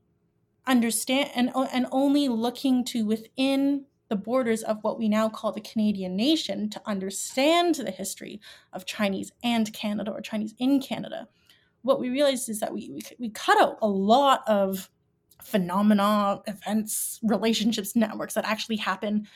understand 0.66 1.30
and, 1.34 1.50
and 1.72 1.86
only 1.92 2.28
looking 2.28 2.84
to 2.84 3.04
within 3.04 3.84
the 4.08 4.16
borders 4.16 4.62
of 4.62 4.78
what 4.82 4.98
we 4.98 5.08
now 5.08 5.28
call 5.28 5.52
the 5.52 5.60
Canadian 5.60 6.16
nation 6.16 6.68
to 6.70 6.80
understand 6.86 7.74
the 7.76 7.90
history 7.90 8.40
of 8.72 8.86
Chinese 8.86 9.32
and 9.42 9.72
Canada 9.72 10.10
or 10.10 10.20
Chinese 10.20 10.54
in 10.58 10.80
Canada, 10.80 11.26
what 11.82 12.00
we 12.00 12.10
realized 12.10 12.48
is 12.48 12.60
that 12.60 12.72
we, 12.72 12.90
we, 12.90 13.02
we 13.18 13.30
cut 13.30 13.60
out 13.60 13.78
a 13.82 13.88
lot 13.88 14.42
of 14.46 14.90
phenomena, 15.42 16.40
events, 16.46 17.20
relationships, 17.22 17.94
networks 17.94 18.34
that 18.34 18.46
actually 18.46 18.76
happen 18.76 19.26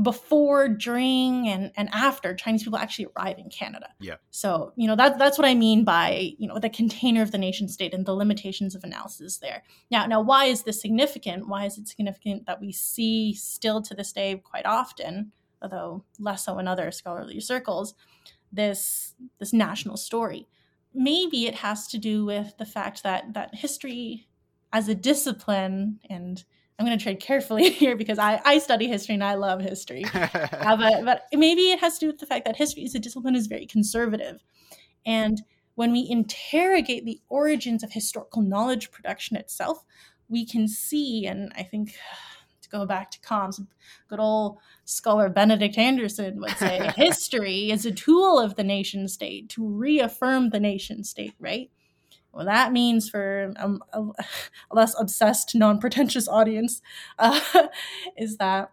before, 0.00 0.68
during, 0.68 1.48
and, 1.48 1.72
and 1.76 1.88
after 1.92 2.34
Chinese 2.34 2.62
people 2.62 2.78
actually 2.78 3.08
arrive 3.16 3.38
in 3.38 3.50
Canada. 3.50 3.88
Yeah. 3.98 4.16
So, 4.30 4.72
you 4.76 4.86
know, 4.86 4.94
that, 4.94 5.18
that's 5.18 5.36
what 5.36 5.48
I 5.48 5.54
mean 5.54 5.84
by, 5.84 6.32
you 6.38 6.46
know, 6.46 6.58
the 6.58 6.70
container 6.70 7.22
of 7.22 7.32
the 7.32 7.38
nation 7.38 7.68
state 7.68 7.92
and 7.92 8.06
the 8.06 8.14
limitations 8.14 8.74
of 8.74 8.84
analysis 8.84 9.38
there. 9.38 9.64
Now, 9.90 10.06
now, 10.06 10.20
why 10.20 10.44
is 10.44 10.62
this 10.62 10.80
significant? 10.80 11.48
Why 11.48 11.64
is 11.66 11.76
it 11.76 11.88
significant 11.88 12.46
that 12.46 12.60
we 12.60 12.70
see 12.70 13.34
still 13.34 13.82
to 13.82 13.94
this 13.94 14.12
day 14.12 14.40
quite 14.44 14.64
often, 14.64 15.32
although 15.60 16.04
less 16.18 16.44
so 16.44 16.58
in 16.58 16.68
other 16.68 16.92
scholarly 16.92 17.40
circles, 17.40 17.94
this 18.52 19.14
this 19.40 19.52
national 19.52 19.96
story? 19.96 20.48
Maybe 20.94 21.46
it 21.46 21.56
has 21.56 21.88
to 21.88 21.98
do 21.98 22.24
with 22.24 22.56
the 22.58 22.64
fact 22.64 23.02
that 23.02 23.34
that 23.34 23.56
history 23.56 24.28
as 24.72 24.88
a 24.88 24.94
discipline 24.94 25.98
and 26.08 26.44
I'm 26.80 26.86
going 26.86 26.98
to 26.98 27.02
tread 27.02 27.20
carefully 27.20 27.68
here 27.70 27.94
because 27.94 28.18
I, 28.18 28.40
I 28.42 28.58
study 28.58 28.88
history 28.88 29.14
and 29.14 29.22
I 29.22 29.34
love 29.34 29.60
history. 29.60 30.02
uh, 30.14 30.76
but, 30.76 31.04
but 31.04 31.24
maybe 31.34 31.72
it 31.72 31.80
has 31.80 31.98
to 31.98 32.00
do 32.00 32.06
with 32.06 32.18
the 32.18 32.26
fact 32.26 32.46
that 32.46 32.56
history 32.56 32.84
as 32.84 32.94
a 32.94 32.98
discipline 32.98 33.36
is 33.36 33.48
very 33.48 33.66
conservative. 33.66 34.42
And 35.04 35.42
when 35.74 35.92
we 35.92 36.06
interrogate 36.08 37.04
the 37.04 37.20
origins 37.28 37.82
of 37.82 37.92
historical 37.92 38.40
knowledge 38.40 38.90
production 38.90 39.36
itself, 39.36 39.84
we 40.30 40.46
can 40.46 40.66
see, 40.66 41.26
and 41.26 41.52
I 41.54 41.64
think 41.64 41.96
to 42.62 42.70
go 42.70 42.86
back 42.86 43.10
to 43.10 43.20
comps, 43.20 43.60
good 44.08 44.20
old 44.20 44.56
scholar 44.86 45.28
Benedict 45.28 45.76
Anderson 45.76 46.40
would 46.40 46.56
say, 46.56 46.90
history 46.96 47.70
is 47.70 47.84
a 47.84 47.92
tool 47.92 48.38
of 48.38 48.56
the 48.56 48.64
nation 48.64 49.06
state 49.06 49.50
to 49.50 49.68
reaffirm 49.68 50.48
the 50.48 50.60
nation 50.60 51.04
state, 51.04 51.34
right? 51.38 51.70
What 52.32 52.46
that 52.46 52.72
means 52.72 53.08
for 53.08 53.52
a, 53.56 53.74
a, 53.92 54.12
less 54.70 54.98
obsessed, 54.98 55.54
non 55.54 55.78
pretentious 55.78 56.28
audience 56.28 56.80
uh, 57.18 57.40
is 58.16 58.36
that 58.36 58.72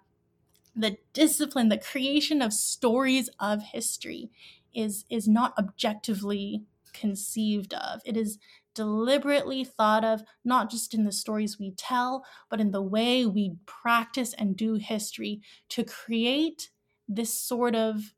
the 0.75 0.97
discipline, 1.13 1.69
the 1.69 1.77
creation 1.77 2.41
of 2.41 2.53
stories 2.53 3.29
of 3.39 3.63
history 3.63 4.29
is, 4.75 5.05
is 5.09 5.27
not 5.27 5.53
objectively 5.57 6.65
conceived 6.93 7.73
of. 7.73 8.01
It 8.05 8.15
is 8.15 8.37
deliberately 8.75 9.63
thought 9.63 10.05
of, 10.05 10.21
not 10.45 10.69
just 10.69 10.93
in 10.93 11.03
the 11.03 11.11
stories 11.11 11.57
we 11.57 11.71
tell, 11.71 12.23
but 12.47 12.61
in 12.61 12.69
the 12.69 12.81
way 12.81 13.25
we 13.25 13.55
practice 13.65 14.33
and 14.33 14.55
do 14.55 14.75
history 14.75 15.41
to 15.69 15.83
create 15.83 16.69
this 17.07 17.33
sort 17.33 17.73
of 17.73 18.13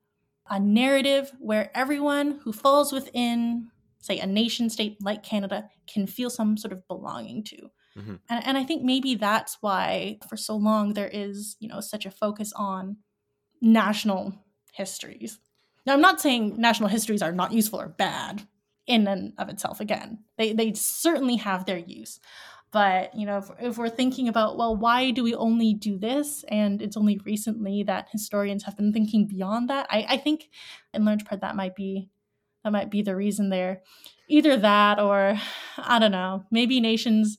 a 0.49 0.59
narrative 0.59 1.31
where 1.39 1.71
everyone 1.73 2.39
who 2.43 2.51
falls 2.51 2.91
within 2.91 3.69
say 4.01 4.19
a 4.19 4.27
nation 4.27 4.69
state 4.69 4.97
like 5.01 5.23
Canada 5.23 5.69
can 5.87 6.07
feel 6.07 6.29
some 6.29 6.57
sort 6.57 6.73
of 6.73 6.87
belonging 6.87 7.43
to. 7.45 7.57
Mm-hmm. 7.97 8.15
And, 8.29 8.47
and 8.47 8.57
I 8.57 8.63
think 8.63 8.83
maybe 8.83 9.15
that's 9.15 9.57
why 9.61 10.19
for 10.27 10.37
so 10.37 10.55
long 10.55 10.93
there 10.93 11.09
is, 11.11 11.55
you 11.59 11.67
know, 11.67 11.81
such 11.81 12.05
a 12.05 12.11
focus 12.11 12.53
on 12.55 12.97
national 13.61 14.33
histories. 14.71 15.39
Now 15.85 15.93
I'm 15.93 16.01
not 16.01 16.21
saying 16.21 16.55
national 16.57 16.89
histories 16.89 17.21
are 17.21 17.31
not 17.31 17.53
useful 17.53 17.81
or 17.81 17.89
bad 17.89 18.47
in 18.87 19.07
and 19.07 19.33
of 19.37 19.49
itself 19.49 19.79
again. 19.79 20.19
They 20.37 20.53
they 20.53 20.73
certainly 20.73 21.37
have 21.37 21.65
their 21.65 21.77
use. 21.77 22.19
But 22.71 23.15
you 23.15 23.25
know, 23.25 23.37
if, 23.37 23.49
if, 23.59 23.77
we're 23.77 23.89
thinking 23.89 24.27
about, 24.27 24.55
well, 24.55 24.75
why 24.75 25.09
do 25.09 25.23
we 25.23 25.33
only 25.33 25.73
do 25.73 25.97
this? 25.97 26.45
And 26.49 26.81
it's 26.83 26.97
only 26.97 27.19
recently 27.25 27.81
that 27.83 28.09
historians 28.11 28.63
have 28.63 28.77
been 28.77 28.93
thinking 28.93 29.25
beyond 29.25 29.71
that. 29.71 29.87
I, 29.89 30.05
I 30.07 30.17
think, 30.17 30.49
in 30.93 31.03
large 31.03 31.25
part, 31.25 31.41
that 31.41 31.55
might 31.55 31.75
be 31.75 32.09
that 32.63 32.71
might 32.71 32.89
be 32.89 33.01
the 33.01 33.15
reason 33.15 33.49
there. 33.49 33.81
Either 34.27 34.57
that 34.57 34.99
or 34.99 35.39
I 35.77 35.99
don't 35.99 36.11
know, 36.11 36.45
maybe 36.51 36.79
nations 36.79 37.37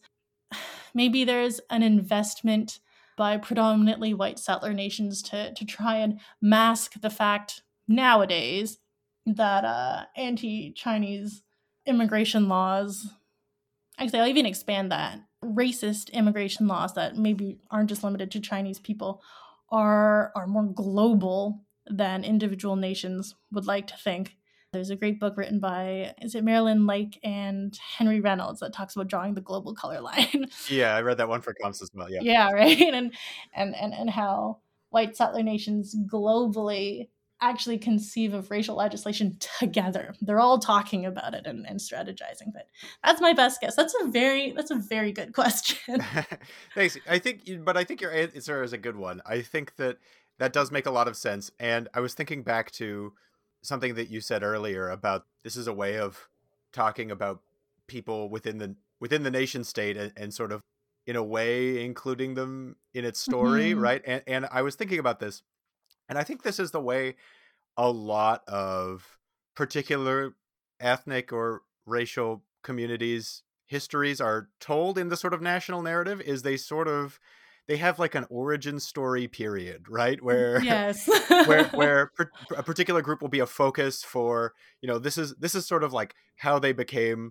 maybe 0.94 1.24
there's 1.24 1.60
an 1.70 1.82
investment 1.82 2.80
by 3.16 3.36
predominantly 3.36 4.14
white 4.14 4.38
settler 4.38 4.72
nations 4.72 5.22
to 5.22 5.52
to 5.54 5.64
try 5.64 5.96
and 5.96 6.20
mask 6.40 7.00
the 7.00 7.10
fact 7.10 7.62
nowadays 7.86 8.78
that 9.26 9.64
uh, 9.64 10.04
anti-Chinese 10.16 11.42
immigration 11.86 12.48
laws 12.48 13.08
actually 13.98 14.20
I'll 14.20 14.28
even 14.28 14.46
expand 14.46 14.90
that 14.90 15.20
racist 15.44 16.12
immigration 16.12 16.66
laws 16.66 16.94
that 16.94 17.16
maybe 17.16 17.58
aren't 17.70 17.88
just 17.88 18.04
limited 18.04 18.30
to 18.32 18.40
Chinese 18.40 18.78
people 18.78 19.22
are 19.70 20.32
are 20.34 20.46
more 20.46 20.64
global 20.66 21.60
than 21.86 22.24
individual 22.24 22.76
nations 22.76 23.34
would 23.50 23.66
like 23.66 23.86
to 23.88 23.96
think 23.96 24.36
there's 24.72 24.90
a 24.90 24.96
great 24.96 25.18
book 25.18 25.36
written 25.36 25.58
by 25.58 26.14
is 26.22 26.34
it 26.34 26.44
Marilyn 26.44 26.86
Lake 26.86 27.18
and 27.24 27.76
Henry 27.98 28.20
Reynolds 28.20 28.60
that 28.60 28.72
talks 28.72 28.94
about 28.94 29.08
drawing 29.08 29.34
the 29.34 29.40
global 29.40 29.74
color 29.74 30.00
line. 30.00 30.46
yeah, 30.68 30.94
I 30.94 31.02
read 31.02 31.18
that 31.18 31.28
one 31.28 31.40
for 31.40 31.54
comps 31.54 31.82
as 31.82 31.90
well. 31.92 32.10
Yeah. 32.10 32.20
Yeah, 32.22 32.50
right. 32.52 32.80
And 32.80 33.12
and 33.54 33.74
and 33.74 33.94
and 33.94 34.10
how 34.10 34.58
white 34.90 35.16
settler 35.16 35.42
nations 35.42 35.96
globally 36.06 37.08
actually 37.42 37.78
conceive 37.78 38.34
of 38.34 38.50
racial 38.50 38.76
legislation 38.76 39.38
together. 39.58 40.14
They're 40.20 40.40
all 40.40 40.58
talking 40.58 41.06
about 41.06 41.32
it 41.34 41.46
and, 41.46 41.66
and 41.66 41.80
strategizing. 41.80 42.52
But 42.52 42.66
that's 43.02 43.20
my 43.20 43.32
best 43.32 43.62
guess. 43.62 43.74
That's 43.74 43.94
a 44.02 44.08
very 44.08 44.52
that's 44.52 44.70
a 44.70 44.76
very 44.76 45.10
good 45.10 45.32
question. 45.34 46.04
Thanks. 46.74 46.96
I 47.08 47.18
think, 47.18 47.42
but 47.64 47.76
I 47.76 47.84
think 47.84 48.00
your 48.00 48.12
answer 48.12 48.62
is 48.62 48.72
a 48.72 48.78
good 48.78 48.96
one. 48.96 49.20
I 49.26 49.40
think 49.40 49.76
that 49.76 49.98
that 50.38 50.52
does 50.52 50.70
make 50.70 50.86
a 50.86 50.90
lot 50.90 51.08
of 51.08 51.16
sense. 51.16 51.50
And 51.58 51.88
I 51.92 52.00
was 52.00 52.14
thinking 52.14 52.42
back 52.42 52.70
to 52.72 53.12
something 53.62 53.94
that 53.94 54.10
you 54.10 54.20
said 54.20 54.42
earlier 54.42 54.88
about 54.88 55.26
this 55.42 55.56
is 55.56 55.66
a 55.66 55.72
way 55.72 55.98
of 55.98 56.28
talking 56.72 57.10
about 57.10 57.40
people 57.86 58.28
within 58.28 58.58
the 58.58 58.76
within 59.00 59.22
the 59.22 59.30
nation 59.30 59.64
state 59.64 59.96
and, 59.96 60.12
and 60.16 60.32
sort 60.32 60.52
of 60.52 60.62
in 61.06 61.16
a 61.16 61.22
way 61.22 61.84
including 61.84 62.34
them 62.34 62.76
in 62.94 63.04
its 63.04 63.18
story 63.18 63.70
mm-hmm. 63.70 63.80
right 63.80 64.02
and 64.06 64.22
and 64.26 64.46
i 64.52 64.62
was 64.62 64.76
thinking 64.76 64.98
about 64.98 65.18
this 65.18 65.42
and 66.08 66.18
i 66.18 66.22
think 66.22 66.42
this 66.42 66.58
is 66.58 66.70
the 66.70 66.80
way 66.80 67.14
a 67.76 67.90
lot 67.90 68.42
of 68.46 69.18
particular 69.56 70.34
ethnic 70.78 71.32
or 71.32 71.62
racial 71.86 72.42
communities 72.62 73.42
histories 73.66 74.20
are 74.20 74.48
told 74.60 74.98
in 74.98 75.08
the 75.08 75.16
sort 75.16 75.34
of 75.34 75.40
national 75.40 75.82
narrative 75.82 76.20
is 76.20 76.42
they 76.42 76.56
sort 76.56 76.88
of 76.88 77.18
they 77.70 77.76
have 77.76 78.00
like 78.00 78.16
an 78.16 78.26
origin 78.30 78.80
story 78.80 79.28
period, 79.28 79.88
right? 79.88 80.18
Mm, 80.18 80.24
where 80.24 80.60
yes, 80.64 81.08
where 81.28 81.64
where 81.72 82.10
per, 82.16 82.28
a 82.56 82.64
particular 82.64 83.00
group 83.00 83.22
will 83.22 83.28
be 83.28 83.38
a 83.38 83.46
focus 83.46 84.02
for 84.02 84.54
you 84.82 84.88
know 84.88 84.98
this 84.98 85.16
is 85.16 85.36
this 85.36 85.54
is 85.54 85.66
sort 85.66 85.84
of 85.84 85.92
like 85.92 86.16
how 86.34 86.58
they 86.58 86.72
became 86.72 87.30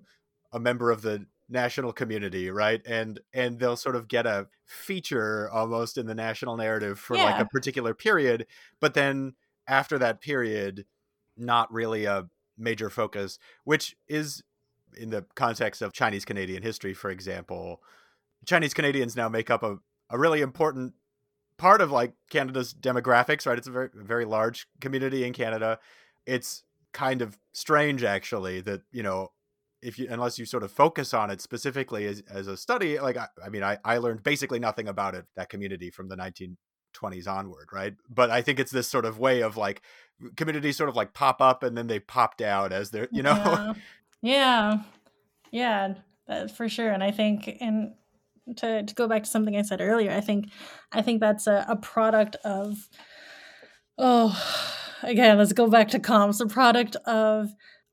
a 0.54 0.60
member 0.60 0.92
of 0.92 1.02
the 1.02 1.26
national 1.50 1.92
community 1.92 2.50
right 2.50 2.82
and 2.86 3.20
and 3.34 3.60
they'll 3.60 3.76
sort 3.76 3.98
of 3.98 4.08
get 4.08 4.26
a 4.26 4.48
feature 4.66 5.50
almost 5.52 5.98
in 5.98 6.06
the 6.06 6.16
national 6.16 6.56
narrative 6.56 6.98
for 6.98 7.18
yeah. 7.18 7.26
like 7.26 7.42
a 7.42 7.46
particular 7.46 7.94
period 7.94 8.46
but 8.80 8.94
then 8.94 9.34
after 9.68 9.98
that 9.98 10.22
period 10.22 10.86
not 11.36 11.72
really 11.74 12.06
a 12.06 12.30
major 12.56 12.90
focus 12.90 13.40
which 13.64 13.98
is 14.08 14.44
in 14.96 15.10
the 15.10 15.26
context 15.34 15.82
of 15.82 15.92
chinese 15.92 16.24
canadian 16.24 16.62
history 16.62 16.94
for 16.94 17.10
example 17.10 17.82
chinese 18.46 18.76
canadians 18.76 19.16
now 19.16 19.28
make 19.28 19.50
up 19.50 19.64
a, 19.64 19.80
a 20.10 20.18
really 20.18 20.42
important 20.42 20.94
part 21.58 21.82
of 21.82 21.92
like 21.92 22.14
canada's 22.30 22.74
demographics 22.74 23.46
right? 23.46 23.58
It's 23.58 23.68
a 23.68 23.72
very 23.72 23.90
very 23.94 24.26
large 24.26 24.68
community 24.80 25.24
in 25.24 25.34
canada. 25.34 25.80
It's 26.26 26.64
kind 26.94 27.22
of 27.22 27.38
strange 27.54 28.04
actually 28.04 28.62
that 28.62 28.82
you 28.92 29.04
know 29.04 29.32
if 29.82 30.00
you 30.00 30.08
unless 30.10 30.40
you 30.40 30.46
sort 30.46 30.64
of 30.64 30.72
focus 30.72 31.14
on 31.14 31.30
it 31.30 31.42
specifically 31.42 32.06
as, 32.06 32.24
as 32.30 32.48
a 32.48 32.58
study 32.58 33.00
like 33.00 33.18
I, 33.18 33.28
I 33.44 33.50
mean 33.50 33.64
I, 33.64 33.78
I 33.86 33.98
learned 33.98 34.24
basically 34.24 34.60
nothing 34.60 34.88
about 34.88 35.16
it 35.16 35.26
that 35.36 35.50
community 35.50 35.92
from 35.92 36.10
the 36.10 36.18
1920s 36.18 37.28
onward 37.28 37.70
right? 37.72 37.96
But 38.10 38.30
i 38.32 38.42
think 38.42 38.60
it's 38.60 38.72
this 38.72 38.88
sort 38.88 39.06
of 39.06 39.20
way 39.20 39.42
of 39.42 39.58
like 39.58 39.82
communities 40.36 40.78
sort 40.78 40.90
of 40.90 40.96
like 40.96 41.14
pop 41.14 41.42
up 41.42 41.64
and 41.64 41.78
then 41.78 41.88
they 41.88 42.00
pop 42.00 42.38
down 42.38 42.74
as 42.74 42.90
they're 42.92 43.08
you 43.12 43.24
know? 43.24 43.76
Yeah. 44.22 44.80
Yeah, 45.52 45.94
yeah 46.30 46.48
for 46.48 46.68
sure. 46.68 46.90
And 46.92 47.04
i 47.04 47.12
think 47.12 47.58
and 47.62 47.94
to, 48.56 48.84
to 48.84 48.96
go 48.96 49.08
back 49.08 49.24
to 49.24 49.30
something 49.30 49.56
i 49.56 49.62
said 49.62 49.82
earlier 49.82 50.12
i 50.12 50.22
think 50.22 50.50
i 50.92 51.02
think 51.02 51.20
that's 51.20 51.48
a, 51.48 51.66
a 51.68 51.76
product 51.76 52.36
of 52.44 52.90
oh 53.98 54.38
again 55.04 55.38
let's 55.38 55.54
go 55.54 55.70
back 55.70 55.88
to 55.90 56.00
comps 56.00 56.40
a 56.40 56.46
product 56.46 56.96
of 57.06 57.50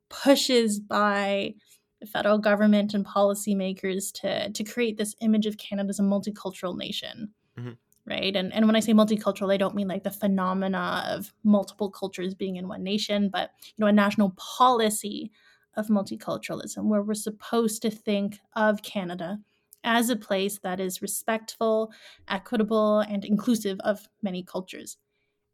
pushes 0.09 0.79
by 0.79 1.55
the 2.01 2.07
federal 2.07 2.39
government 2.39 2.95
and 2.95 3.05
policymakers 3.07 4.13
to 4.13 4.51
to 4.51 4.65
create 4.65 4.97
this 4.97 5.15
image 5.21 5.47
of 5.47 5.59
Canada 5.59 5.89
as 5.89 5.99
a 5.99 6.03
multicultural 6.03 6.77
nation. 6.77 7.33
Mm-hmm. 7.59 7.73
Right. 8.09 8.37
And 8.37 8.53
and 8.53 8.67
when 8.67 8.77
I 8.77 8.81
say 8.81 8.93
multicultural, 8.93 9.53
I 9.53 9.57
don't 9.57 9.75
mean 9.75 9.89
like 9.89 10.05
the 10.05 10.11
phenomena 10.11 11.05
of 11.09 11.33
multiple 11.43 11.91
cultures 11.91 12.35
being 12.35 12.57
in 12.57 12.69
one 12.69 12.85
nation, 12.85 13.31
but 13.33 13.51
you 13.65 13.75
know, 13.79 13.87
a 13.87 13.93
national 13.93 14.31
policy 14.37 15.33
of 15.75 15.89
multiculturalism 15.89 16.85
where 16.85 17.03
we're 17.03 17.15
supposed 17.15 17.83
to 17.83 17.91
think 17.91 18.39
of 18.55 18.83
Canada 18.83 19.39
as 19.87 20.11
a 20.11 20.17
place 20.17 20.59
that 20.59 20.81
is 20.81 21.01
respectful, 21.01 21.93
equitable, 22.29 23.01
and 23.01 23.25
inclusive 23.25 23.79
of 23.81 24.09
many 24.21 24.43
cultures. 24.43 24.99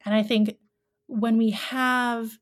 And 0.05 0.15
I 0.15 0.23
think 0.25 0.57
when 1.07 1.37
we 1.37 1.51
have 1.51 2.39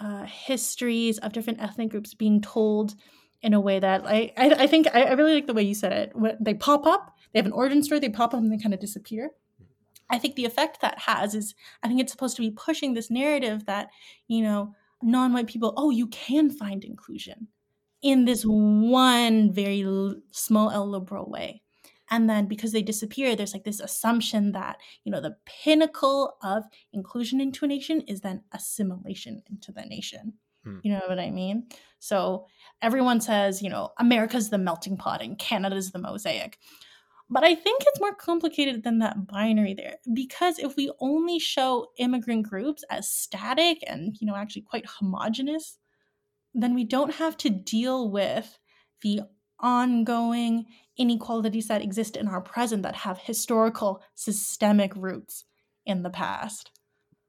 uh, 0.00 0.24
histories 0.24 1.18
of 1.18 1.32
different 1.32 1.60
ethnic 1.60 1.90
groups 1.90 2.14
being 2.14 2.40
told 2.40 2.94
in 3.42 3.52
a 3.52 3.60
way 3.60 3.78
that 3.78 4.06
I 4.06 4.32
I, 4.36 4.50
I 4.50 4.66
think 4.66 4.86
I, 4.94 5.02
I, 5.02 5.12
really 5.12 5.34
like 5.34 5.46
the 5.46 5.54
way 5.54 5.62
you 5.62 5.74
said 5.74 5.92
it. 5.92 6.16
When 6.16 6.36
they 6.40 6.54
pop 6.54 6.86
up, 6.86 7.14
they 7.32 7.38
have 7.38 7.46
an 7.46 7.52
origin 7.52 7.82
story, 7.82 8.00
they 8.00 8.08
pop 8.08 8.32
up 8.32 8.40
and 8.40 8.50
they 8.50 8.58
kind 8.58 8.74
of 8.74 8.80
disappear. 8.80 9.30
I 10.10 10.18
think 10.18 10.34
the 10.34 10.46
effect 10.46 10.80
that 10.80 10.98
has 11.00 11.34
is 11.34 11.54
I 11.82 11.88
think 11.88 12.00
it's 12.00 12.12
supposed 12.12 12.36
to 12.36 12.42
be 12.42 12.50
pushing 12.50 12.94
this 12.94 13.10
narrative 13.10 13.66
that, 13.66 13.88
you 14.28 14.42
know, 14.42 14.74
non-white 15.02 15.46
people, 15.46 15.74
oh, 15.76 15.90
you 15.90 16.06
can 16.08 16.50
find 16.50 16.84
inclusion 16.84 17.48
in 18.04 18.26
this 18.26 18.44
one 18.44 19.52
very 19.52 19.82
l- 19.82 20.16
small 20.30 20.70
L 20.70 20.88
liberal 20.88 21.28
way. 21.28 21.62
And 22.10 22.28
then 22.28 22.46
because 22.46 22.72
they 22.72 22.82
disappear, 22.82 23.34
there's 23.34 23.54
like 23.54 23.64
this 23.64 23.80
assumption 23.80 24.52
that, 24.52 24.76
you 25.04 25.10
know, 25.10 25.22
the 25.22 25.36
pinnacle 25.46 26.36
of 26.42 26.64
inclusion 26.92 27.40
into 27.40 27.64
a 27.64 27.68
nation 27.68 28.02
is 28.02 28.20
then 28.20 28.42
assimilation 28.52 29.42
into 29.50 29.72
the 29.72 29.82
nation. 29.86 30.34
Hmm. 30.64 30.78
You 30.82 30.92
know 30.92 31.02
what 31.06 31.18
I 31.18 31.30
mean? 31.30 31.66
So 31.98 32.46
everyone 32.82 33.22
says, 33.22 33.62
you 33.62 33.70
know, 33.70 33.90
America's 33.98 34.50
the 34.50 34.58
melting 34.58 34.98
pot 34.98 35.22
and 35.22 35.38
Canada's 35.38 35.92
the 35.92 35.98
mosaic. 35.98 36.58
But 37.30 37.42
I 37.42 37.54
think 37.54 37.82
it's 37.86 38.00
more 38.00 38.14
complicated 38.14 38.84
than 38.84 38.98
that 38.98 39.26
binary 39.26 39.72
there 39.72 39.96
because 40.12 40.58
if 40.58 40.76
we 40.76 40.92
only 41.00 41.38
show 41.38 41.86
immigrant 41.98 42.46
groups 42.46 42.84
as 42.90 43.10
static 43.10 43.78
and, 43.86 44.14
you 44.20 44.26
know, 44.26 44.36
actually 44.36 44.62
quite 44.62 44.84
homogenous, 44.86 45.78
then 46.54 46.74
we 46.74 46.84
don't 46.84 47.14
have 47.14 47.36
to 47.38 47.50
deal 47.50 48.10
with 48.10 48.58
the 49.02 49.22
ongoing 49.60 50.66
inequalities 50.96 51.68
that 51.68 51.82
exist 51.82 52.16
in 52.16 52.28
our 52.28 52.40
present 52.40 52.82
that 52.82 52.94
have 52.94 53.18
historical 53.18 54.02
systemic 54.14 54.94
roots 54.94 55.44
in 55.84 56.02
the 56.02 56.10
past. 56.10 56.70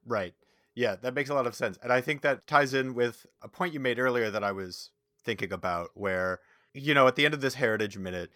Right. 0.04 0.34
Yeah, 0.74 0.96
that 0.96 1.14
makes 1.14 1.30
a 1.30 1.34
lot 1.34 1.46
of 1.46 1.54
sense. 1.54 1.78
And 1.82 1.92
I 1.92 2.00
think 2.00 2.20
that 2.22 2.46
ties 2.46 2.74
in 2.74 2.94
with 2.94 3.26
a 3.42 3.48
point 3.48 3.74
you 3.74 3.80
made 3.80 3.98
earlier 3.98 4.30
that 4.30 4.44
I 4.44 4.52
was 4.52 4.90
thinking 5.24 5.52
about 5.52 5.90
where, 5.94 6.40
you 6.74 6.94
know, 6.94 7.08
at 7.08 7.16
the 7.16 7.24
end 7.24 7.34
of 7.34 7.40
this 7.40 7.54
Heritage 7.54 7.96
Minute, 7.96 8.30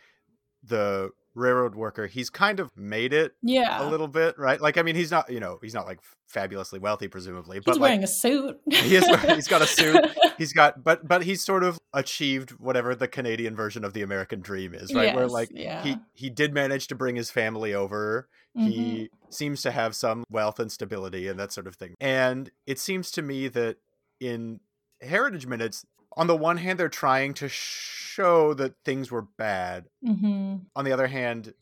the 0.62 1.10
railroad 1.34 1.74
worker. 1.74 2.06
He's 2.06 2.30
kind 2.30 2.60
of 2.60 2.70
made 2.76 3.12
it 3.12 3.34
yeah. 3.42 3.86
a 3.86 3.88
little 3.88 4.08
bit 4.08 4.38
right? 4.38 4.60
Like 4.60 4.78
i 4.78 4.82
mean 4.82 4.96
he's 4.96 5.10
not 5.10 5.30
you 5.30 5.40
know 5.40 5.58
he's 5.62 5.74
not 5.74 5.86
like 5.86 6.00
fabulously 6.28 6.78
wealthy 6.78 7.08
presumably 7.08 7.56
he's 7.56 7.64
but 7.64 7.72
he's 7.72 7.80
wearing 7.80 8.00
like, 8.00 8.08
a 8.08 8.12
suit. 8.12 8.60
He 8.70 8.96
is 8.96 9.06
he's 9.06 9.48
got 9.48 9.62
a 9.62 9.66
suit. 9.66 10.04
He's 10.38 10.54
got 10.54 10.82
but 10.82 11.06
but 11.06 11.22
he's 11.24 11.44
sort 11.44 11.62
of 11.62 11.78
achieved 11.92 12.52
whatever 12.52 12.94
the 12.94 13.06
canadian 13.06 13.54
version 13.54 13.84
of 13.84 13.92
the 13.92 14.00
american 14.00 14.40
dream 14.40 14.72
is 14.72 14.94
right? 14.94 15.08
Yes, 15.08 15.16
where 15.16 15.28
like 15.28 15.50
yeah. 15.52 15.82
he 15.82 15.96
he 16.14 16.30
did 16.30 16.54
manage 16.54 16.86
to 16.88 16.94
bring 16.94 17.16
his 17.16 17.30
family 17.30 17.74
over. 17.74 18.28
Mm-hmm. 18.56 18.68
he 18.68 19.10
seems 19.28 19.62
to 19.62 19.70
have 19.70 19.94
some 19.94 20.24
wealth 20.28 20.58
and 20.58 20.72
stability 20.72 21.28
and 21.28 21.38
that 21.38 21.52
sort 21.52 21.68
of 21.68 21.76
thing. 21.76 21.94
And 22.00 22.50
it 22.66 22.80
seems 22.80 23.12
to 23.12 23.22
me 23.22 23.46
that 23.46 23.76
in 24.18 24.58
heritage 25.00 25.46
minutes 25.46 25.84
on 26.16 26.26
the 26.26 26.36
one 26.36 26.56
hand 26.56 26.78
they're 26.78 26.88
trying 26.88 27.34
to 27.34 27.48
show 27.48 28.54
that 28.54 28.74
things 28.84 29.10
were 29.10 29.22
bad 29.22 29.86
mm-hmm. 30.06 30.56
on 30.74 30.84
the 30.84 30.92
other 30.92 31.06
hand 31.06 31.54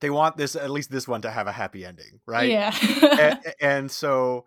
they 0.00 0.10
want 0.10 0.36
this 0.36 0.56
at 0.56 0.70
least 0.70 0.90
this 0.90 1.06
one 1.06 1.22
to 1.22 1.30
have 1.30 1.46
a 1.46 1.52
happy 1.52 1.84
ending 1.84 2.20
right 2.26 2.50
yeah 2.50 2.74
and, 3.20 3.54
and, 3.60 3.90
so 3.90 4.44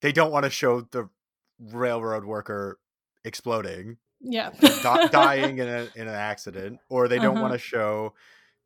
they 0.00 0.12
don't 0.12 0.32
want 0.32 0.44
to 0.44 0.50
show 0.50 0.80
the 0.80 1.08
railroad 1.58 2.24
worker 2.24 2.78
exploding 3.24 3.96
yeah 4.20 4.50
di- 4.60 5.08
dying 5.08 5.58
in, 5.58 5.68
a, 5.68 5.88
in 5.94 6.08
an 6.08 6.14
accident 6.14 6.78
or 6.88 7.08
they 7.08 7.18
don't 7.18 7.36
uh-huh. 7.36 7.42
want 7.42 7.52
to 7.52 7.58
show 7.58 8.12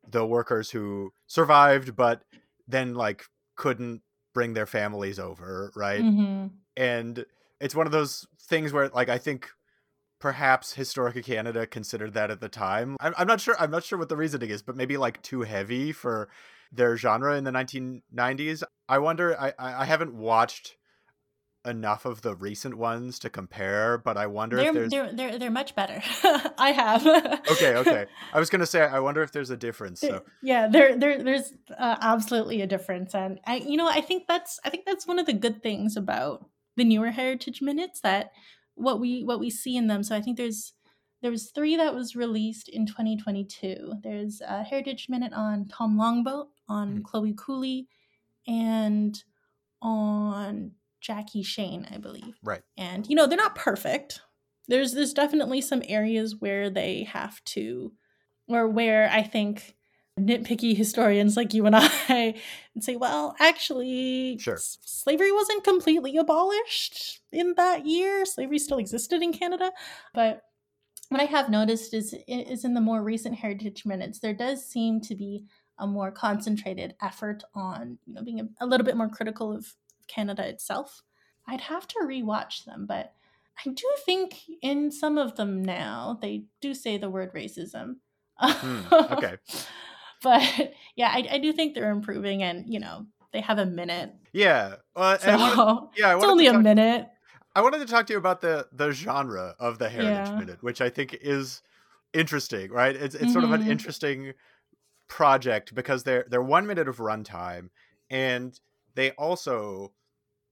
the 0.09 0.25
workers 0.25 0.71
who 0.71 1.11
survived 1.27 1.95
but 1.95 2.23
then 2.67 2.93
like 2.93 3.23
couldn't 3.55 4.01
bring 4.33 4.53
their 4.53 4.67
families 4.67 5.19
over 5.19 5.71
right 5.75 6.01
mm-hmm. 6.01 6.47
and 6.75 7.25
it's 7.59 7.73
one 7.73 7.85
of 7.85 7.91
those 7.91 8.27
things 8.41 8.71
where 8.71 8.89
like 8.89 9.09
i 9.09 9.17
think 9.17 9.49
perhaps 10.19 10.75
Historica 10.75 11.23
Canada 11.23 11.67
considered 11.67 12.13
that 12.13 12.31
at 12.31 12.41
the 12.41 12.49
time. 12.49 12.97
I'm, 12.99 13.13
I'm 13.17 13.27
not 13.27 13.41
sure. 13.41 13.55
I'm 13.59 13.71
not 13.71 13.83
sure 13.83 13.99
what 13.99 14.09
the 14.09 14.17
reasoning 14.17 14.49
is, 14.49 14.61
but 14.61 14.75
maybe 14.75 14.97
like 14.97 15.21
too 15.21 15.41
heavy 15.41 15.91
for 15.91 16.29
their 16.71 16.97
genre 16.97 17.35
in 17.37 17.43
the 17.43 17.51
1990s. 17.51 18.63
I 18.89 18.99
wonder. 18.99 19.39
I 19.39 19.53
I 19.57 19.85
haven't 19.85 20.13
watched 20.13 20.77
enough 21.67 22.05
of 22.05 22.21
the 22.21 22.33
recent 22.35 22.77
ones 22.77 23.19
to 23.19 23.29
compare, 23.29 23.97
but 23.97 24.17
I 24.17 24.27
wonder 24.27 24.55
they're, 24.55 24.67
if 24.67 24.73
there's 24.73 24.91
they're 24.91 25.13
they're 25.13 25.39
they're 25.39 25.51
much 25.51 25.75
better. 25.75 26.01
I 26.57 26.71
have. 26.71 27.05
okay, 27.51 27.75
okay. 27.77 28.05
I 28.33 28.39
was 28.39 28.49
gonna 28.49 28.65
say 28.65 28.81
I 28.81 28.99
wonder 28.99 29.21
if 29.21 29.31
there's 29.31 29.49
a 29.49 29.57
difference. 29.57 30.01
So 30.01 30.23
yeah, 30.41 30.67
there 30.67 30.97
there 30.97 31.23
there's 31.23 31.53
uh, 31.77 31.97
absolutely 32.01 32.61
a 32.61 32.67
difference, 32.67 33.13
and 33.13 33.39
I 33.45 33.57
you 33.57 33.77
know 33.77 33.87
I 33.87 34.01
think 34.01 34.23
that's 34.27 34.59
I 34.63 34.69
think 34.69 34.85
that's 34.85 35.05
one 35.05 35.19
of 35.19 35.25
the 35.25 35.33
good 35.33 35.61
things 35.61 35.97
about 35.97 36.49
the 36.77 36.83
newer 36.83 37.11
heritage 37.11 37.61
minutes 37.61 38.01
that 38.01 38.31
what 38.77 38.99
we 38.99 39.23
what 39.23 39.39
we 39.39 39.49
see 39.49 39.75
in 39.75 39.87
them. 39.87 40.03
So 40.03 40.15
I 40.15 40.21
think 40.21 40.37
there's 40.37 40.73
there 41.21 41.31
was 41.31 41.49
three 41.49 41.75
that 41.77 41.95
was 41.95 42.15
released 42.15 42.69
in 42.69 42.85
2022. 42.85 43.93
There's 44.03 44.41
a 44.41 44.63
Heritage 44.63 45.07
Minute 45.09 45.33
on 45.33 45.67
Tom 45.67 45.97
Longboat, 45.97 46.47
on 46.69 46.89
mm-hmm. 46.89 47.01
Chloe 47.03 47.35
Cooley, 47.35 47.87
and 48.47 49.21
on 49.81 50.71
Jackie 51.01 51.43
Shane, 51.43 51.87
I 51.91 51.97
believe. 51.97 52.37
Right. 52.43 52.61
And 52.77 53.07
you 53.07 53.15
know 53.15 53.25
they're 53.25 53.37
not 53.37 53.55
perfect. 53.55 54.21
There's 54.67 54.93
there's 54.93 55.13
definitely 55.13 55.61
some 55.61 55.81
areas 55.87 56.35
where 56.39 56.69
they 56.69 57.03
have 57.03 57.43
to, 57.45 57.93
or 58.47 58.67
where 58.67 59.09
I 59.09 59.23
think 59.23 59.76
nitpicky 60.19 60.75
historians 60.75 61.37
like 61.37 61.53
you 61.53 61.65
and 61.65 61.75
I 61.75 62.35
and 62.73 62.83
say, 62.83 62.95
well, 62.95 63.35
actually, 63.39 64.37
sure. 64.39 64.55
s- 64.55 64.79
slavery 64.81 65.31
wasn't 65.31 65.63
completely 65.63 66.17
abolished 66.17 67.21
in 67.31 67.53
that 67.55 67.85
year. 67.85 68.25
Slavery 68.25 68.59
still 68.59 68.77
existed 68.79 69.21
in 69.21 69.33
Canada. 69.33 69.71
But 70.13 70.41
what 71.09 71.21
I 71.21 71.25
have 71.25 71.49
noticed 71.49 71.93
is, 71.93 72.15
is 72.27 72.65
in 72.65 72.73
the 72.73 72.81
more 72.81 73.01
recent 73.01 73.35
heritage 73.35 73.85
minutes, 73.85 74.19
there 74.19 74.33
does 74.33 74.65
seem 74.65 74.99
to 75.01 75.15
be 75.15 75.45
a 75.79 75.87
more 75.87 76.11
concentrated 76.11 76.95
effort 77.01 77.43
on, 77.53 77.97
you 78.05 78.13
know, 78.13 78.23
being 78.23 78.39
a, 78.41 78.47
a 78.59 78.65
little 78.65 78.85
bit 78.85 78.97
more 78.97 79.09
critical 79.09 79.55
of 79.55 79.75
Canada 80.07 80.47
itself. 80.47 81.03
I'd 81.47 81.61
have 81.61 81.87
to 81.89 81.99
rewatch 82.03 82.65
them, 82.65 82.85
but 82.87 83.13
I 83.65 83.69
do 83.69 83.85
think 84.05 84.41
in 84.61 84.91
some 84.91 85.17
of 85.17 85.35
them 85.35 85.63
now 85.63 86.17
they 86.21 86.45
do 86.61 86.73
say 86.73 86.97
the 86.97 87.09
word 87.09 87.33
racism. 87.33 87.97
Mm, 88.41 89.11
okay. 89.11 89.37
but 90.23 90.73
yeah, 90.95 91.09
I, 91.09 91.27
I 91.31 91.37
do 91.39 91.53
think 91.53 91.75
they're 91.75 91.91
improving, 91.91 92.43
and 92.43 92.71
you 92.71 92.79
know 92.79 93.07
they 93.33 93.41
have 93.41 93.57
a 93.59 93.65
minute. 93.65 94.13
Yeah, 94.33 94.77
uh, 94.95 95.17
So 95.17 95.35
wanted, 95.37 95.61
yeah, 95.95 96.09
I 96.09 96.15
it's 96.15 96.23
only 96.23 96.47
a 96.47 96.53
minute. 96.53 97.07
I 97.55 97.61
wanted 97.61 97.79
to 97.79 97.85
talk 97.85 98.07
to 98.07 98.13
you 98.13 98.19
about 98.19 98.41
the 98.41 98.67
the 98.71 98.91
genre 98.91 99.55
of 99.59 99.79
the 99.79 99.89
Heritage 99.89 100.33
Yeah. 100.33 100.35
Minute, 100.35 100.61
which 100.63 100.81
I 100.81 100.89
think 100.89 101.13
is 101.15 101.61
interesting, 102.13 102.71
right? 102.71 102.95
It's 102.95 103.15
it's 103.15 103.33
sort 103.33 103.43
of 103.45 103.51
an 103.51 103.61
Mhm. 103.61 103.67
interesting 103.67 104.33
project 105.09 105.75
because 105.75 106.03
they're 106.03 106.25
they're 106.29 106.43
one 106.43 106.67
minute 106.67 106.87
of 106.89 106.97
runtime, 106.97 107.69
and 108.09 108.59
they 108.95 109.11
also 109.11 109.93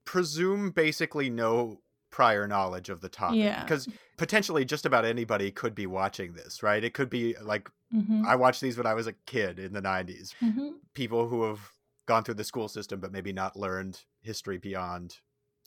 presume 0.05 0.71
basically 0.71 1.29
no 1.29 1.81
prior 2.15 2.47
knowledge 2.47 2.87
of 2.87 3.01
the 3.01 3.09
topic 3.09 3.39
Yeah. 3.39 3.59
because 3.59 3.89
potentially 4.15 4.63
just 4.63 4.85
about 4.85 5.03
anybody 5.03 5.51
could 5.51 5.75
be 5.75 5.85
watching 5.85 6.31
this 6.31 6.63
right? 6.63 6.81
It 6.81 6.93
could 6.93 7.09
be 7.09 7.35
like 7.41 7.69
hmm 7.91 8.23
i 8.25 8.35
watched 8.37 8.61
these 8.61 8.77
when 8.77 8.87
i 8.87 8.93
was 8.93 9.07
a 9.07 9.13
kid 9.33 9.59
in 9.59 9.73
the 9.73 9.81
90s 9.81 10.33
hmm 10.39 10.69
people 10.93 11.27
who 11.27 11.43
have 11.43 11.59
gone 12.05 12.23
through 12.23 12.35
the 12.35 12.43
school 12.51 12.69
system 12.69 13.01
but 13.01 13.11
maybe 13.11 13.33
not 13.33 13.57
learned 13.57 13.95
history 14.21 14.57
beyond 14.57 15.17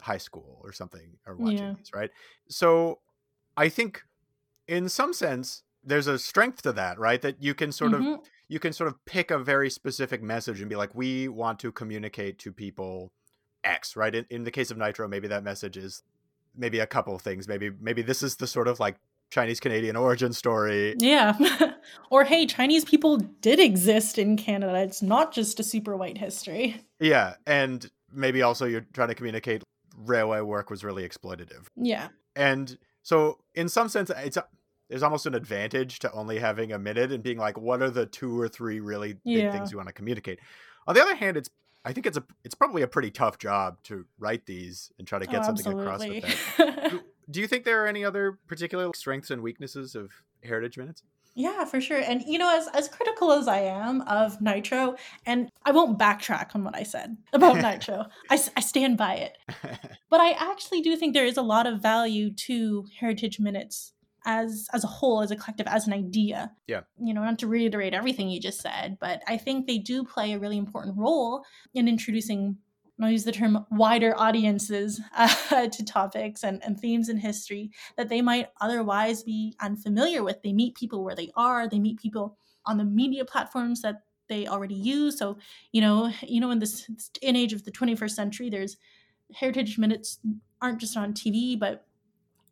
high 0.01 0.17
school 0.29 0.59
or 0.65 0.73
something 0.73 1.09
are 1.27 1.37
watching 1.37 1.69
Yeah. 1.69 1.75
these 1.77 1.91
right? 2.01 2.11
So 2.49 3.01
i 3.65 3.69
think 3.69 4.03
in 4.67 4.89
some 4.89 5.13
sense 5.13 5.65
there's 5.85 6.07
a 6.07 6.19
strength 6.19 6.63
to 6.63 6.73
that 6.73 6.99
right? 6.99 7.21
That 7.21 7.43
you 7.43 7.55
can 7.55 7.73
sort 7.73 7.93
of 7.93 8.03
Mhm. 8.03 8.25
you 8.49 8.59
can 8.59 8.73
sort 8.73 8.89
of 8.89 8.95
pick 9.05 9.31
a 9.31 9.39
very 9.39 9.69
specific 9.69 10.23
message 10.23 10.61
and 10.63 10.71
be 10.71 10.77
like 10.77 10.95
we 10.95 11.29
want 11.29 11.59
to 11.65 11.71
communicate 11.73 12.39
to 12.39 12.53
people 12.65 13.13
x 13.65 13.97
right? 13.97 14.15
In, 14.15 14.25
in 14.31 14.45
the 14.45 14.51
case 14.59 14.71
of 14.71 14.79
nitro 14.79 15.07
maybe 15.09 15.29
that 15.29 15.45
message 15.45 15.77
is 15.77 16.03
maybe 16.59 16.79
a 16.81 16.87
couple 16.87 17.15
of 17.15 17.23
things 17.23 17.47
maybe 17.49 17.71
maybe 17.81 18.03
this 18.03 18.23
is 18.23 18.37
the 18.37 18.47
sort 18.47 18.69
of 18.69 18.79
like 18.81 18.97
chinese 19.31 19.61
canadian 19.61 19.97
origin 19.97 20.33
story 20.33 20.95
Yeah. 20.99 21.37
or 22.11 22.25
hey, 22.25 22.47
Chinese 22.47 22.85
people 22.85 23.19
did 23.19 23.61
exist 23.61 24.19
in 24.19 24.37
Canada. 24.37 24.79
It's 24.81 25.03
not 25.03 25.33
just 25.33 25.61
a 25.61 25.63
super 25.63 25.97
white 25.97 26.19
history. 26.19 26.81
yeah 27.01 27.35
and 27.47 27.89
maybe 28.13 28.43
also 28.43 28.65
you're 28.67 28.87
trying 28.95 29.09
to 29.09 29.15
communicate 29.15 29.63
railway 29.97 30.41
work 30.41 30.71
was 30.71 30.83
really 30.85 31.07
exploitative 31.09 31.67
Yeah. 31.77 32.09
and 32.37 32.79
so 33.03 33.39
in 33.55 33.69
some 33.69 33.89
sense 33.89 34.11
it's 34.11 34.37
a, 34.37 34.47
there's 34.89 35.03
almost 35.03 35.27
an 35.27 35.35
advantage 35.35 35.99
to 36.01 36.13
only 36.13 36.39
having 36.39 36.73
a 36.73 36.79
minute 36.79 37.13
and 37.13 37.23
being 37.23 37.37
like 37.39 37.59
what 37.59 37.83
are 37.83 37.91
the 37.91 38.07
two 38.07 38.41
or 38.41 38.49
three 38.49 38.81
really 38.81 39.13
big 39.13 39.21
Yeah. 39.25 39.53
things 39.53 39.71
you 39.71 39.77
want 39.77 39.89
to 39.89 39.93
communicate 39.95 40.39
on 40.87 40.95
the 40.95 41.03
other 41.03 41.15
hand 41.15 41.37
it's 41.37 41.51
i 41.85 41.93
think 41.93 42.07
it's 42.07 42.16
a 42.16 42.24
it's 42.45 42.55
probably 42.55 42.83
a 42.83 42.89
pretty 42.89 43.11
tough 43.11 43.39
job 43.39 43.79
to 43.83 44.05
write 44.18 44.47
these 44.47 44.93
and 44.99 45.07
try 45.07 45.18
to 45.18 45.26
oh, 45.29 45.31
get 45.31 45.41
Oh, 45.43 45.45
something 45.45 45.79
across 45.79 46.07
with 46.07 46.24
absolutely. 46.24 46.74
that 46.74 46.91
do, 46.91 47.01
do 47.31 47.41
you 47.41 47.47
think 47.47 47.64
there 47.64 47.83
are 47.85 47.87
any 47.87 48.05
other 48.05 48.39
particular 48.47 48.91
strengths 48.95 49.31
and 49.31 49.43
weaknesses 49.43 49.95
of 49.95 50.11
heritage 50.43 50.79
minutes 50.79 51.03
yeah, 51.39 51.64
for 51.66 51.81
sure. 51.81 51.99
And 51.99 52.24
you 52.26 52.37
know, 52.37 52.53
as 52.53 52.66
as 52.74 52.89
critical 52.89 53.31
as 53.31 53.47
I 53.47 53.61
am 53.61 54.01
of 54.03 54.41
Nitro, 54.41 54.97
and 55.24 55.49
I 55.64 55.70
won't 55.70 55.97
backtrack 55.97 56.57
on 56.57 56.64
what 56.64 56.74
I 56.74 56.83
said 56.83 57.16
about 57.33 57.59
Nitro. 57.59 58.07
I, 58.29 58.41
I 58.57 58.61
stand 58.61 58.97
by 58.99 59.14
it. 59.14 59.39
But 60.11 60.20
I 60.20 60.31
actually 60.31 60.81
do 60.81 60.97
think 60.97 61.12
there 61.12 61.26
is 61.26 61.37
a 61.37 61.43
lot 61.43 61.66
of 61.66 61.83
value 61.83 62.33
to 62.33 62.87
Heritage 62.99 63.39
Minutes 63.39 63.93
as 64.25 64.69
as 64.73 64.85
a 64.85 64.89
whole, 64.89 65.23
as 65.23 65.31
a 65.31 65.37
collective, 65.37 65.66
as 65.66 65.87
an 65.87 65.93
idea. 65.93 66.53
Yeah. 66.66 66.83
You 67.03 67.14
know, 67.14 67.25
not 67.25 67.39
to 67.41 67.47
reiterate 67.47 67.95
everything 67.95 68.29
you 68.29 68.41
just 68.41 68.61
said, 68.61 68.99
but 69.01 69.23
I 69.27 69.37
think 69.37 69.66
they 69.66 69.79
do 69.79 70.05
play 70.05 70.33
a 70.33 70.39
really 70.39 70.59
important 70.59 70.99
role 70.99 71.45
in 71.75 71.89
introducing. 71.89 72.59
I'll 73.01 73.11
use 73.11 73.23
the 73.23 73.31
term 73.31 73.64
wider 73.71 74.12
audiences 74.19 75.01
uh, 75.16 75.69
to 75.69 75.85
topics 75.85 76.43
and, 76.43 76.61
and 76.64 76.79
themes 76.79 77.09
in 77.09 77.16
history 77.16 77.71
that 77.97 78.09
they 78.09 78.21
might 78.21 78.49
otherwise 78.61 79.23
be 79.23 79.55
unfamiliar 79.61 80.25
with. 80.25 80.43
They 80.43 80.53
meet 80.53 80.75
people 80.75 81.05
where 81.05 81.14
they 81.14 81.31
are. 81.37 81.69
They 81.69 81.79
meet 81.79 82.01
people 82.01 82.37
on 82.66 82.77
the 82.77 82.85
media 82.85 83.25
platforms 83.25 83.83
that 83.83 84.03
they 84.29 84.47
already 84.47 84.75
use. 84.75 85.19
So, 85.19 85.39
you 85.73 85.81
know, 85.81 86.12
you 86.23 86.41
know, 86.41 86.51
in 86.51 86.59
this 86.59 86.91
in 87.23 87.37
age 87.37 87.53
of 87.53 87.64
the 87.64 87.71
21st 87.71 88.11
century, 88.11 88.51
there's 88.51 88.77
heritage 89.35 89.79
minutes 89.79 90.19
aren't 90.61 90.79
just 90.79 90.97
on 90.97 91.14
TV, 91.14 91.59
but 91.59 91.87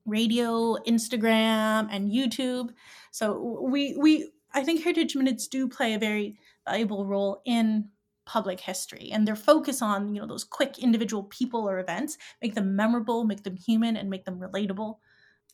radio, 0.07 0.77
Instagram, 0.87 1.89
and 1.91 2.11
YouTube. 2.11 2.71
So 3.11 3.61
we 3.63 3.97
we 3.99 4.31
I 4.55 4.65
think 4.65 4.83
heritage 4.83 5.15
minutes 5.17 5.49
do 5.49 5.69
play 5.69 5.95
a 5.95 5.99
very 5.99 6.39
valuable 6.67 7.07
role 7.07 7.43
in 7.45 7.91
public 8.25 8.59
history 8.59 9.11
and 9.13 9.27
their 9.27 9.37
focus 9.37 9.81
on 9.81 10.13
you 10.13 10.21
know 10.21 10.27
those 10.27 10.43
quick 10.43 10.79
individual 10.81 11.23
people 11.25 11.69
or 11.69 11.79
events 11.79 12.19
make 12.43 12.55
them 12.57 12.75
memorable 12.75 13.23
make 13.25 13.45
them 13.45 13.55
human 13.57 13.97
and 13.97 14.11
make 14.11 14.25
them 14.25 14.41
relatable 14.41 14.97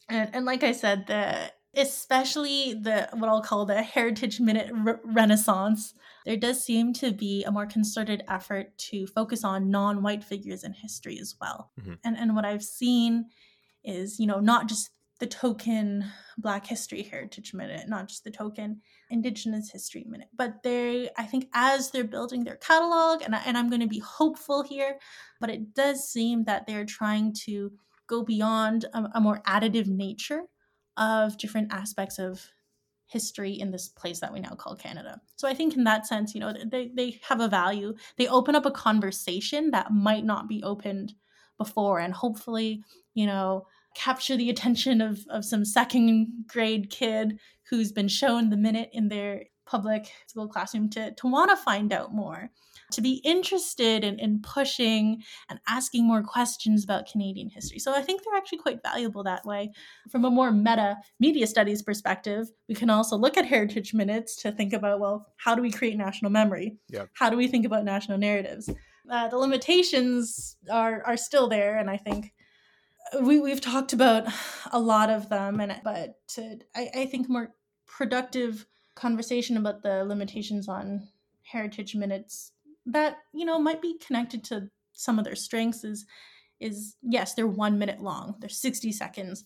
and, 0.08 0.30
and 0.34 0.46
like 0.46 0.62
i 0.64 0.72
said 0.72 1.06
the 1.06 1.52
especially 1.76 2.72
the 2.72 3.08
what 3.12 3.28
i'll 3.28 3.42
call 3.42 3.66
the 3.66 3.82
heritage 3.82 4.40
minute 4.40 4.70
re- 4.72 4.94
renaissance 5.04 5.92
there 6.24 6.36
does 6.36 6.64
seem 6.64 6.94
to 6.94 7.12
be 7.12 7.44
a 7.44 7.50
more 7.52 7.66
concerted 7.66 8.22
effort 8.28 8.76
to 8.78 9.06
focus 9.06 9.44
on 9.44 9.70
non-white 9.70 10.24
figures 10.24 10.64
in 10.64 10.72
history 10.72 11.18
as 11.20 11.34
well 11.42 11.70
Mhm. 11.78 11.98
and 12.04 12.16
and 12.16 12.34
what 12.34 12.46
i've 12.46 12.64
seen 12.64 13.26
is 13.84 14.18
you 14.18 14.26
know 14.26 14.40
not 14.40 14.68
just 14.68 14.90
the 15.18 15.26
token 15.26 16.04
black 16.36 16.66
history 16.66 17.02
heritage 17.02 17.54
minute 17.54 17.88
not 17.88 18.08
just 18.08 18.24
the 18.24 18.30
token 18.30 18.80
indigenous 19.10 19.70
history 19.70 20.04
minute 20.08 20.28
but 20.36 20.62
they 20.62 21.08
i 21.16 21.22
think 21.22 21.48
as 21.54 21.90
they're 21.90 22.02
building 22.02 22.42
their 22.42 22.56
catalog 22.56 23.22
and, 23.22 23.34
I, 23.34 23.42
and 23.46 23.56
i'm 23.56 23.68
going 23.68 23.80
to 23.80 23.86
be 23.86 24.00
hopeful 24.00 24.62
here 24.62 24.98
but 25.40 25.50
it 25.50 25.74
does 25.74 26.08
seem 26.08 26.44
that 26.44 26.66
they're 26.66 26.84
trying 26.84 27.34
to 27.44 27.72
go 28.08 28.22
beyond 28.22 28.86
a, 28.94 29.10
a 29.14 29.20
more 29.20 29.40
additive 29.46 29.86
nature 29.86 30.42
of 30.96 31.38
different 31.38 31.72
aspects 31.72 32.18
of 32.18 32.44
history 33.06 33.52
in 33.52 33.70
this 33.70 33.88
place 33.88 34.20
that 34.20 34.32
we 34.32 34.40
now 34.40 34.54
call 34.54 34.74
canada. 34.74 35.20
So 35.36 35.46
i 35.46 35.54
think 35.54 35.76
in 35.76 35.84
that 35.84 36.06
sense 36.06 36.34
you 36.34 36.40
know 36.40 36.52
they, 36.66 36.90
they 36.94 37.20
have 37.28 37.40
a 37.40 37.48
value. 37.48 37.94
They 38.16 38.26
open 38.26 38.54
up 38.56 38.66
a 38.66 38.70
conversation 38.70 39.70
that 39.70 39.92
might 39.92 40.24
not 40.24 40.48
be 40.48 40.62
opened 40.62 41.14
before 41.62 41.98
and 41.98 42.12
hopefully 42.14 42.82
you 43.14 43.26
know 43.26 43.66
capture 43.94 44.36
the 44.36 44.50
attention 44.50 45.00
of, 45.00 45.20
of 45.28 45.44
some 45.44 45.64
second 45.64 46.44
grade 46.46 46.90
kid 46.90 47.38
who's 47.68 47.92
been 47.92 48.08
shown 48.08 48.50
the 48.50 48.56
minute 48.56 48.90
in 48.92 49.08
their 49.08 49.44
public 49.66 50.12
school 50.26 50.48
classroom 50.48 50.88
to, 50.90 51.12
to 51.12 51.26
want 51.26 51.50
to 51.50 51.56
find 51.56 51.92
out 51.92 52.12
more, 52.12 52.50
to 52.90 53.00
be 53.00 53.22
interested 53.24 54.04
in, 54.04 54.18
in 54.18 54.42
pushing 54.42 55.22
and 55.48 55.58
asking 55.66 56.06
more 56.06 56.22
questions 56.22 56.84
about 56.84 57.06
Canadian 57.10 57.48
history. 57.48 57.78
So 57.78 57.94
I 57.94 58.02
think 58.02 58.22
they're 58.22 58.36
actually 58.36 58.58
quite 58.58 58.82
valuable 58.82 59.22
that 59.24 59.44
way. 59.46 59.72
From 60.10 60.24
a 60.24 60.30
more 60.30 60.50
meta 60.50 60.96
media 61.20 61.46
studies 61.46 61.80
perspective, 61.80 62.48
we 62.68 62.74
can 62.74 62.90
also 62.90 63.16
look 63.16 63.36
at 63.36 63.46
heritage 63.46 63.94
minutes 63.94 64.36
to 64.42 64.52
think 64.52 64.72
about, 64.72 65.00
well, 65.00 65.26
how 65.36 65.54
do 65.54 65.62
we 65.62 65.70
create 65.70 65.96
national 65.96 66.30
memory? 66.30 66.76
Yep. 66.88 67.08
How 67.14 67.30
do 67.30 67.36
we 67.36 67.48
think 67.48 67.64
about 67.64 67.84
national 67.84 68.18
narratives? 68.18 68.68
Uh, 69.10 69.28
the 69.28 69.36
limitations 69.36 70.56
are, 70.70 71.02
are 71.04 71.16
still 71.16 71.48
there, 71.48 71.78
and 71.78 71.90
I 71.90 71.96
think 71.96 72.32
we 73.20 73.40
we've 73.40 73.60
talked 73.60 73.92
about 73.92 74.26
a 74.72 74.80
lot 74.80 75.10
of 75.10 75.28
them 75.28 75.60
and 75.60 75.80
but 75.84 76.16
to, 76.28 76.58
I, 76.74 76.88
I 76.94 77.06
think 77.06 77.28
more 77.28 77.54
productive 77.86 78.66
conversation 78.94 79.56
about 79.56 79.82
the 79.82 80.04
limitations 80.04 80.68
on 80.68 81.08
heritage 81.42 81.94
minutes 81.94 82.52
that 82.86 83.18
you 83.32 83.44
know 83.44 83.58
might 83.58 83.82
be 83.82 83.98
connected 83.98 84.44
to 84.44 84.68
some 84.92 85.18
of 85.18 85.24
their 85.24 85.36
strengths 85.36 85.84
is 85.84 86.06
is 86.60 86.96
yes 87.02 87.34
they're 87.34 87.46
one 87.46 87.78
minute 87.78 88.00
long 88.00 88.36
they're 88.38 88.48
60 88.48 88.92
seconds 88.92 89.44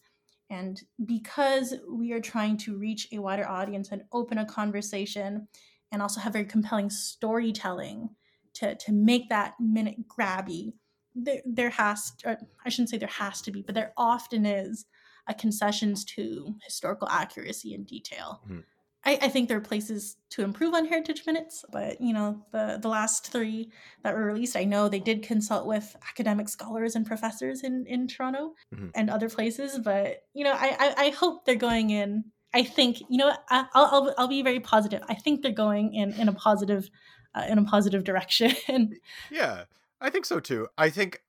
and 0.49 0.83
because 1.05 1.75
we 1.91 2.13
are 2.13 2.21
trying 2.21 2.57
to 2.59 2.79
reach 2.79 3.09
a 3.13 3.19
wider 3.19 3.49
audience 3.49 3.91
and 3.91 4.03
open 4.13 4.39
a 4.39 4.45
conversation 4.45 5.49
and 5.91 6.03
also 6.03 6.21
have 6.21 6.33
very 6.33 6.45
compelling 6.45 6.91
storytelling 6.91 8.11
to 8.57 8.75
to 8.77 8.93
make 8.93 9.29
that 9.31 9.55
minute 9.61 10.07
grabby 10.09 10.75
there 11.15 11.43
there 11.47 11.71
has 11.71 12.13
or 12.25 12.37
I 12.65 12.69
shouldn't 12.69 12.91
say 12.91 12.99
there 12.99 13.09
has 13.09 13.41
to 13.43 13.51
be, 13.53 13.63
but 13.63 13.75
there 13.75 13.93
often 13.97 14.47
is 14.47 14.87
a 15.29 15.35
concessions 15.35 16.05
to 16.17 16.57
historical 16.65 17.09
accuracy 17.09 17.75
and 17.75 17.87
detail. 17.87 18.43
Mhm. 18.45 18.63
I, 19.05 19.19
I 19.23 19.29
think 19.29 19.49
there 19.49 19.59
are 19.59 19.61
places 19.61 20.17
to 20.31 20.43
improve 20.43 20.75
on 20.75 20.87
heritage 20.87 21.25
minutes, 21.27 21.65
but 21.71 22.01
you 22.01 22.13
know 22.13 22.45
the 22.53 22.79
the 22.81 22.89
last 22.89 23.31
three 23.31 23.71
that 24.03 24.15
were 24.15 24.25
released, 24.25 24.57
I 24.57 24.65
know 24.65 24.89
they 24.89 25.01
did 25.01 25.23
consult 25.23 25.67
with 25.67 25.97
academic 26.09 26.49
scholars 26.49 26.97
and 26.97 27.07
professors 27.07 27.63
in 27.63 27.87
in 27.87 28.09
Toronto 28.09 28.55
Mhm. 28.73 28.95
and 28.95 29.11
other 29.11 29.29
places, 29.29 29.79
but 29.79 30.23
you 30.35 30.45
know 30.45 30.53
I, 30.53 30.77
I 30.79 31.05
I 31.07 31.11
hope 31.11 31.45
they're 31.45 31.55
going 31.57 31.91
in. 31.91 32.33
I 32.55 32.65
think 32.65 33.01
you 33.09 33.19
know 33.19 33.37
I, 33.51 33.67
I'll, 33.75 33.87
I'll 33.93 34.15
I'll 34.19 34.29
be 34.29 34.43
very 34.43 34.61
positive. 34.61 35.03
I 35.09 35.15
think 35.15 35.43
they're 35.43 35.53
going 35.53 35.95
in 35.95 36.13
in 36.15 36.29
a 36.29 36.33
positive 36.35 36.89
uh, 37.37 37.45
in 37.49 37.59
a 37.59 37.65
positive 37.65 38.03
direction. 38.05 38.53
Yeah, 39.31 39.65
I 40.01 40.11
think 40.11 40.25
so 40.25 40.41
too. 40.41 40.69
I 40.79 40.91
think 40.91 41.23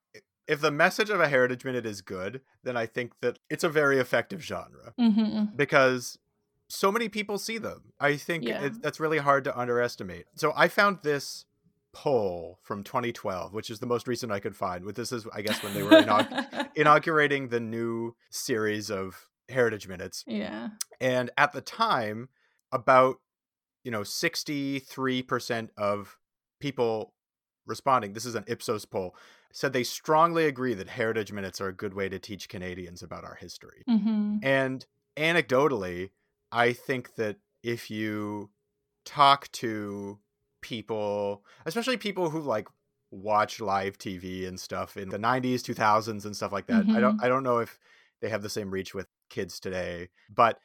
if 0.48 0.62
the 0.62 0.72
message 0.72 1.10
of 1.10 1.20
a 1.20 1.28
heritage 1.28 1.66
minute 1.66 1.86
is 1.86 2.02
good, 2.02 2.42
then 2.64 2.78
I 2.78 2.86
think 2.86 3.12
that 3.22 3.40
it's 3.50 3.64
a 3.64 3.70
very 3.70 4.00
effective 4.00 4.42
genre 4.42 4.94
hmm 4.98 5.46
because 5.56 6.18
so 6.70 6.92
many 6.92 7.08
people 7.10 7.38
see 7.38 7.58
them. 7.58 7.94
I 8.00 8.18
think 8.18 8.44
Yeah. 8.44 8.64
it, 8.66 8.82
that's 8.82 9.00
really 9.00 9.20
hard 9.20 9.44
to 9.46 9.58
underestimate. 9.58 10.26
So 10.36 10.52
I 10.56 10.68
found 10.68 11.00
this 11.02 11.46
poll 11.94 12.60
from 12.62 12.84
2012, 12.84 13.54
which 13.54 13.70
is 13.70 13.80
the 13.80 13.86
most 13.86 14.08
recent 14.08 14.32
I 14.32 14.40
could 14.40 14.56
find. 14.56 14.84
With 14.84 14.96
this 14.96 15.12
is, 15.14 15.26
I 15.34 15.42
guess, 15.42 15.64
when 15.64 15.74
they 15.74 15.82
were 15.84 15.92
inaug- 15.92 16.70
inaugurating 16.76 17.48
the 17.48 17.60
new 17.62 18.16
series 18.30 18.92
of 18.92 19.30
heritage 19.50 19.88
minutes. 19.88 20.24
yeah. 20.28 20.70
And 21.00 21.30
at 21.38 21.54
the 21.54 21.62
time, 21.62 22.28
about 22.72 23.22
you 23.84 23.92
know, 23.92 24.02
63% 24.02 25.70
of 25.78 26.18
people 26.60 27.14
responding, 27.66 28.14
this 28.14 28.26
is 28.26 28.36
an 28.36 28.44
Ipsos 28.48 28.86
poll, 28.86 29.16
said 29.52 29.74
they 29.74 29.84
strongly 29.84 30.46
agree 30.46 30.74
that 30.74 30.90
heritage 30.90 31.32
minutes 31.32 31.62
are 31.62 31.68
a 31.68 31.74
good 31.74 31.94
way 31.94 32.10
to 32.10 32.20
teach 32.20 32.50
Canadians 32.50 33.02
about 33.02 33.24
our 33.24 33.36
history. 33.36 33.84
Mm-hmm. 33.90 34.38
And 34.44 34.86
anecdotally, 35.16 36.12
I 36.52 36.74
think 36.74 37.16
that 37.16 37.38
if 37.64 37.90
you 37.90 38.50
talk 39.06 39.52
to 39.54 40.20
people, 40.62 41.44
especially 41.66 41.98
people 41.98 42.30
who 42.30 42.42
like 42.42 42.68
watch 43.12 43.60
live 43.60 43.98
TV 43.98 44.48
and 44.48 44.60
stuff 44.60 44.98
in 44.98 45.10
the 45.10 45.18
90s, 45.18 45.62
2000s 45.62 46.26
and 46.26 46.36
stuff 46.36 46.52
like 46.52 46.68
that. 46.68 46.86
I 46.90 47.00
don't 47.00 47.24
I 47.24 47.28
don't 47.28 47.44
know 47.44 47.60
if 47.60 47.80
they 48.22 48.30
have 48.30 48.42
the 48.42 48.50
same 48.50 48.70
reach 48.70 48.94
with 48.94 49.08
kids 49.30 49.60
today, 49.60 50.10
but 50.34 50.60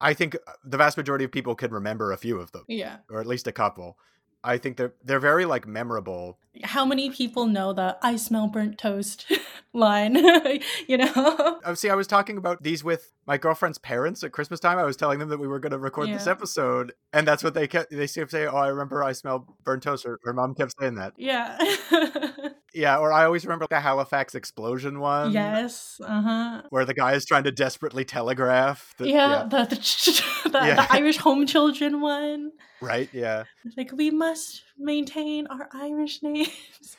I 0.00 0.14
think 0.14 0.34
uh, 0.34 0.52
the 0.64 0.76
vast 0.76 0.96
majority 0.96 1.24
of 1.24 1.32
people 1.32 1.54
can 1.54 1.70
remember 1.72 2.12
a 2.12 2.16
few 2.16 2.38
of 2.38 2.52
them, 2.52 2.64
Yeah. 2.68 2.98
or 3.10 3.20
at 3.20 3.26
least 3.26 3.46
a 3.46 3.52
couple. 3.52 3.98
I 4.42 4.56
think 4.56 4.78
they're 4.78 4.94
they're 5.04 5.20
very 5.20 5.44
like 5.44 5.66
memorable. 5.66 6.38
How 6.64 6.86
many 6.86 7.10
people 7.10 7.44
know 7.44 7.74
the 7.74 7.98
I 8.02 8.16
smell 8.16 8.48
burnt 8.48 8.78
toast 8.78 9.30
line? 9.74 10.14
you 10.88 10.96
know? 10.96 11.60
Uh, 11.62 11.74
See, 11.74 11.90
I 11.90 11.94
was 11.94 12.06
talking 12.06 12.38
about 12.38 12.62
these 12.62 12.82
with 12.82 13.12
my 13.26 13.36
girlfriend's 13.36 13.76
parents 13.76 14.24
at 14.24 14.32
Christmas 14.32 14.58
time. 14.58 14.78
I 14.78 14.84
was 14.84 14.96
telling 14.96 15.18
them 15.18 15.28
that 15.28 15.36
we 15.38 15.46
were 15.46 15.58
going 15.58 15.72
to 15.72 15.78
record 15.78 16.08
this 16.08 16.26
episode, 16.26 16.92
and 17.12 17.28
that's 17.28 17.44
what 17.44 17.52
they 17.52 17.66
kept. 17.68 17.90
They 17.90 18.08
kept 18.08 18.30
saying, 18.30 18.48
"Oh, 18.50 18.56
I 18.56 18.68
remember 18.68 19.04
I 19.04 19.12
smell 19.12 19.46
burnt 19.62 19.82
toast." 19.82 20.06
Or 20.06 20.18
her 20.24 20.32
mom 20.32 20.54
kept 20.54 20.72
saying 20.80 20.94
that. 20.94 21.12
Yeah. 21.18 21.58
Yeah, 22.74 22.98
or 22.98 23.12
I 23.12 23.24
always 23.24 23.44
remember 23.44 23.66
the 23.68 23.80
Halifax 23.80 24.34
explosion 24.34 25.00
one. 25.00 25.32
yes. 25.32 26.00
Uh 26.04 26.22
huh. 26.22 26.62
where 26.70 26.84
the 26.84 26.94
guy 26.94 27.14
is 27.14 27.24
trying 27.24 27.44
to 27.44 27.52
desperately 27.52 28.04
telegraph. 28.04 28.94
The, 28.98 29.08
Yeah, 29.08 29.44
The, 29.50 29.64
the, 29.64 30.50
the, 30.50 30.58
Yeah. 30.66 30.74
the 30.86 30.92
Irish 30.92 31.16
home 31.18 31.46
children 31.46 32.00
one. 32.00 32.52
right. 32.80 33.08
Yeah. 33.12 33.44
Like, 33.76 33.90
we 33.92 34.10
must 34.10 34.62
maintain 34.78 35.46
our 35.48 35.68
Irish 35.74 36.22
names. 36.22 36.50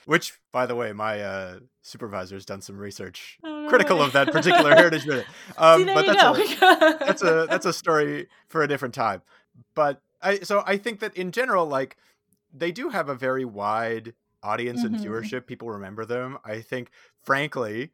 Which, 0.05 0.34
by 0.51 0.65
the 0.65 0.76
way, 0.76 0.91
my 0.93 1.22
uh, 1.22 1.59
supervisor's 1.82 2.45
done 2.45 2.61
some 2.61 2.78
research 2.78 3.38
Oh, 3.43 3.65
critical 3.69 4.01
of 4.01 4.11
that 4.13 4.32
particular 4.32 4.76
heritage 4.76 5.05
minute. 5.07 5.26
Um, 5.57 5.86
See, 5.88 5.93
but 5.93 6.05
that's 6.05 6.24
a, 6.61 6.97
that's 6.99 7.24
a 7.24 7.45
that's 7.49 7.65
a 7.65 7.74
story 7.74 8.28
for 8.49 8.61
a 8.61 8.67
different 8.67 8.93
time. 8.93 9.22
But 9.74 10.01
I 10.22 10.39
so 10.39 10.63
I 10.65 10.78
think 10.78 10.99
that 10.99 11.15
in 11.15 11.32
general, 11.32 11.65
like 11.65 11.97
they 12.53 12.72
do 12.72 12.89
have 12.89 13.07
a 13.09 13.15
very 13.15 13.45
wide 13.45 14.13
audience 14.43 14.83
and 14.83 14.95
Mhm. 14.95 15.03
viewership. 15.05 15.45
People 15.47 15.69
remember 15.69 16.05
them. 16.05 16.37
I 16.43 16.61
think, 16.61 16.89
frankly, 17.23 17.91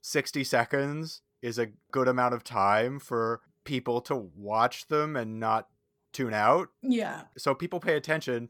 sixty 0.00 0.44
seconds 0.44 1.22
is 1.42 1.58
a 1.58 1.66
good 1.92 2.08
amount 2.08 2.34
of 2.34 2.44
time 2.44 2.98
for 2.98 3.40
people 3.64 4.00
to 4.02 4.16
watch 4.16 4.86
them 4.88 5.16
and 5.16 5.38
not 5.38 5.68
tune 6.12 6.34
out. 6.34 6.68
yeah. 6.82 7.24
so 7.36 7.54
people 7.54 7.80
pay 7.80 7.94
attention. 7.94 8.48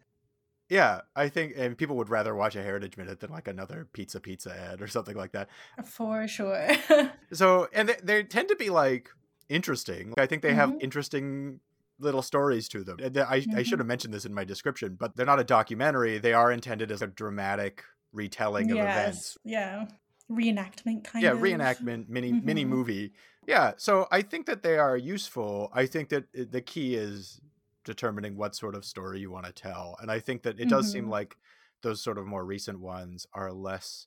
Yeah, 0.70 1.00
I 1.16 1.28
think, 1.30 1.54
and 1.56 1.76
people 1.78 1.96
would 1.96 2.10
rather 2.10 2.34
watch 2.34 2.54
a 2.54 2.62
Heritage 2.62 2.96
Minute 2.98 3.20
than 3.20 3.30
like 3.30 3.48
another 3.48 3.86
Pizza 3.92 4.20
Pizza 4.20 4.54
ad 4.54 4.82
or 4.82 4.86
something 4.86 5.16
like 5.16 5.32
that. 5.32 5.48
For 5.84 6.28
sure. 6.28 6.68
So, 7.32 7.68
and 7.72 7.88
they, 7.88 7.96
they 8.02 8.22
tend 8.22 8.48
to 8.48 8.56
be 8.56 8.68
like 8.70 9.08
interesting. 9.48 10.12
I 10.18 10.26
think 10.26 10.42
they 10.42 10.54
have 10.54 10.70
Mhm. 10.70 10.82
interesting 10.82 11.60
little 11.98 12.22
stories 12.22 12.68
to 12.68 12.84
them. 12.84 12.96
I, 13.00 13.06
I 13.06 13.40
Mhm. 13.40 13.64
should 13.66 13.78
have 13.78 13.86
mentioned 13.88 14.14
this 14.14 14.24
in 14.24 14.32
my 14.34 14.44
description, 14.44 14.94
but 14.94 15.16
they're 15.16 15.26
not 15.26 15.40
a 15.40 15.44
documentary. 15.44 16.18
They 16.18 16.32
are 16.32 16.52
intended 16.52 16.90
as 16.92 17.02
a 17.02 17.06
dramatic 17.06 17.84
retelling 18.12 18.70
of 18.70 18.78
events. 18.78 19.36
Yeah. 19.44 19.86
Reenactment 20.30 21.04
kind 21.04 21.22
yeah 21.22 21.32
of. 21.32 21.38
Yeah, 21.38 21.42
reenactment 21.56 22.08
mini 22.08 22.32
mini 22.32 22.64
Mhm. 22.64 22.68
movie 22.68 23.12
yeah 23.46 23.72
so 23.78 24.06
i 24.10 24.20
think 24.20 24.44
that 24.44 24.62
they 24.62 24.76
are 24.76 24.94
useful 24.94 25.70
i 25.72 25.86
think 25.86 26.10
that 26.10 26.26
the 26.34 26.60
key 26.60 26.96
is 26.96 27.40
determining 27.84 28.36
what 28.36 28.54
sort 28.54 28.74
of 28.74 28.84
story 28.84 29.20
you 29.20 29.30
want 29.30 29.46
to 29.46 29.52
tell 29.52 29.96
and 30.02 30.10
i 30.10 30.18
think 30.20 30.42
that 30.42 30.60
it 30.60 30.68
does 30.68 30.92
seem 30.92 31.06
Mhm. 31.06 31.10
like 31.12 31.36
those 31.80 32.02
sort 32.02 32.18
of 32.18 32.26
more 32.26 32.44
recent 32.44 32.78
ones 32.78 33.26
are 33.32 33.50
less 33.54 34.06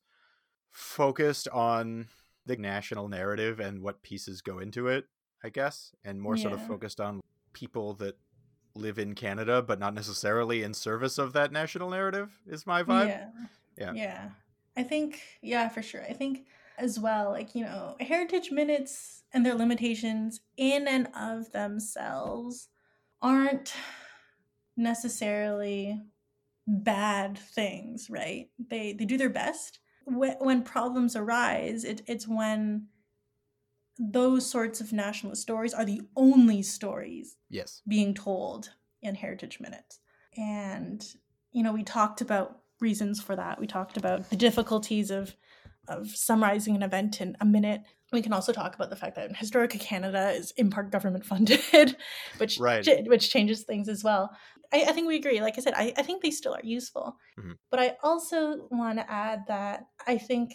focused 0.70 1.48
on 1.48 2.08
the 2.46 2.56
national 2.56 3.08
narrative 3.08 3.60
and 3.60 3.82
what 3.82 4.04
pieces 4.04 4.42
go 4.44 4.60
into 4.60 4.88
it 4.88 5.06
i 5.44 5.50
guess 5.50 5.92
and 6.04 6.22
more 6.22 6.38
sort 6.38 6.54
of 6.54 6.64
focused 6.68 7.02
on 7.02 7.20
people 7.54 7.94
that 7.94 8.18
live 8.74 8.98
in 8.98 9.14
canada 9.14 9.62
but 9.62 9.80
not 9.80 9.94
necessarily 9.94 10.64
in 10.64 10.74
service 10.74 11.18
of 11.18 11.34
that 11.34 11.52
national 11.52 11.90
narrative 11.90 12.40
is 12.48 12.66
my 12.66 12.84
vibe 12.84 13.08
Yeah. 13.08 13.28
Yeah. 13.78 13.94
Yeah. 13.94 14.30
I 14.76 14.84
think, 14.84 15.22
yeah, 15.42 15.68
for 15.70 15.82
sure. 15.82 16.04
I 16.04 16.14
think 16.14 16.46
as 16.78 17.00
well, 17.00 17.32
like, 17.32 17.56
you 17.56 17.64
know, 17.64 17.96
heritage 18.00 18.52
minutes 18.52 19.24
and 19.34 19.46
their 19.46 19.56
limitations 19.56 20.42
in 20.58 20.88
and 20.88 21.08
of 21.16 21.52
themselves 21.52 22.70
aren't 23.22 23.74
necessarily 24.78 26.00
bad 26.68 27.38
things, 27.38 28.10
right? 28.10 28.50
They 28.70 28.94
they 28.94 29.06
do 29.06 29.18
their 29.18 29.30
best. 29.30 29.80
When, 30.06 30.36
when 30.40 30.64
problems 30.64 31.16
arise, 31.16 31.84
it, 31.84 32.02
it's 32.08 32.28
when 32.28 32.88
those 34.00 34.50
sorts 34.50 34.82
of 34.82 34.94
nationalist 34.94 35.42
stories 35.42 35.74
are 35.74 35.86
the 35.86 36.02
only 36.16 36.62
stories 36.64 37.36
yes 37.50 37.82
being 37.88 38.14
told 38.14 38.72
in 39.02 39.16
Heritage 39.16 39.60
Minutes. 39.60 40.00
And, 40.38 41.06
you 41.52 41.64
know, 41.64 41.74
we 41.74 41.84
talked 41.84 42.22
about 42.22 42.60
reasons 42.80 43.22
for 43.22 43.36
that. 43.36 43.60
We 43.60 43.68
talked 43.68 43.98
about 43.98 44.30
the 44.30 44.36
difficulties 44.36 45.12
of 45.12 45.36
of 45.88 46.08
summarizing 46.10 46.76
an 46.76 46.84
event 46.84 47.20
in 47.22 47.36
a 47.42 47.46
minute. 47.46 47.82
We 48.14 48.22
can 48.22 48.34
also 48.34 48.54
talk 48.54 48.76
about 48.76 48.92
the 48.92 48.96
fact 48.96 49.16
that 49.16 49.34
Historica 49.34 49.80
Canada 49.80 50.30
is 50.32 50.52
in 50.52 50.70
part 50.70 50.92
government 50.92 51.26
funded, 51.26 51.98
which 52.38 52.60
Right. 52.60 52.84
ch- 52.84 53.08
which 53.08 53.30
changes 53.30 53.64
things 53.64 53.90
as 53.90 54.04
well. 54.04 54.30
I, 54.72 54.86
I 54.90 54.92
think 54.94 55.08
we 55.08 55.16
agree. 55.18 55.42
Like 55.42 55.58
I 55.58 55.62
said, 55.62 55.74
I, 55.76 55.92
I 55.98 56.04
think 56.04 56.22
they 56.22 56.32
still 56.32 56.54
are 56.54 56.64
useful. 56.64 57.18
Mhm. 57.38 57.58
But 57.72 57.80
I 57.80 57.98
also 58.04 58.68
want 58.70 59.00
to 59.00 59.12
add 59.12 59.44
that 59.48 59.88
I 60.08 60.18
think 60.18 60.54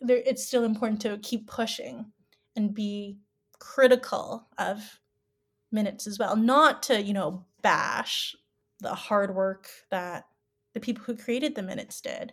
there, 0.00 0.20
it's 0.26 0.46
still 0.46 0.64
important 0.64 1.00
to 1.02 1.18
keep 1.18 1.46
pushing 1.46 2.12
and 2.60 2.74
be 2.74 3.18
critical 3.58 4.46
of 4.58 5.00
minutes 5.72 6.06
as 6.06 6.18
well. 6.18 6.36
Not 6.36 6.82
to 6.84 7.02
you 7.02 7.12
know 7.12 7.46
bash 7.62 8.36
the 8.80 8.94
hard 8.94 9.34
work 9.34 9.68
that 9.90 10.26
the 10.74 10.80
people 10.80 11.02
who 11.04 11.16
created 11.16 11.54
the 11.54 11.62
minutes 11.62 12.00
did. 12.00 12.32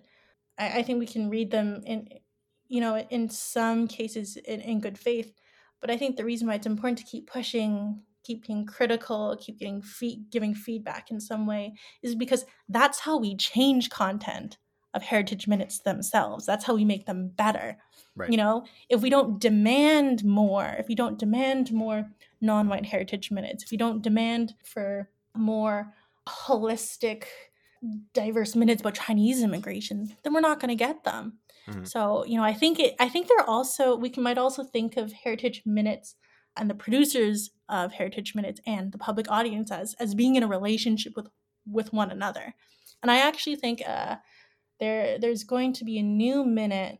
I, 0.57 0.79
I 0.79 0.83
think 0.83 0.99
we 0.99 1.07
can 1.07 1.29
read 1.29 1.51
them 1.51 1.81
in 1.85 2.07
you 2.67 2.81
know 2.81 2.97
in 2.97 3.29
some 3.29 3.87
cases 3.87 4.37
in, 4.37 4.61
in 4.61 4.81
good 4.81 4.97
faith 4.97 5.33
but 5.79 5.89
i 5.89 5.97
think 5.97 6.17
the 6.17 6.25
reason 6.25 6.47
why 6.47 6.55
it's 6.55 6.67
important 6.67 6.97
to 6.97 7.05
keep 7.05 7.29
pushing 7.29 8.01
keep 8.23 8.45
being 8.45 8.65
critical 8.65 9.37
keep 9.39 9.57
getting 9.57 9.81
giving 10.29 10.53
feedback 10.53 11.09
in 11.09 11.19
some 11.19 11.47
way 11.47 11.73
is 12.03 12.13
because 12.13 12.45
that's 12.67 12.99
how 12.99 13.17
we 13.17 13.35
change 13.37 13.89
content 13.89 14.57
of 14.97 15.03
heritage 15.03 15.45
minutes 15.47 15.79
themselves 15.89 16.45
that's 16.45 16.65
how 16.65 16.75
we 16.75 16.85
make 16.93 17.05
them 17.05 17.21
better 17.43 17.77
Right. 18.15 18.31
you 18.31 18.37
know 18.43 18.55
if 18.89 18.99
we 19.03 19.09
don't 19.15 19.39
demand 19.39 20.23
more 20.25 20.67
if 20.79 20.87
we 20.91 20.95
don't 20.95 21.19
demand 21.19 21.71
more 21.71 21.99
non-white 22.41 22.87
heritage 22.93 23.27
minutes 23.37 23.63
if 23.63 23.69
we 23.71 23.77
don't 23.77 24.01
demand 24.01 24.45
for 24.73 25.09
more 25.35 25.93
holistic 26.27 27.25
diverse 28.13 28.55
minutes 28.55 28.81
about 28.81 28.95
chinese 28.95 29.43
immigration 29.43 29.97
then 30.23 30.33
we're 30.33 30.39
not 30.49 30.59
going 30.59 30.69
to 30.77 30.85
get 30.87 31.03
them 31.03 31.37
Mhm. 31.67 31.87
so 31.87 32.25
you 32.25 32.37
know 32.37 32.43
i 32.43 32.53
think 32.61 32.79
it 32.79 32.95
i 32.99 33.07
think 33.09 33.27
they're 33.27 33.49
also 33.57 33.95
we 33.95 34.09
can 34.09 34.23
might 34.23 34.37
also 34.45 34.63
think 34.63 34.97
of 34.97 35.11
heritage 35.11 35.61
minutes 35.65 36.15
and 36.55 36.69
the 36.71 36.75
producers 36.85 37.51
of 37.69 37.91
heritage 37.93 38.33
minutes 38.33 38.59
and 38.65 38.91
the 38.93 38.97
public 38.97 39.29
audience 39.29 39.69
as 39.69 39.93
as 39.99 40.15
being 40.15 40.35
in 40.35 40.43
a 40.43 40.47
relationship 40.57 41.13
with 41.17 41.27
with 41.77 41.93
one 41.93 42.09
another 42.09 42.55
and 43.03 43.11
i 43.11 43.17
actually 43.29 43.57
think 43.57 43.77
uh 43.95 44.15
there 44.79 45.17
there's 45.19 45.43
going 45.43 45.73
to 45.73 45.85
be 45.85 45.97
a 45.97 46.03
new 46.03 46.43
minute 46.45 46.99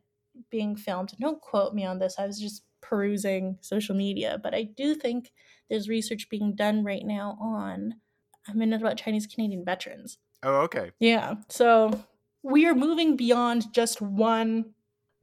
being 0.50 0.76
filmed 0.76 1.14
don't 1.20 1.42
quote 1.42 1.74
me 1.74 1.86
on 1.86 2.00
this 2.00 2.16
i 2.20 2.26
was 2.26 2.40
just 2.40 2.64
perusing 2.82 3.58
social 3.62 3.96
media 3.96 4.40
but 4.42 4.54
i 4.54 4.64
do 4.64 4.94
think 4.94 5.32
there's 5.70 5.90
research 5.90 6.30
being 6.30 6.56
done 6.56 6.84
right 6.84 7.06
now 7.06 7.38
on 7.42 7.96
a 8.50 8.56
minute 8.56 8.82
about 8.82 8.98
chinese 8.98 9.28
canadian 9.28 9.66
veterans 9.66 10.18
oh 10.44 10.62
okay 10.62 10.92
yeah 11.00 11.36
so 11.50 11.92
we 12.44 12.66
are 12.66 12.76
moving 12.76 13.18
beyond 13.18 13.66
just 13.74 14.02
one 14.02 14.74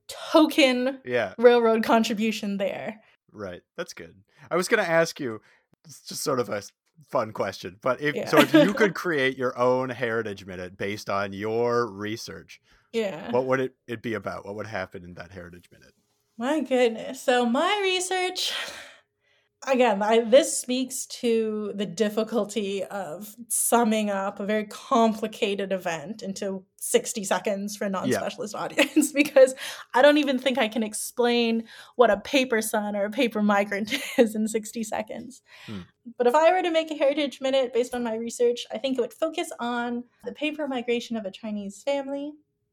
token 0.08 0.98
yeah 1.04 1.32
railroad 1.38 1.82
contribution 1.84 2.56
there 2.58 3.00
Right. 3.34 3.62
That's 3.76 3.92
good. 3.92 4.14
I 4.50 4.56
was 4.56 4.68
going 4.68 4.82
to 4.82 4.88
ask 4.88 5.18
you, 5.18 5.40
it's 5.84 6.00
just 6.00 6.22
sort 6.22 6.38
of 6.38 6.48
a 6.48 6.62
fun 7.08 7.32
question, 7.32 7.78
but 7.82 8.00
if 8.00 8.16
Yeah. 8.16 8.28
so, 8.28 8.40
if 8.40 8.52
you 8.52 8.74
could 8.74 8.94
create 9.04 9.36
your 9.36 9.56
own 9.58 9.90
heritage 9.90 10.46
minute 10.46 10.76
based 10.76 11.10
on 11.10 11.32
your 11.32 11.86
research, 11.86 12.60
yeah 12.92 13.30
what 13.30 13.46
would 13.46 13.60
it, 13.60 13.74
it 13.86 14.02
be 14.02 14.14
about? 14.14 14.44
What 14.46 14.54
would 14.56 14.66
happen 14.66 15.04
in 15.04 15.14
that 15.14 15.30
heritage 15.30 15.68
minute? 15.72 15.94
My 16.36 16.60
goodness. 16.60 17.22
So 17.22 17.46
my 17.46 17.78
research 17.82 18.52
again, 19.66 20.02
I, 20.02 20.20
this 20.20 20.58
speaks 20.58 21.06
to 21.06 21.72
the 21.74 21.86
difficulty 21.86 22.84
of 22.84 23.34
summing 23.48 24.10
up 24.10 24.40
a 24.40 24.46
very 24.46 24.64
complicated 24.64 25.72
event 25.72 26.22
into 26.22 26.64
60 26.78 27.24
seconds 27.24 27.76
for 27.76 27.84
a 27.84 27.90
non 27.90 28.10
specialist 28.12 28.54
yeah. 28.54 28.60
audience 28.64 29.12
because 29.12 29.54
I 29.92 30.02
don't 30.02 30.18
even 30.18 30.38
think 30.38 30.58
I 30.58 30.68
can 30.68 30.82
explain 30.82 31.64
what 31.96 32.10
a 32.10 32.18
paper 32.18 32.60
son 32.62 32.96
or 32.96 33.04
a 33.04 33.10
paper 33.10 33.42
migrant 33.42 33.94
is 34.18 34.34
in 34.34 34.48
60 34.48 34.82
seconds. 34.84 35.42
Hmm. 35.66 35.80
But 36.18 36.26
if 36.26 36.34
I 36.34 36.52
were 36.52 36.62
to 36.62 36.70
make 36.70 36.90
a 36.90 36.96
heritage 36.96 37.40
minute 37.40 37.72
based 37.72 37.94
on 37.94 38.04
my 38.04 38.14
research, 38.16 38.66
I 38.72 38.78
think 38.78 38.98
it 38.98 39.00
would 39.00 39.14
focus 39.14 39.50
on 39.58 40.04
the 40.24 40.32
paper 40.32 40.68
migration 40.68 41.16
of 41.16 41.24
a 41.24 41.30
Chinese 41.30 41.82
family 41.82 42.32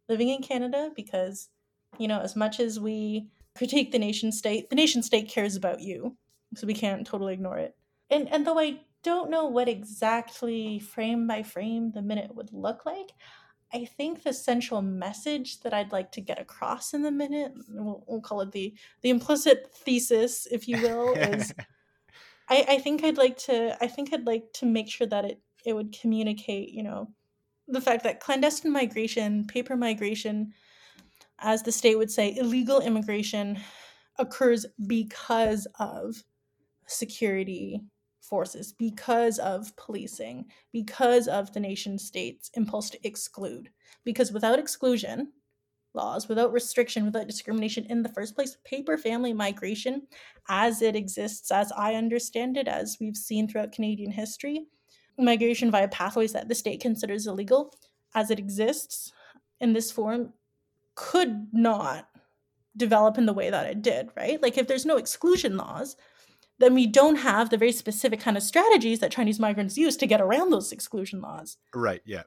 living 0.09 0.29
in 0.29 0.41
Canada 0.41 0.91
because, 0.95 1.49
you 1.97 2.07
know, 2.07 2.19
as 2.19 2.35
much 2.35 2.59
as 2.59 2.79
we 2.79 3.27
critique 3.55 3.91
the 3.91 3.99
nation 3.99 4.31
state, 4.31 4.69
the 4.69 4.75
nation 4.75 5.03
state 5.03 5.29
cares 5.29 5.55
about 5.55 5.81
you 5.81 6.17
so 6.55 6.67
we 6.67 6.73
can't 6.73 7.05
totally 7.05 7.33
ignore 7.33 7.57
it. 7.57 7.75
And 8.09 8.29
and 8.29 8.45
though 8.45 8.59
I 8.59 8.81
don't 9.03 9.31
know 9.31 9.45
what 9.45 9.67
exactly 9.67 10.79
frame 10.79 11.27
by 11.27 11.43
frame 11.43 11.91
the 11.91 12.01
minute 12.01 12.35
would 12.35 12.53
look 12.53 12.85
like, 12.85 13.11
I 13.73 13.85
think 13.85 14.23
the 14.23 14.33
central 14.33 14.81
message 14.81 15.61
that 15.61 15.73
I'd 15.73 15.91
like 15.91 16.11
to 16.13 16.21
get 16.21 16.39
across 16.39 16.93
in 16.93 17.01
the 17.01 17.11
minute, 17.11 17.53
we'll, 17.69 18.03
we'll 18.07 18.21
call 18.21 18.41
it 18.41 18.51
the 18.51 18.73
the 19.01 19.09
implicit 19.09 19.71
thesis, 19.73 20.47
if 20.51 20.67
you 20.67 20.81
will, 20.81 21.13
is 21.13 21.53
I, 22.49 22.65
I 22.67 22.77
think 22.79 23.03
I'd 23.03 23.17
like 23.17 23.37
to 23.39 23.77
I 23.81 23.87
think 23.87 24.13
I'd 24.13 24.27
like 24.27 24.51
to 24.55 24.65
make 24.65 24.89
sure 24.89 25.07
that 25.07 25.25
it 25.25 25.41
it 25.65 25.73
would 25.73 25.97
communicate, 25.97 26.69
you 26.69 26.83
know, 26.83 27.09
the 27.67 27.81
fact 27.81 28.03
that 28.03 28.19
clandestine 28.19 28.71
migration, 28.71 29.45
paper 29.45 29.75
migration, 29.77 30.53
as 31.39 31.63
the 31.63 31.71
state 31.71 31.97
would 31.97 32.11
say, 32.11 32.35
illegal 32.35 32.81
immigration 32.81 33.59
occurs 34.17 34.65
because 34.87 35.67
of 35.79 36.23
security 36.91 37.81
forces 38.21 38.73
because 38.73 39.39
of 39.39 39.75
policing, 39.75 40.45
because 40.71 41.27
of 41.27 41.51
the 41.53 41.59
nation 41.59 41.97
state's 41.97 42.49
impulse 42.53 42.89
to 42.89 43.07
exclude. 43.07 43.69
Because 44.05 44.31
without 44.31 44.59
exclusion 44.59 45.31
laws, 45.93 46.29
without 46.29 46.53
restriction, 46.53 47.05
without 47.05 47.27
discrimination 47.27 47.85
in 47.89 48.01
the 48.01 48.09
first 48.09 48.35
place, 48.35 48.57
paper 48.63 48.97
family 48.97 49.33
migration, 49.33 50.03
as 50.47 50.81
it 50.81 50.95
exists, 50.95 51.51
as 51.51 51.71
I 51.73 51.95
understand 51.95 52.57
it, 52.57 52.67
as 52.67 52.97
we've 53.01 53.17
seen 53.17 53.47
throughout 53.47 53.73
Canadian 53.73 54.11
history, 54.11 54.67
migration 55.17 55.69
via 55.69 55.87
pathways 55.89 56.33
that 56.33 56.47
the 56.47 56.55
state 56.55 56.81
considers 56.81 57.27
illegal, 57.27 57.73
as 58.15 58.31
it 58.31 58.39
exists 58.39 59.11
in 59.59 59.73
this 59.73 59.91
form, 59.91 60.33
could 60.95 61.47
not 61.51 62.07
develop 62.77 63.17
in 63.17 63.25
the 63.25 63.33
way 63.33 63.49
that 63.49 63.67
it 63.67 63.81
did, 63.81 64.09
right? 64.15 64.41
Like 64.41 64.57
if 64.57 64.67
there's 64.67 64.85
no 64.85 64.97
exclusion 64.97 65.57
laws, 65.57 65.97
then 66.61 66.73
we 66.73 66.87
don't 66.87 67.17
have 67.17 67.49
the 67.49 67.57
very 67.57 67.71
specific 67.71 68.19
kind 68.19 68.37
of 68.37 68.43
strategies 68.43 68.99
that 68.99 69.11
Chinese 69.11 69.39
migrants 69.39 69.77
use 69.77 69.97
to 69.97 70.07
get 70.07 70.21
around 70.21 70.51
those 70.51 70.71
exclusion 70.71 71.21
laws. 71.21 71.57
Right, 71.73 72.01
yeah. 72.05 72.23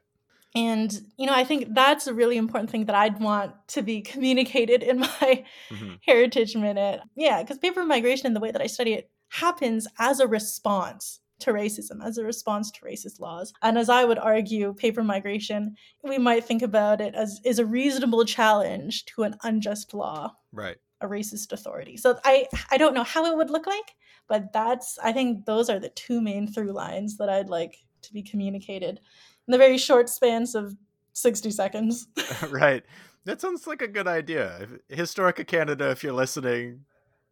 And, 0.55 1.01
you 1.17 1.27
know, 1.27 1.35
I 1.35 1.45
think 1.45 1.75
that's 1.75 2.07
a 2.07 2.15
really 2.15 2.37
important 2.37 2.71
thing 2.71 2.85
that 2.85 2.95
I'd 2.95 3.21
want 3.21 3.53
to 3.69 3.83
be 3.83 4.03
communicated 4.03 4.85
in 4.85 5.01
my 5.01 5.45
mm-hmm. 5.71 5.95
Heritage 6.07 6.55
Minute. 6.55 7.01
Yeah, 7.17 7.43
because 7.43 7.59
paper 7.59 7.85
migration, 7.85 8.27
in 8.27 8.35
the 8.35 8.41
way 8.41 8.53
that 8.53 8.63
I 8.63 8.67
study 8.67 8.93
it, 8.93 9.11
happens 9.31 9.89
as 9.99 10.21
a 10.21 10.29
response 10.29 11.21
to 11.41 11.53
racism, 11.53 12.05
as 12.05 12.19
a 12.19 12.25
response 12.25 12.71
to 12.71 12.85
racist 12.85 13.19
laws. 13.19 13.53
And 13.63 13.77
as 13.77 13.89
I 13.89 14.05
would 14.05 14.19
argue, 14.19 14.73
paper 14.75 15.03
migration, 15.03 15.75
we 16.05 16.19
might 16.19 16.45
think 16.45 16.63
about 16.63 17.01
it 17.01 17.17
as 17.17 17.41
is 17.45 17.59
a 17.59 17.67
reasonable 17.67 18.25
challenge 18.25 19.05
to 19.07 19.25
an 19.25 19.35
unjust 19.43 19.93
law. 19.93 20.35
Right. 20.53 20.77
A 21.05 21.09
racist 21.09 21.53
authority. 21.53 21.97
So 21.97 22.19
I 22.25 22.49
I 22.71 22.79
don't 22.79 22.95
know 22.95 23.05
how 23.05 23.27
it 23.27 23.37
would 23.37 23.51
look 23.51 23.67
like, 23.67 23.95
but 24.29 24.53
that's 24.53 24.99
i 25.03 25.13
think 25.13 25.45
those 25.47 25.69
are 25.69 25.79
the 25.79 25.91
two 25.91 26.21
main 26.21 26.47
through 26.47 26.73
lines 26.73 27.17
that 27.19 27.29
i'd 27.29 27.49
like 27.49 27.79
to 28.03 28.13
be 28.13 28.23
communicated 28.23 29.01
in 29.47 29.53
the 29.53 29.59
very 29.59 29.79
short 29.79 30.09
spans 30.09 30.55
of 30.55 30.77
60 31.15 31.51
seconds. 31.51 32.07
Right. 32.51 32.83
That 33.25 33.41
sounds 33.41 33.67
like 33.67 33.81
a 33.81 33.89
good 33.89 34.07
idea. 34.07 34.69
Historica 34.91 35.47
canada 35.47 35.91
if 35.91 36.03
you're 36.03 36.13
listening 36.13 36.85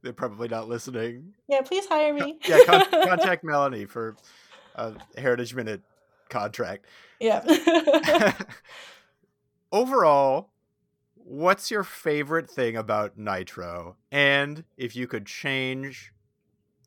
they're 0.02 0.12
probably 0.12 0.48
not 0.48 0.68
listening. 0.68 1.34
Yeah 1.48 1.60
please 1.60 1.86
hire 1.86 2.14
me. 2.14 2.38
yeah 2.48 2.60
con- 2.64 2.90
contact 2.90 3.44
melanie 3.44 3.84
for 3.84 4.16
a 4.74 4.94
heritage 5.16 5.54
minute 5.54 5.82
contract. 6.28 6.86
Yeah. 7.20 8.32
Overall 9.70 10.50
what's 11.24 11.70
your 11.70 11.84
favorite 11.84 12.50
thing 12.50 12.76
about 12.76 13.16
nitro 13.16 13.96
and 14.10 14.64
if 14.76 14.96
you 14.96 15.06
could 15.06 15.26
change 15.26 16.12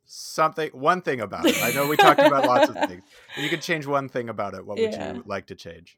something 0.05 0.69
one 0.71 1.01
thing 1.01 1.21
about 1.21 1.45
it 1.45 1.55
i 1.63 1.71
know 1.71 1.87
we 1.87 1.95
talked 1.95 2.19
about 2.19 2.45
lots 2.45 2.69
of 2.69 2.75
things 2.87 3.03
you 3.37 3.49
could 3.49 3.61
change 3.61 3.85
one 3.85 4.07
thing 4.07 4.29
about 4.29 4.53
it 4.53 4.65
what 4.65 4.77
yeah. 4.77 5.07
would 5.07 5.17
you 5.17 5.23
like 5.25 5.47
to 5.47 5.55
change 5.55 5.97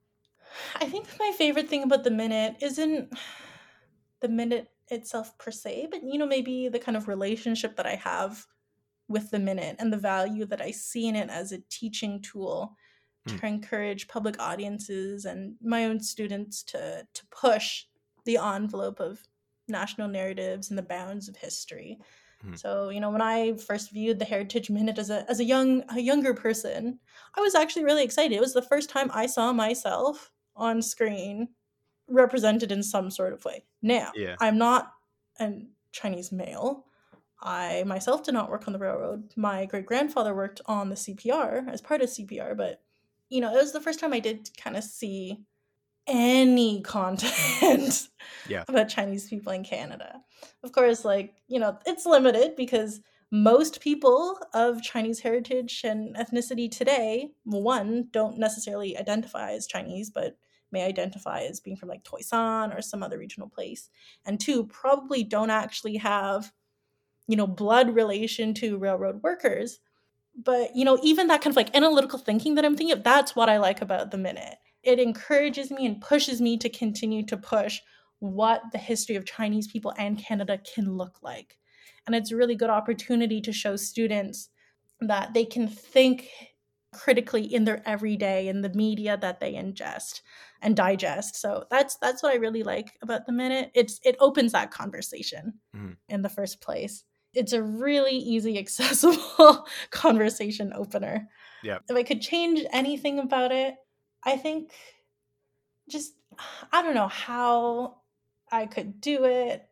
i 0.75 0.85
think 0.85 1.07
my 1.19 1.31
favorite 1.37 1.67
thing 1.67 1.83
about 1.83 2.03
the 2.03 2.11
minute 2.11 2.55
isn't 2.61 3.11
the 4.21 4.29
minute 4.29 4.69
itself 4.89 5.37
per 5.37 5.51
se 5.51 5.87
but 5.91 6.01
you 6.03 6.17
know 6.17 6.25
maybe 6.25 6.69
the 6.69 6.79
kind 6.79 6.95
of 6.95 7.07
relationship 7.07 7.75
that 7.75 7.85
i 7.85 7.95
have 7.95 8.45
with 9.09 9.31
the 9.31 9.39
minute 9.39 9.75
and 9.79 9.91
the 9.91 9.97
value 9.97 10.45
that 10.45 10.61
i 10.61 10.71
see 10.71 11.07
in 11.07 11.15
it 11.15 11.29
as 11.29 11.51
a 11.51 11.61
teaching 11.69 12.21
tool 12.21 12.77
hmm. 13.27 13.35
to 13.35 13.45
encourage 13.45 14.07
public 14.07 14.39
audiences 14.39 15.25
and 15.25 15.55
my 15.61 15.83
own 15.85 15.99
students 15.99 16.63
to 16.63 17.05
to 17.13 17.25
push 17.27 17.85
the 18.27 18.37
envelope 18.37 18.99
of 18.99 19.27
national 19.67 20.07
narratives 20.07 20.69
and 20.69 20.77
the 20.77 20.83
bounds 20.83 21.27
of 21.27 21.35
history 21.35 21.97
Mm-hmm. 22.45 22.55
So, 22.55 22.89
you 22.89 22.99
know, 22.99 23.09
when 23.09 23.21
I 23.21 23.53
first 23.53 23.91
viewed 23.91 24.19
the 24.19 24.25
Heritage 24.25 24.69
Minute 24.69 24.99
as 24.99 25.09
a 25.09 25.29
as 25.29 25.39
a 25.39 25.43
young 25.43 25.83
a 25.89 25.99
younger 25.99 26.33
person, 26.33 26.99
I 27.35 27.41
was 27.41 27.55
actually 27.55 27.85
really 27.85 28.03
excited. 28.03 28.35
It 28.35 28.41
was 28.41 28.53
the 28.53 28.61
first 28.61 28.89
time 28.89 29.09
I 29.13 29.25
saw 29.25 29.51
myself 29.53 30.31
on 30.55 30.81
screen 30.81 31.49
represented 32.07 32.71
in 32.71 32.83
some 32.83 33.09
sort 33.09 33.33
of 33.33 33.43
way. 33.43 33.65
Now, 33.81 34.11
yeah. 34.15 34.35
I'm 34.39 34.57
not 34.57 34.93
a 35.39 35.51
Chinese 35.91 36.31
male. 36.31 36.85
I 37.41 37.83
myself 37.85 38.23
did 38.23 38.33
not 38.33 38.49
work 38.49 38.67
on 38.67 38.73
the 38.73 38.79
railroad. 38.79 39.31
My 39.35 39.65
great 39.65 39.85
grandfather 39.85 40.33
worked 40.33 40.61
on 40.65 40.89
the 40.89 40.95
CPR 40.95 41.67
as 41.69 41.81
part 41.81 42.01
of 42.01 42.09
CPR, 42.09 42.55
but 42.55 42.81
you 43.29 43.41
know, 43.41 43.51
it 43.51 43.57
was 43.57 43.73
the 43.73 43.81
first 43.81 43.99
time 43.99 44.13
I 44.13 44.19
did 44.19 44.49
kind 44.57 44.77
of 44.77 44.83
see 44.83 45.39
any 46.07 46.81
content 46.81 48.07
yeah. 48.47 48.63
about 48.67 48.89
Chinese 48.89 49.27
people 49.29 49.51
in 49.51 49.63
Canada. 49.63 50.21
Of 50.63 50.71
course, 50.71 51.05
like, 51.05 51.35
you 51.47 51.59
know, 51.59 51.77
it's 51.85 52.05
limited 52.05 52.55
because 52.55 53.01
most 53.31 53.81
people 53.81 54.39
of 54.53 54.81
Chinese 54.81 55.19
heritage 55.19 55.81
and 55.83 56.15
ethnicity 56.15 56.71
today, 56.71 57.31
one, 57.43 58.07
don't 58.11 58.37
necessarily 58.37 58.97
identify 58.97 59.51
as 59.51 59.67
Chinese, 59.67 60.09
but 60.09 60.37
may 60.71 60.83
identify 60.83 61.41
as 61.41 61.59
being 61.59 61.75
from 61.75 61.89
like 61.89 62.03
Toisan 62.03 62.77
or 62.77 62.81
some 62.81 63.03
other 63.03 63.17
regional 63.17 63.49
place. 63.49 63.89
And 64.25 64.39
two, 64.39 64.65
probably 64.65 65.23
don't 65.23 65.49
actually 65.49 65.97
have, 65.97 66.51
you 67.27 67.35
know, 67.35 67.47
blood 67.47 67.93
relation 67.93 68.53
to 68.55 68.77
railroad 68.77 69.21
workers. 69.23 69.79
But, 70.35 70.75
you 70.75 70.85
know, 70.85 70.99
even 71.03 71.27
that 71.27 71.41
kind 71.41 71.51
of 71.51 71.57
like 71.57 71.75
analytical 71.75 72.19
thinking 72.19 72.55
that 72.55 72.65
I'm 72.65 72.77
thinking 72.77 72.95
of, 72.97 73.03
that's 73.03 73.35
what 73.35 73.49
I 73.49 73.57
like 73.57 73.81
about 73.81 74.11
the 74.11 74.17
minute 74.17 74.57
it 74.83 74.99
encourages 74.99 75.71
me 75.71 75.85
and 75.85 76.01
pushes 76.01 76.41
me 76.41 76.57
to 76.57 76.69
continue 76.69 77.25
to 77.25 77.37
push 77.37 77.79
what 78.19 78.61
the 78.71 78.77
history 78.77 79.15
of 79.15 79.25
Chinese 79.25 79.67
people 79.67 79.93
and 79.97 80.17
Canada 80.17 80.59
can 80.73 80.93
look 80.93 81.17
like. 81.21 81.57
And 82.05 82.15
it's 82.15 82.31
a 82.31 82.35
really 82.35 82.55
good 82.55 82.69
opportunity 82.69 83.41
to 83.41 83.51
show 83.51 83.75
students 83.75 84.49
that 85.01 85.33
they 85.33 85.45
can 85.45 85.67
think 85.67 86.29
critically 86.93 87.53
in 87.53 87.65
their 87.65 87.87
everyday 87.87 88.47
in 88.47 88.61
the 88.61 88.69
media 88.69 89.17
that 89.21 89.39
they 89.39 89.53
ingest 89.53 90.21
and 90.61 90.75
digest. 90.75 91.35
So 91.35 91.65
that's 91.69 91.97
that's 91.97 92.23
what 92.23 92.33
I 92.33 92.37
really 92.37 92.63
like 92.63 92.97
about 93.01 93.25
the 93.25 93.33
minute. 93.33 93.71
It's 93.75 93.99
it 94.03 94.15
opens 94.19 94.53
that 94.53 94.71
conversation 94.71 95.53
mm-hmm. 95.75 95.93
in 96.09 96.21
the 96.21 96.29
first 96.29 96.61
place. 96.61 97.03
It's 97.33 97.53
a 97.53 97.61
really 97.61 98.17
easy 98.17 98.57
accessible 98.59 99.67
conversation 99.91 100.71
opener. 100.73 101.27
Yeah. 101.63 101.79
If 101.89 101.95
I 101.95 102.03
could 102.03 102.21
change 102.21 102.63
anything 102.71 103.19
about 103.19 103.51
it, 103.51 103.75
I 104.27 104.37
think 104.37 104.71
just 105.89 106.13
I 106.71 106.81
don't 106.83 106.95
know 106.95 107.07
how 107.07 108.01
I 108.51 108.65
could 108.65 109.01
do 109.01 109.25
it 109.25 109.67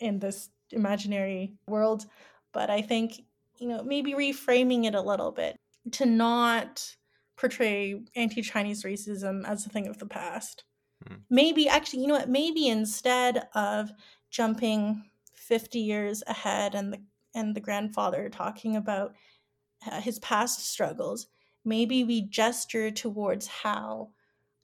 in 0.00 0.18
this 0.18 0.50
imaginary 0.70 1.54
world, 1.68 2.06
but 2.52 2.68
I 2.68 2.82
think 2.82 3.22
you 3.56 3.68
know 3.68 3.82
maybe 3.82 4.12
reframing 4.12 4.84
it 4.84 4.94
a 4.94 5.00
little 5.00 5.30
bit 5.30 5.56
to 5.92 6.06
not 6.06 6.96
portray 7.36 8.00
anti-Chinese 8.14 8.84
racism 8.84 9.48
as 9.48 9.66
a 9.66 9.68
thing 9.68 9.88
of 9.88 9.98
the 9.98 10.06
past. 10.06 10.64
Mm. 11.08 11.20
Maybe 11.30 11.68
actually, 11.68 12.02
you 12.02 12.08
know 12.08 12.14
what? 12.14 12.28
Maybe 12.28 12.68
instead 12.68 13.48
of 13.54 13.90
jumping 14.30 15.04
50 15.34 15.78
years 15.78 16.22
ahead 16.26 16.74
and 16.74 16.92
the 16.92 16.98
and 17.34 17.54
the 17.54 17.60
grandfather 17.60 18.28
talking 18.28 18.76
about 18.76 19.14
uh, 19.90 20.00
his 20.00 20.18
past 20.18 20.66
struggles, 20.66 21.28
maybe 21.64 22.04
we 22.04 22.22
gesture 22.22 22.90
towards 22.90 23.46
how 23.46 24.10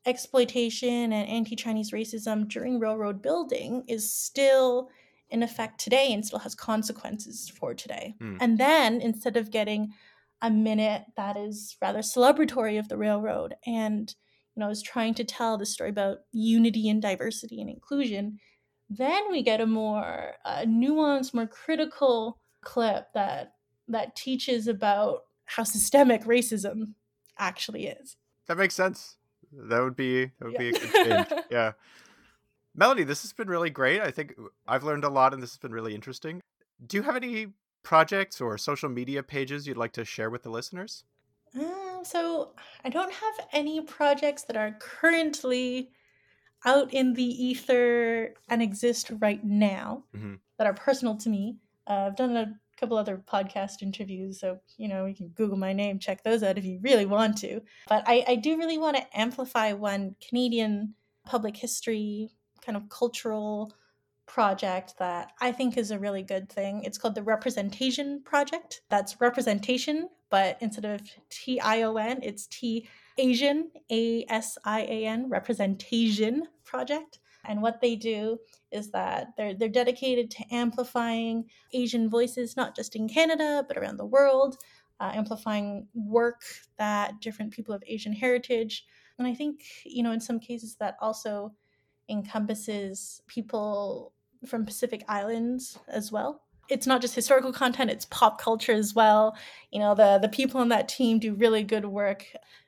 exploitation 0.07 1.13
and 1.13 1.29
anti 1.29 1.57
Chinese 1.57 1.91
racism 1.91 2.49
during 2.49 2.81
railroad 2.81 3.23
building 3.23 3.85
is 3.89 4.13
still 4.13 4.89
in 5.31 5.43
effect 5.43 5.79
today 5.79 6.13
and 6.13 6.25
still 6.25 6.39
has 6.39 6.55
consequences 6.55 7.53
for 7.59 7.75
today. 7.75 8.15
Hmm. 8.21 8.37
And 8.41 8.59
then 8.59 9.01
instead 9.01 9.37
of 9.37 9.51
getting 9.51 9.93
a 10.41 10.51
minute 10.51 11.05
that 11.17 11.37
is 11.37 11.77
rather 11.83 11.99
celebratory 11.99 12.79
of 12.79 12.89
the 12.89 12.97
railroad 12.97 13.57
and 13.67 14.15
you 14.55 14.61
know 14.61 14.71
is 14.71 14.83
trying 14.83 15.15
to 15.15 15.25
tell 15.25 15.59
the 15.59 15.67
story 15.67 15.91
about 15.91 16.19
unity 16.33 16.89
and 16.89 17.03
diversity 17.03 17.61
and 17.61 17.69
inclusion, 17.69 18.39
then 18.89 19.31
we 19.31 19.43
get 19.43 19.61
a 19.61 19.67
more 19.67 20.33
uh, 20.45 20.63
nuanced, 20.63 21.35
more 21.35 21.47
critical 21.47 22.39
clip 22.63 23.07
that 23.15 23.53
that 23.89 24.17
teaches 24.17 24.69
about 24.69 25.23
how 25.49 25.65
systemic 25.65 26.25
racism 26.25 26.95
actually 27.39 27.87
is. 27.87 28.17
That 28.47 28.59
makes 28.59 28.75
sense. 28.75 29.17
That 29.53 29.81
would 29.81 29.97
be 29.97 30.27
that 30.27 30.45
would 30.45 30.53
yeah. 30.55 30.59
be 30.59 30.69
a 30.69 30.73
good 30.73 30.93
change. 30.93 31.43
yeah. 31.51 31.73
Melanie, 32.75 33.05
this 33.05 33.23
has 33.23 33.33
been 33.33 33.49
really 33.49 33.71
great. 33.71 34.01
I 34.01 34.11
think 34.11 34.35
I've 34.67 34.85
learned 34.85 35.05
a 35.05 35.09
lot 35.09 35.33
and 35.33 35.43
this 35.43 35.51
has 35.51 35.59
been 35.59 35.73
really 35.73 35.95
interesting. 35.95 36.41
Do 36.87 36.97
you 36.97 37.03
have 37.03 37.17
any 37.17 37.49
projects 37.83 38.41
or 38.41 38.57
social 38.59 38.89
media 38.89 39.23
pages 39.23 39.67
you'd 39.67 39.77
like 39.77 39.93
to 39.93 40.05
share 40.05 40.31
with 40.31 40.43
the 40.43 40.51
listeners? 40.51 41.05
Uh, 41.59 42.05
so, 42.05 42.53
I 42.85 42.91
don't 42.91 43.13
have 43.13 43.49
any 43.53 43.81
projects 43.81 44.43
that 44.43 44.57
are 44.57 44.77
currently 44.79 45.91
out 46.67 46.93
in 46.93 47.15
the 47.15 47.25
ether 47.25 48.35
and 48.49 48.61
exist 48.61 49.11
right 49.19 49.43
now 49.43 50.05
mm-hmm. 50.15 50.35
that 50.59 50.67
are 50.67 50.75
personal 50.75 51.17
to 51.17 51.31
me. 51.31 51.57
Uh, 51.87 52.09
I've 52.09 52.17
done 52.17 52.37
a 52.37 52.55
couple 52.79 52.97
other 52.97 53.23
podcast 53.31 53.83
interviews, 53.83 54.41
so 54.41 54.59
you 54.77 54.89
know 54.89 55.07
you 55.07 55.15
can 55.15 55.29
Google 55.29 55.59
my 55.59 55.73
name, 55.73 55.99
check 55.99 56.23
those 56.23 56.43
out 56.43 56.59
if 56.59 56.65
you 56.65 56.79
really 56.83 57.07
want 57.07 57.37
to. 57.39 57.61
But 57.89 58.05
I, 58.07 58.25
I 58.29 58.35
do 58.37 58.57
really 58.57 58.79
want 58.79 58.97
to 58.97 59.19
amplify 59.19 59.73
one 59.73 60.15
Canadian 60.27 60.95
public 61.27 61.57
history 61.57 62.31
kind 62.65 62.77
of 62.77 62.89
cultural 62.89 63.73
project 64.27 64.95
that 64.99 65.33
I 65.41 65.53
think 65.53 65.77
is 65.77 65.91
a 65.91 65.99
really 65.99 66.23
good 66.23 66.51
thing. 66.51 66.83
It's 66.85 66.99
called 66.99 67.15
the 67.15 67.23
RepresentAsian 67.23 68.25
Project. 68.25 68.83
That's 68.91 69.21
representation, 69.21 70.09
but 70.31 70.59
instead 70.61 70.85
of 70.85 71.01
T 71.31 71.59
I 71.61 71.83
O 71.83 71.97
N, 71.97 72.21
it's 72.23 72.47
T 72.47 72.89
Asian, 73.17 73.71
A 73.91 74.25
S 74.29 74.59
I 74.65 74.83
A 74.83 75.07
N, 75.07 75.31
RepresentAsian 75.31 76.43
Project. 76.65 77.19
And 77.45 77.63
what 77.63 77.81
they 77.81 77.97
do 77.97 78.39
is 78.71 78.91
that 78.91 79.29
they're 79.37 79.55
they're 79.55 79.69
dedicated 79.69 80.31
to 80.33 80.45
amplifying 80.55 81.45
Asian 81.73 82.09
voices, 82.11 82.57
not 82.57 82.77
just 82.77 82.97
in 82.97 83.09
Canada 83.09 83.65
but 83.67 83.77
around 83.77 83.97
the 83.97 84.07
world, 84.07 84.59
uh, 85.01 85.13
amplifying 85.15 85.89
work 85.95 86.43
that 86.79 87.21
different 87.21 87.53
people 87.53 87.75
of 87.75 87.83
Asian 87.87 88.13
heritage. 88.13 88.85
And 89.19 89.27
I 89.27 89.35
think 89.35 89.63
you 89.85 90.03
know 90.03 90.13
in 90.13 90.21
some 90.21 90.41
cases 90.41 90.77
that 90.77 90.97
also 91.01 91.55
encompasses 92.09 93.23
people 93.27 94.13
from 94.47 94.65
Pacific 94.65 95.05
Islands 95.09 95.79
as 95.89 96.13
well. 96.13 96.43
It's 96.69 96.87
not 96.87 97.01
just 97.01 97.15
historical 97.15 97.53
content, 97.53 97.91
it's 97.91 98.05
pop 98.07 98.41
culture 98.41 98.73
as 98.73 98.95
well. 98.95 99.37
You 99.73 99.81
know, 99.81 99.95
the 99.95 100.19
the 100.21 100.29
people 100.29 100.61
on 100.61 100.69
that 100.69 100.89
team 100.89 101.19
do 101.19 101.35
really 101.35 101.63
good 101.63 101.87
work. 101.87 102.27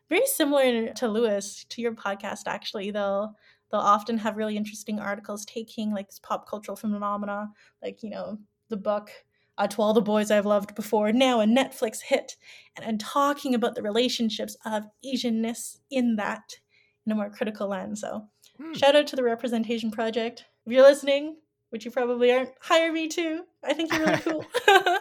Very 0.08 0.26
similar 0.26 0.92
to 0.94 1.08
Lewis, 1.08 1.64
to 1.68 1.82
your 1.82 1.92
podcast 1.92 2.42
actually. 2.46 2.90
They'll 2.90 3.36
they'll 3.70 3.80
often 3.80 4.18
have 4.18 4.36
really 4.36 4.56
interesting 4.56 4.98
articles 4.98 5.44
taking 5.44 5.92
like 5.92 6.06
this 6.08 6.18
pop 6.18 6.48
cultural 6.48 6.76
phenomena, 6.76 7.50
like, 7.82 8.02
you 8.02 8.10
know, 8.10 8.38
the 8.68 8.76
book 8.76 9.10
uh, 9.58 9.66
to 9.66 9.82
all 9.82 9.92
the 9.92 10.00
boys 10.00 10.30
I've 10.30 10.46
loved 10.46 10.74
before, 10.74 11.12
now 11.12 11.40
a 11.40 11.44
Netflix 11.44 12.00
hit, 12.02 12.36
and, 12.76 12.86
and 12.86 13.00
talking 13.00 13.54
about 13.54 13.74
the 13.74 13.82
relationships 13.82 14.56
of 14.64 14.84
Asianness 15.04 15.78
in 15.90 16.16
that 16.16 16.56
in 17.04 17.12
a 17.12 17.14
more 17.14 17.30
critical 17.30 17.68
lens. 17.68 18.00
So 18.00 18.28
Hmm. 18.60 18.74
Shout 18.74 18.96
out 18.96 19.06
to 19.08 19.16
the 19.16 19.22
RepresentAsian 19.22 19.92
Project. 19.92 20.44
If 20.66 20.72
you're 20.72 20.82
listening, 20.82 21.36
which 21.70 21.84
you 21.84 21.90
probably 21.90 22.30
aren't, 22.32 22.50
hire 22.60 22.92
me 22.92 23.08
too. 23.08 23.44
I 23.64 23.72
think 23.72 23.92
you're 23.92 24.04
really 24.04 24.18
cool. 24.22 24.44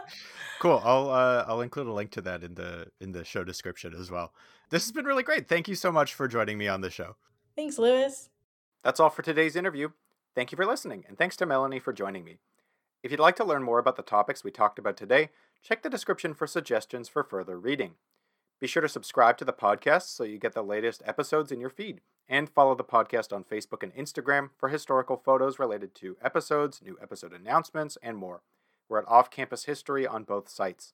cool. 0.60 0.82
I'll 0.84 1.10
uh, 1.10 1.46
I'll 1.48 1.62
include 1.62 1.88
a 1.88 1.94
link 1.94 2.12
to 2.12 2.22
that 2.22 2.44
in 2.44 2.56
the 2.56 2.88
in 3.02 3.12
the 3.12 3.24
show 3.26 3.44
description 3.44 3.94
as 3.94 4.10
well. 4.10 4.34
This 4.70 4.86
has 4.86 4.92
been 4.92 5.06
really 5.06 5.24
great. 5.24 5.48
Thank 5.48 5.68
you 5.68 5.76
so 5.76 5.92
much 5.92 6.14
for 6.14 6.28
joining 6.28 6.58
me 6.58 6.68
on 6.68 6.82
the 6.82 6.90
show. 6.90 7.16
Thanks, 7.56 7.78
Lewis. 7.78 8.30
That's 8.84 9.00
all 9.00 9.10
for 9.10 9.22
today's 9.22 9.58
interview. 9.58 9.90
Thank 10.36 10.52
you 10.52 10.56
for 10.56 10.66
listening, 10.66 11.04
and 11.08 11.18
thanks 11.18 11.36
to 11.38 11.46
Melanie 11.46 11.80
for 11.80 11.92
joining 11.92 12.24
me. 12.24 12.40
If 13.04 13.12
you'd 13.12 13.20
like 13.20 13.36
to 13.38 13.44
learn 13.44 13.62
more 13.64 13.78
about 13.78 13.98
the 13.98 14.02
topics 14.02 14.44
we 14.44 14.52
talked 14.52 14.80
about 14.80 14.96
today, 14.96 15.30
check 15.62 15.84
the 15.84 15.90
description 15.90 16.34
for 16.34 16.48
suggestions 16.48 17.10
for 17.10 17.24
further 17.24 17.60
reading. 17.60 17.96
Be 18.62 18.68
sure 18.68 18.82
to 18.82 18.88
subscribe 18.88 19.38
to 19.38 19.46
the 19.46 19.52
podcast 19.52 20.16
so 20.16 20.24
you 20.24 20.38
get 20.38 20.54
the 20.54 20.62
latest 20.62 21.02
episodes 21.06 21.52
in 21.52 21.60
your 21.60 21.70
feed, 21.70 22.00
and 22.30 22.50
follow 22.50 22.74
the 22.74 22.84
podcast 22.86 23.34
on 23.34 23.44
Facebook 23.44 23.84
and 23.84 23.94
Instagram 23.96 24.52
for 24.58 24.70
historical 24.70 25.18
photos 25.18 25.60
related 25.60 25.94
to 25.96 26.16
episodes, 26.22 26.82
new 26.82 26.98
episode 27.02 27.34
announcements, 27.34 27.98
and 28.02 28.16
more. 28.16 28.44
We're 28.88 29.00
at 29.00 29.08
Off 29.10 29.30
Campus 29.30 29.66
History 29.66 30.08
on 30.08 30.24
both 30.24 30.48
sites. 30.48 30.94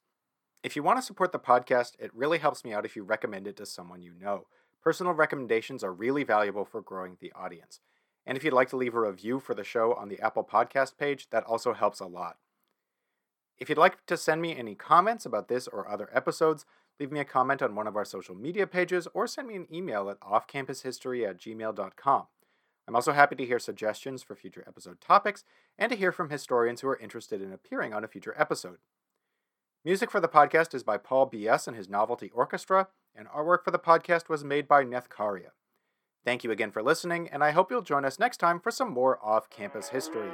If 0.64 0.76
you 0.76 0.82
want 0.82 0.98
to 0.98 1.06
support 1.06 1.32
the 1.32 1.38
podcast, 1.38 1.92
it 2.00 2.10
really 2.16 2.40
helps 2.40 2.66
me 2.66 2.74
out 2.74 2.86
if 2.86 2.96
you 2.96 3.04
recommend 3.04 3.46
it 3.46 3.58
to 3.58 3.66
someone 3.68 4.02
you 4.02 4.14
know. 4.20 4.48
Personal 4.86 5.14
recommendations 5.14 5.84
are 5.84 5.92
really 5.92 6.24
valuable 6.24 6.64
for 6.64 6.80
growing 6.80 7.18
the 7.20 7.34
audience. 7.36 7.80
And 8.24 8.38
if 8.38 8.44
you'd 8.44 8.54
like 8.54 8.70
to 8.70 8.78
leave 8.78 8.94
a 8.94 9.00
review 9.00 9.40
for 9.40 9.56
the 9.56 9.64
show 9.64 9.96
on 9.96 10.10
the 10.10 10.22
Apple 10.22 10.44
Podcast 10.44 11.00
page, 11.00 11.28
that 11.32 11.44
also 11.46 11.74
helps 11.74 12.00
a 12.00 12.06
lot. 12.06 12.38
If 13.58 13.68
you'd 13.68 13.80
like 13.80 14.06
to 14.06 14.16
send 14.16 14.44
me 14.44 14.56
any 14.56 14.76
comments 14.76 15.26
about 15.26 15.48
this 15.48 15.68
or 15.68 15.90
other 15.90 16.08
episodes, 16.14 16.68
leave 17.00 17.12
me 17.12 17.20
a 17.20 17.26
comment 17.26 17.64
on 17.64 17.74
one 17.74 17.88
of 17.88 17.96
our 17.96 18.06
social 18.06 18.36
media 18.36 18.68
pages, 18.68 19.08
or 19.16 19.26
send 19.26 19.48
me 19.48 19.56
an 19.56 19.66
email 19.74 20.08
at 20.08 20.20
offcampushistory 20.20 21.28
at 21.28 21.40
gmail.com. 21.40 22.28
I'm 22.88 22.96
also 22.96 23.14
happy 23.14 23.36
to 23.38 23.46
hear 23.46 23.58
suggestions 23.58 24.22
for 24.22 24.36
future 24.36 24.64
episode 24.68 25.02
topics 25.02 25.44
and 25.80 25.92
to 25.92 25.98
hear 25.98 26.12
from 26.12 26.30
historians 26.30 26.82
who 26.82 26.90
are 26.90 27.00
interested 27.00 27.42
in 27.42 27.52
appearing 27.52 27.92
on 27.92 28.04
a 28.04 28.08
future 28.08 28.36
episode. 28.38 28.78
Music 29.84 30.12
for 30.12 30.20
the 30.20 30.28
podcast 30.28 30.76
is 30.76 30.84
by 30.84 30.98
Paul 30.98 31.26
B.S. 31.26 31.68
and 31.68 31.76
his 31.76 31.90
Novelty 31.90 32.30
Orchestra, 32.36 32.90
and 33.16 33.28
artwork 33.28 33.64
for 33.64 33.72
the 33.72 33.80
podcast 33.80 34.30
was 34.30 34.44
made 34.44 34.68
by 34.68 34.84
Nethkaria. 34.84 35.50
Thank 36.26 36.44
you 36.44 36.52
again 36.52 36.72
for 36.72 36.82
listening, 36.82 37.30
and 37.30 37.44
I 37.44 37.52
hope 37.52 37.70
you'll 37.70 37.82
join 37.82 38.04
us 38.04 38.20
next 38.20 38.38
time 38.38 38.60
for 38.60 38.72
some 38.72 38.92
more 38.92 39.20
off 39.24 39.50
campus 39.50 39.90
history. 39.90 40.32